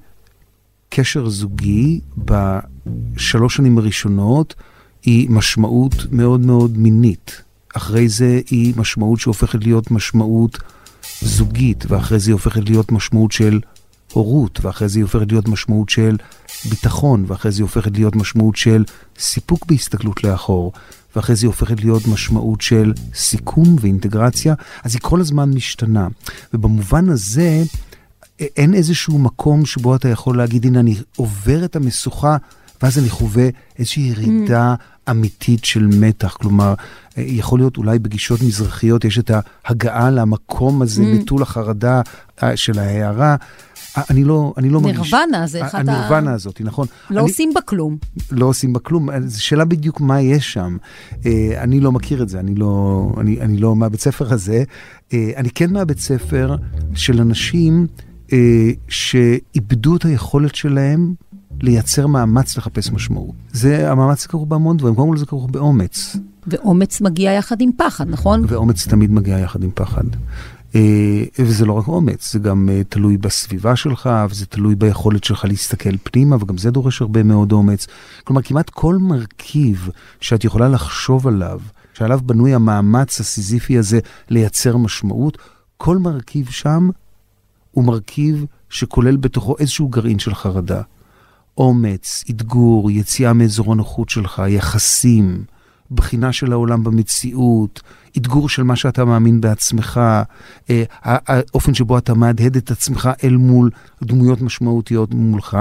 קשר 0.94 1.30
זוגי 1.30 2.00
בשלוש 2.18 3.56
שנים 3.56 3.78
הראשונות 3.78 4.56
היא 5.04 5.30
משמעות 5.30 5.94
מאוד 6.12 6.40
מאוד 6.40 6.78
מינית. 6.78 7.42
אחרי 7.76 8.10
זה 8.10 8.42
היא 8.50 8.74
משמעות 8.78 9.20
שהופכת 9.20 9.64
להיות 9.64 9.92
משמעות 9.92 10.58
זוגית, 11.22 11.86
ואחרי 11.88 12.20
זה 12.20 12.30
היא 12.32 12.34
הופכת 12.34 12.70
להיות 12.70 12.92
משמעות 12.92 13.32
של 13.32 13.60
הורות, 14.14 14.60
ואחרי 14.62 14.90
זה 14.90 15.00
היא 15.00 15.04
הופכת 15.04 15.32
להיות 15.32 15.48
משמעות 15.48 15.90
של 15.90 16.18
ביטחון, 16.70 17.26
ואחרי 17.28 17.52
זה 17.52 17.58
היא 17.58 17.64
הופכת 17.64 17.92
להיות 17.98 18.16
משמעות 18.16 18.56
של 18.56 18.84
סיפוק 19.20 19.66
בהסתכלות 19.66 20.24
לאחור, 20.24 20.72
ואחרי 21.16 21.36
זה 21.36 21.46
היא 21.46 21.50
הופכת 21.50 21.80
להיות 21.82 22.08
משמעות 22.08 22.62
של 22.62 22.94
סיכום 23.14 23.76
ואינטגרציה, 23.80 24.54
אז 24.84 24.94
היא 24.94 25.02
כל 25.02 25.22
הזמן 25.22 25.50
משתנה. 25.54 26.08
ובמובן 26.54 27.10
הזה, 27.10 27.64
אין 28.58 28.74
איזשהו 28.74 29.20
מקום 29.20 29.66
שבו 29.66 29.96
אתה 29.96 30.10
יכול 30.10 30.38
להגיד, 30.38 30.66
הנה, 30.66 30.80
אני 30.80 30.96
עובר 31.16 31.66
את 31.66 31.76
המשוכה, 31.76 32.38
ואז 32.82 33.00
אני 33.00 33.10
חווה 33.10 33.48
איזושהי 33.80 34.04
ירידה 34.04 34.76
mm. 34.78 35.12
אמיתית 35.12 35.66
של 35.66 35.88
מתח. 35.88 36.34
כלומר, 36.34 36.74
יכול 37.18 37.60
להיות 37.60 37.78
אולי 37.78 38.00
בגישות 38.00 38.42
מזרחיות, 38.42 39.06
יש 39.06 39.20
את 39.20 39.32
ההגעה 39.66 40.10
למקום 40.10 40.82
הזה, 40.82 41.04
mm. 41.04 41.06
נטול 41.06 41.42
החרדה 41.42 42.02
אה, 42.44 42.58
של 42.58 42.80
ההערה. 42.80 43.36
אני 44.10 44.24
לא, 44.24 44.54
אני 44.58 44.70
לא 44.70 44.82
מרגיש... 44.82 45.14
נירוונה 45.14 45.48
זה 45.48 45.66
אחד 45.66 45.90
ה... 45.90 45.92
הנירוונה 45.92 46.34
הזאת, 46.34 46.62
נכון. 46.62 46.88
לא 47.10 47.20
אני, 47.20 47.30
עושים 47.30 47.54
בה 47.54 47.62
כלום. 47.62 47.98
לא 48.32 48.46
עושים 48.46 48.74
בה 48.74 48.80
כלום, 48.80 49.10
זו 49.26 49.44
שאלה 49.44 49.66
בדיוק 49.66 50.02
מה 50.02 50.22
יש 50.22 50.54
שם. 50.54 50.78
אה, 51.26 51.32
אני 51.58 51.80
לא 51.80 51.92
מכיר 51.92 52.24
את 52.24 52.30
זה, 52.30 52.40
אני 52.40 52.56
לא, 52.56 53.08
אני, 53.18 53.42
אני 53.42 53.58
לא 53.58 53.76
מהבית 53.76 54.02
ספר 54.02 54.34
הזה. 54.34 54.64
אה, 55.14 55.32
אני 55.38 55.50
כן 55.50 55.74
מהבית 55.74 56.00
ספר 56.00 56.56
של 56.96 57.22
אנשים 57.22 57.88
אה, 58.00 58.11
שאיבדו 58.88 59.96
את 59.96 60.06
היכולת 60.06 60.56
שלהם 60.56 61.14
לייצר 61.62 62.08
מאמץ 62.08 62.58
לחפש 62.58 62.92
משמעות. 62.92 63.36
זה, 63.52 63.92
המאמץ 63.92 64.26
כרוך 64.26 64.48
בהמון 64.48 64.78
דברים, 64.78 64.96
קודם 64.96 65.10
כל 65.10 65.18
זה 65.18 65.26
כרוך 65.26 65.50
באומץ. 65.52 66.16
ואומץ 66.48 67.02
מגיע 67.02 67.32
יחד 67.32 67.62
עם 67.62 67.70
פחד, 67.78 68.10
נכון? 68.10 68.44
ואומץ 68.48 68.88
תמיד 68.88 69.12
מגיע 69.12 69.40
יחד 69.40 69.64
עם 69.64 69.70
פחד. 69.76 70.04
אה, 70.76 71.24
וזה 71.40 71.66
לא 71.66 71.74
רק 71.74 71.88
אומץ, 71.88 72.34
זה 72.34 72.40
גם 72.40 72.70
אה, 72.72 72.82
תלוי 72.90 73.18
בסביבה 73.18 73.76
שלך, 73.76 74.10
וזה 74.30 74.46
תלוי 74.46 74.76
ביכולת 74.76 75.24
שלך 75.24 75.46
להסתכל 75.46 75.98
פנימה, 76.04 76.36
וגם 76.36 76.58
זה 76.58 76.72
דורש 76.72 77.02
הרבה 77.02 77.24
מאוד 77.24 77.52
אומץ. 77.52 77.88
כלומר, 78.24 78.42
כמעט 78.42 78.70
כל 78.70 78.98
מרכיב 78.98 79.90
שאת 80.22 80.44
יכולה 80.44 80.70
לחשוב 80.70 81.28
עליו, 81.28 81.60
שעליו 81.94 82.20
בנוי 82.26 82.54
המאמץ 82.54 83.20
הסיזיפי 83.20 83.78
הזה 83.78 84.00
לייצר 84.30 84.78
משמעות, 84.78 85.38
כל 85.78 85.98
מרכיב 85.98 86.50
שם 86.50 86.90
הוא 87.72 87.84
מרכיב 87.84 88.46
שכולל 88.70 89.16
בתוכו 89.18 89.56
איזשהו 89.60 89.88
גרעין 89.88 90.20
של 90.20 90.36
חרדה. 90.36 90.82
אומץ, 91.58 92.24
אתגור, 92.30 92.92
יציאה 92.92 93.34
מאזור 93.34 93.72
הנוחות 93.72 94.10
שלך, 94.10 94.42
יחסים, 94.48 95.44
בחינה 95.92 96.32
של 96.32 96.52
העולם 96.52 96.84
במציאות, 96.84 97.82
אתגור 98.18 98.50
של 98.50 98.64
מה 98.64 98.76
שאתה 98.76 99.06
מאמין 99.06 99.42
בעצמך, 99.42 100.02
אה, 100.70 100.84
האופן 101.04 101.74
שבו 101.74 101.98
אתה 101.98 102.14
מהדהד 102.14 102.56
את 102.58 102.72
עצמך 102.72 103.10
אל 103.24 103.38
מול 103.38 103.70
דמויות 104.04 104.42
משמעותיות 104.42 105.14
מולך. 105.14 105.58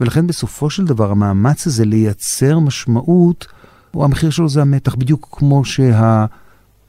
ולכן 0.00 0.26
בסופו 0.26 0.70
של 0.70 0.84
דבר 0.84 1.10
המאמץ 1.10 1.66
הזה 1.66 1.84
לייצר 1.84 2.58
משמעות, 2.58 3.46
או 3.94 4.04
המחיר 4.04 4.30
שלו 4.30 4.48
זה 4.48 4.62
המתח, 4.62 4.94
בדיוק 4.94 5.28
כמו 5.32 5.62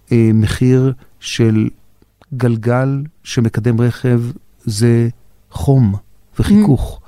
שהמחיר 0.06 0.94
של 1.20 1.70
גלגל 2.34 3.04
שמקדם 3.24 3.82
רכב 3.82 4.22
זה 4.64 5.10
חום 5.52 5.96
וחיכוך, 6.40 7.02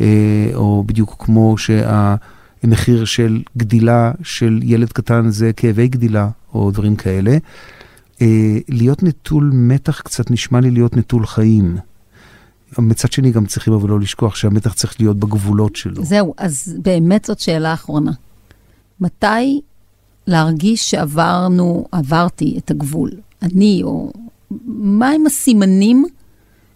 אה, 0.00 0.50
או 0.54 0.84
בדיוק 0.86 1.16
כמו 1.18 1.54
שהמחיר 1.58 3.04
של 3.04 3.42
גדילה 3.56 4.12
של 4.22 4.60
ילד 4.62 4.92
קטן 4.92 5.30
זה 5.30 5.52
כאבי 5.52 5.88
גדילה, 5.88 6.28
או 6.54 6.70
דברים 6.70 6.96
כאלה. 6.96 7.36
אה, 8.22 8.58
להיות 8.68 9.02
נטול 9.02 9.50
מתח 9.54 10.00
קצת 10.00 10.30
נשמע 10.30 10.60
לי 10.60 10.70
להיות 10.70 10.96
נטול 10.96 11.26
חיים. 11.26 11.76
מצד 12.78 13.12
שני 13.12 13.30
גם 13.30 13.46
צריכים 13.46 13.72
אבל 13.72 13.88
לא 13.88 14.00
לשכוח 14.00 14.34
שהמתח 14.34 14.72
צריך 14.72 15.00
להיות 15.00 15.16
בגבולות 15.16 15.76
שלו. 15.76 16.04
זהו, 16.04 16.34
אז 16.36 16.76
באמת 16.82 17.24
זאת 17.24 17.40
שאלה 17.40 17.74
אחרונה. 17.74 18.12
מתי 19.00 19.60
להרגיש 20.26 20.90
שעברנו, 20.90 21.86
עברתי 21.92 22.58
את 22.58 22.70
הגבול? 22.70 23.10
אני, 23.42 23.80
או 23.84 24.12
מהם 24.66 25.26
הסימנים 25.26 26.04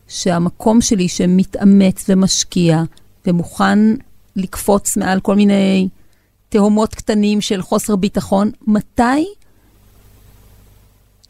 שהמקום 0.09 0.81
שלי 0.81 1.09
שמתאמץ 1.09 2.05
ומשקיע 2.09 2.83
ומוכן 3.27 3.79
לקפוץ 4.37 4.97
מעל 4.97 5.21
כל 5.21 5.35
מיני 5.35 5.89
תהומות 6.49 6.95
קטנים 6.95 7.41
של 7.41 7.63
חוסר 7.63 7.97
ביטחון, 7.97 8.51
מתי 8.67 9.27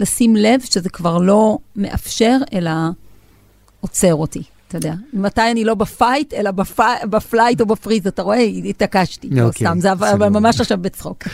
לשים 0.01 0.37
לב 0.37 0.61
שזה 0.61 0.89
כבר 0.89 1.19
לא 1.19 1.59
מאפשר, 1.77 2.39
אלא 2.53 2.71
עוצר 3.81 4.15
אותי? 4.15 4.43
אתה 4.69 4.77
יודע, 4.77 4.95
מתי 5.13 5.51
אני 5.51 5.65
לא 5.65 5.75
ב 5.75 5.84
fight, 5.84 6.35
אלא 6.35 6.51
בפ... 6.51 6.81
ב 7.11 7.18
flight 7.18 7.61
או 7.61 7.67
ב 7.67 7.72
freeze, 7.72 8.07
אתה 8.07 8.23
רואה, 8.23 8.41
התעקשתי, 8.41 9.29
לא 9.31 9.43
אוקיי, 9.47 9.67
סתם, 9.67 9.81
זה 9.81 9.93
אבל. 9.93 10.29
ממש 10.29 10.61
עכשיו 10.61 10.79
בצחוק. 10.81 11.25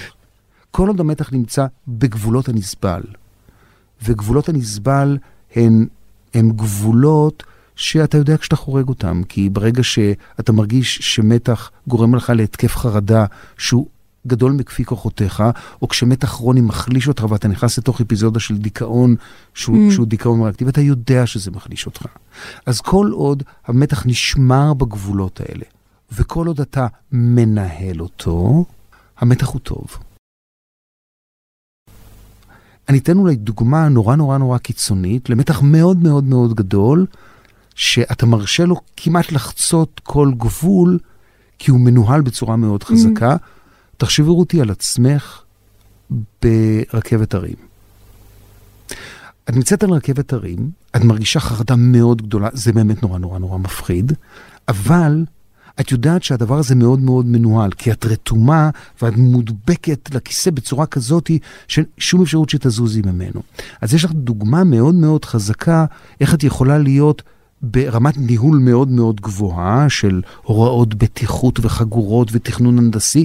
כל 0.71 0.89
עוד 0.89 1.01
המתח 1.01 1.33
נמצא 1.33 1.67
בגבולות 1.89 2.49
הנסבל, 2.49 3.03
וגבולות 4.05 4.49
הנסבל 4.49 5.19
הן, 5.57 5.87
הן 6.35 6.51
גבולות 6.51 7.43
שאתה 7.77 8.19
יודע 8.19 8.37
כשאתה 8.37 8.57
חורג 8.57 8.89
אותם, 8.89 9.23
כי 9.29 9.49
ברגע 9.49 9.83
שאתה 9.83 10.53
מרגיש 10.53 10.99
שמתח 11.03 11.71
גורם 11.87 12.15
לך 12.15 12.33
להתקף 12.37 12.77
חרדה 12.77 13.25
שהוא 13.59 13.87
גדול 14.27 14.53
מכפי 14.53 14.85
כוחותיך, 14.85 15.43
או 15.83 15.89
כשמתח 15.89 16.29
כרוני 16.29 16.61
מחליש 16.61 17.09
אותך 17.09 17.27
ואתה 17.29 17.49
נכנס 17.49 17.79
לתוך 17.79 18.01
אפיזודה 18.01 18.41
של 18.41 18.59
דיכאון 18.59 19.17
שהוא, 19.55 19.89
mm. 19.89 19.93
שהוא 19.93 20.07
דיכאון 20.07 20.43
ריאקטיבי, 20.43 20.71
אתה 20.71 20.81
יודע 20.81 21.27
שזה 21.27 21.51
מחליש 21.51 21.87
אותך. 21.87 22.07
אז 22.67 22.81
כל 22.81 23.11
עוד 23.13 23.43
המתח 23.67 24.07
נשמר 24.07 24.75
בגבולות 24.75 25.41
האלה, 25.41 25.65
וכל 26.13 26.47
עוד 26.47 26.61
אתה 26.61 26.87
מנהל 27.13 28.01
אותו, 28.01 28.65
המתח 29.19 29.49
הוא 29.49 29.61
טוב. 29.61 29.87
אני 32.91 32.99
אתן 32.99 33.19
אולי 33.19 33.37
דוגמה 33.37 33.89
נורא 33.89 34.17
נורא 34.17 34.39
נורא 34.39 34.59
קיצונית 34.59 35.31
למתח 35.31 35.63
מאוד 35.63 36.03
מאוד 36.03 36.25
מאוד 36.25 36.55
גדול, 36.55 37.07
שאתה 37.75 38.27
מרשה 38.27 38.65
לו 38.65 38.77
כמעט 38.97 39.33
לחצות 39.33 40.01
כל 40.05 40.33
גבול, 40.37 40.99
כי 41.59 41.71
הוא 41.71 41.81
מנוהל 41.81 42.21
בצורה 42.21 42.57
מאוד 42.57 42.83
חזקה. 42.83 43.35
Mm-hmm. 43.35 43.97
תחשבי 43.97 44.29
רותי 44.29 44.61
על 44.61 44.71
עצמך 44.71 45.43
ברכבת 46.43 47.35
הרים. 47.35 47.55
את 49.45 49.57
נמצאת 49.57 49.83
על 49.83 49.91
רכבת 49.91 50.33
הרים, 50.33 50.71
את 50.97 51.05
מרגישה 51.05 51.41
חרדה 51.41 51.77
מאוד 51.77 52.23
גדולה, 52.23 52.49
זה 52.53 52.73
באמת 52.73 53.03
נורא 53.03 53.19
נורא 53.19 53.39
נורא 53.39 53.59
מפחיד, 53.59 54.13
אבל 54.69 55.25
את 55.81 55.93
יודעת 55.93 56.23
שהדבר 56.23 56.59
הזה 56.59 56.75
מאוד 56.75 57.01
מאוד 57.01 57.27
מנוהל, 57.27 57.71
כי 57.71 57.93
את 57.93 58.07
רתומה 58.07 58.71
ואת 59.03 59.17
מודבקת 59.17 60.15
לכיסא 60.15 60.51
בצורה 60.51 60.87
כזאת 60.87 61.31
ששום 61.69 62.23
אפשרות 62.23 62.51
שתזוזי 62.51 63.03
ממנו. 63.05 63.43
אז 63.81 63.95
יש 63.95 64.05
לך 64.05 64.13
דוגמה 64.13 64.65
מאוד 64.65 64.95
מאוד 64.95 65.25
חזקה 65.25 65.85
איך 66.21 66.35
את 66.35 66.45
יכולה 66.45 66.79
להיות 66.79 67.23
ברמת 67.63 68.15
ניהול 68.19 68.59
מאוד 68.59 68.89
מאוד 68.89 69.21
גבוהה 69.21 69.89
של 69.89 70.23
הוראות 70.43 70.95
בטיחות 70.95 71.61
וחגורות 71.63 72.29
ותכנון 72.33 72.79
הנדסי, 72.79 73.25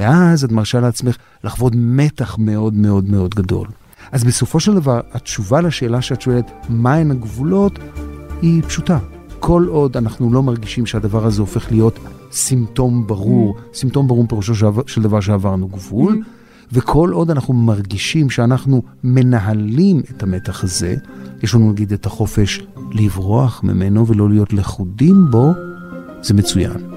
ואז 0.00 0.44
את 0.44 0.52
מרשה 0.52 0.80
לעצמך 0.80 1.16
לחוות 1.44 1.72
מתח 1.76 2.36
מאוד 2.38 2.74
מאוד 2.74 3.10
מאוד 3.10 3.34
גדול. 3.34 3.68
אז 4.12 4.24
בסופו 4.24 4.60
של 4.60 4.74
דבר, 4.74 5.00
התשובה 5.12 5.60
לשאלה 5.60 6.02
שאת 6.02 6.20
שואלת, 6.20 6.50
מהן 6.68 7.10
הגבולות, 7.10 7.78
היא 8.42 8.62
פשוטה. 8.62 9.13
כל 9.46 9.66
עוד 9.68 9.96
אנחנו 9.96 10.32
לא 10.32 10.42
מרגישים 10.42 10.86
שהדבר 10.86 11.26
הזה 11.26 11.40
הופך 11.40 11.72
להיות 11.72 11.98
סימפטום 12.32 13.06
ברור, 13.06 13.56
mm. 13.56 13.76
סימפטום 13.76 14.08
ברור 14.08 14.26
פירושו 14.28 14.54
של, 14.54 14.66
של 14.86 15.02
דבר 15.02 15.20
שעברנו 15.20 15.68
גבול, 15.68 16.22
mm. 16.22 16.26
וכל 16.72 17.10
עוד 17.12 17.30
אנחנו 17.30 17.54
מרגישים 17.54 18.30
שאנחנו 18.30 18.82
מנהלים 19.04 20.02
את 20.10 20.22
המתח 20.22 20.64
הזה, 20.64 20.94
יש 21.42 21.54
לנו 21.54 21.72
נגיד 21.72 21.92
את 21.92 22.06
החופש 22.06 22.60
לברוח 22.92 23.60
ממנו 23.64 24.06
ולא 24.06 24.28
להיות 24.28 24.52
לכודים 24.52 25.30
בו, 25.30 25.52
זה 26.22 26.34
מצוין. 26.34 26.90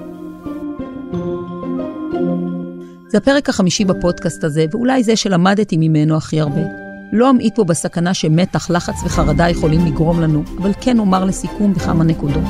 זה 3.08 3.18
הפרק 3.18 3.48
החמישי 3.48 3.84
בפודקאסט 3.84 4.44
הזה, 4.44 4.66
ואולי 4.72 5.04
זה 5.04 5.16
שלמדתי 5.16 5.76
ממנו 5.76 6.16
הכי 6.16 6.40
הרבה. 6.40 6.87
לא 7.12 7.30
אמעיט 7.30 7.56
פה 7.56 7.64
בסכנה 7.64 8.14
שמתח, 8.14 8.70
לחץ 8.70 8.94
וחרדה 9.04 9.48
יכולים 9.48 9.86
לגרום 9.86 10.20
לנו, 10.20 10.42
אבל 10.58 10.72
כן 10.80 10.98
אומר 10.98 11.24
לסיכום 11.24 11.74
בכמה 11.74 12.04
נקודות. 12.04 12.44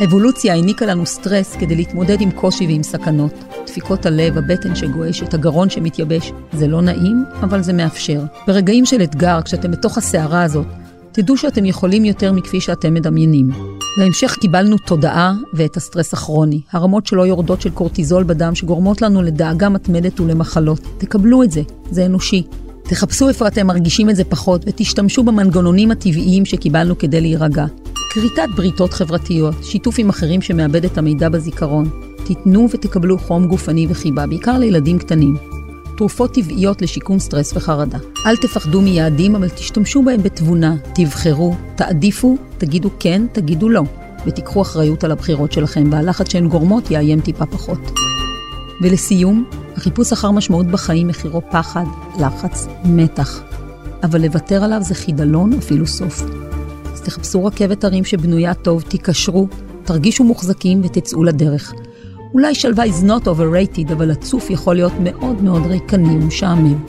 האבולוציה 0.00 0.54
העניקה 0.54 0.86
לנו 0.86 1.06
סטרס 1.06 1.56
כדי 1.56 1.76
להתמודד 1.76 2.20
עם 2.20 2.30
קושי 2.30 2.66
ועם 2.66 2.82
סכנות. 2.82 3.44
דפיקות 3.66 4.06
הלב, 4.06 4.38
הבטן 4.38 4.74
שגועשת, 4.74 5.34
הגרון 5.34 5.70
שמתייבש. 5.70 6.32
זה 6.52 6.66
לא 6.66 6.82
נעים, 6.82 7.24
אבל 7.42 7.62
זה 7.62 7.72
מאפשר. 7.72 8.20
ברגעים 8.46 8.86
של 8.86 9.02
אתגר, 9.02 9.42
כשאתם 9.42 9.70
בתוך 9.70 9.98
הסערה 9.98 10.42
הזאת, 10.42 10.66
תדעו 11.12 11.36
שאתם 11.36 11.64
יכולים 11.64 12.04
יותר 12.04 12.32
מכפי 12.32 12.60
שאתם 12.60 12.94
מדמיינים. 12.94 13.50
בהמשך 13.98 14.36
קיבלנו 14.40 14.76
תודעה 14.78 15.32
ואת 15.54 15.76
הסטרס 15.76 16.14
הכרוני, 16.14 16.60
הרמות 16.72 17.06
שלא 17.06 17.26
יורדות 17.26 17.60
של 17.60 17.70
קורטיזול 17.70 18.24
בדם 18.24 18.54
שגורמות 18.54 19.02
לנו 19.02 19.22
לדאגה 19.22 19.68
מתמדת 19.68 20.20
ולמחלות. 20.20 20.80
תקבלו 20.98 21.42
את 21.42 21.50
זה, 21.50 21.62
זה 21.90 22.06
אנושי. 22.06 22.42
תחפשו 22.88 23.28
איפה 23.28 23.48
אתם 23.48 23.66
מרגישים 23.66 24.10
את 24.10 24.16
זה 24.16 24.24
פחות 24.24 24.64
ותשתמשו 24.66 25.22
במנגנונים 25.22 25.90
הטבעיים 25.90 26.44
שקיבלנו 26.44 26.98
כדי 26.98 27.20
להירגע. 27.20 27.66
כריתת 28.12 28.48
בריתות 28.56 28.92
חברתיות, 28.92 29.54
שיתוף 29.62 29.94
עם 29.98 30.08
אחרים 30.08 30.42
שמאבד 30.42 30.84
את 30.84 30.98
המידע 30.98 31.28
בזיכרון. 31.28 31.90
תיתנו 32.24 32.68
ותקבלו 32.70 33.18
חום 33.18 33.46
גופני 33.48 33.86
וחיבה, 33.90 34.26
בעיקר 34.26 34.58
לילדים 34.58 34.98
קטנים. 34.98 35.36
תרופות 35.96 36.34
טבעיות 36.34 36.82
לשיקום 36.82 37.18
סטרס 37.18 37.52
וחרדה. 37.56 37.98
אל 38.26 38.36
תפחדו 38.36 38.80
מיעדים, 38.80 39.36
אבל 39.36 39.48
תשתמשו 39.48 40.02
בהם 40.02 40.22
בתבונה. 40.22 40.76
תבחרו, 40.94 41.56
תעדיפו, 41.76 42.36
תגידו 42.58 42.90
כן, 42.98 43.26
תגידו 43.32 43.68
לא. 43.68 43.82
ותיקחו 44.26 44.62
אחריות 44.62 45.04
על 45.04 45.10
הבחירות 45.10 45.52
שלכם, 45.52 45.88
והלחץ 45.92 46.32
שהן 46.32 46.48
גורמות 46.48 46.90
יאיים 46.90 47.20
טיפה 47.20 47.46
פחות. 47.46 47.80
ולסיום, 48.82 49.44
החיפוש 49.76 50.12
אחר 50.12 50.30
משמעות 50.30 50.66
בחיים 50.66 51.08
מחירו 51.08 51.42
פחד, 51.50 51.84
לחץ, 52.20 52.66
מתח. 52.84 53.42
אבל 54.02 54.22
לוותר 54.22 54.64
עליו 54.64 54.78
זה 54.82 54.94
חידלון, 54.94 55.52
אפילו 55.52 55.86
סוף. 55.86 56.22
אז 56.92 57.00
תחפשו 57.00 57.44
רכבת 57.44 57.84
הרים 57.84 58.04
שבנויה 58.04 58.54
טוב, 58.54 58.82
תיקשרו, 58.82 59.48
תרגישו 59.84 60.24
מוחזקים 60.24 60.80
ותצאו 60.84 61.24
לדרך. 61.24 61.72
אולי 62.34 62.54
שלווה 62.54 62.84
is 62.84 63.04
not 63.04 63.24
overrated, 63.24 63.92
אבל 63.92 64.10
הצוף 64.10 64.50
יכול 64.50 64.74
להיות 64.74 64.92
מאוד 65.00 65.42
מאוד 65.42 65.66
ריקני 65.66 66.16
ומשעמם. 66.16 66.84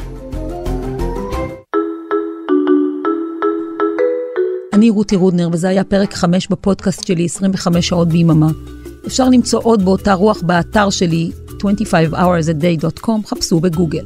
אני 4.73 4.89
רותי 4.89 5.15
רודנר, 5.15 5.49
וזה 5.51 5.69
היה 5.69 5.83
פרק 5.83 6.13
5 6.13 6.47
בפודקאסט 6.47 7.07
שלי, 7.07 7.25
25 7.25 7.88
שעות 7.88 8.07
ביממה. 8.07 8.49
אפשר 9.07 9.29
למצוא 9.29 9.59
עוד 9.63 9.86
באותה 9.86 10.13
רוח 10.13 10.41
באתר 10.41 10.89
שלי, 10.89 11.31
25hoursAday.com, 11.64 13.28
חפשו 13.28 13.60
בגוגל. 13.60 14.06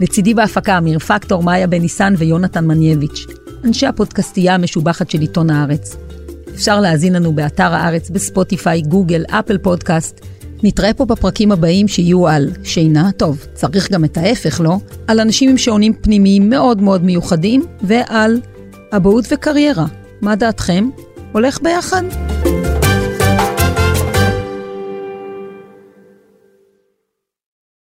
לצידי 0.00 0.34
בהפקה 0.34 0.78
אמיר 0.78 0.98
פקטור, 0.98 1.42
מאיה 1.42 1.66
בן 1.66 1.80
ניסן 1.80 2.14
ויונתן 2.18 2.66
מנייביץ', 2.66 3.26
אנשי 3.64 3.86
הפודקאסטייה 3.86 4.54
המשובחת 4.54 5.10
של 5.10 5.20
עיתון 5.20 5.50
הארץ. 5.50 5.96
אפשר 6.54 6.80
להאזין 6.80 7.12
לנו 7.12 7.32
באתר 7.32 7.74
הארץ, 7.74 8.10
בספוטיפיי, 8.10 8.82
גוגל, 8.82 9.24
אפל 9.30 9.58
פודקאסט. 9.58 10.20
נתראה 10.62 10.94
פה 10.94 11.04
בפרקים 11.04 11.52
הבאים 11.52 11.88
שיהיו 11.88 12.28
על 12.28 12.50
שינה, 12.64 13.10
טוב, 13.16 13.46
צריך 13.54 13.92
גם 13.92 14.04
את 14.04 14.16
ההפך, 14.16 14.60
לא? 14.60 14.76
על 15.06 15.20
אנשים 15.20 15.50
עם 15.50 15.58
שעונים 15.58 15.92
פנימיים 15.94 16.50
מאוד 16.50 16.82
מאוד 16.82 17.04
מיוחדים, 17.04 17.64
ועל 17.82 18.40
אבהות 18.96 19.24
וקריירה. 19.30 19.86
מה 20.20 20.36
דעתכם? 20.36 20.88
הולך 21.32 21.62
ביחד? 21.62 22.02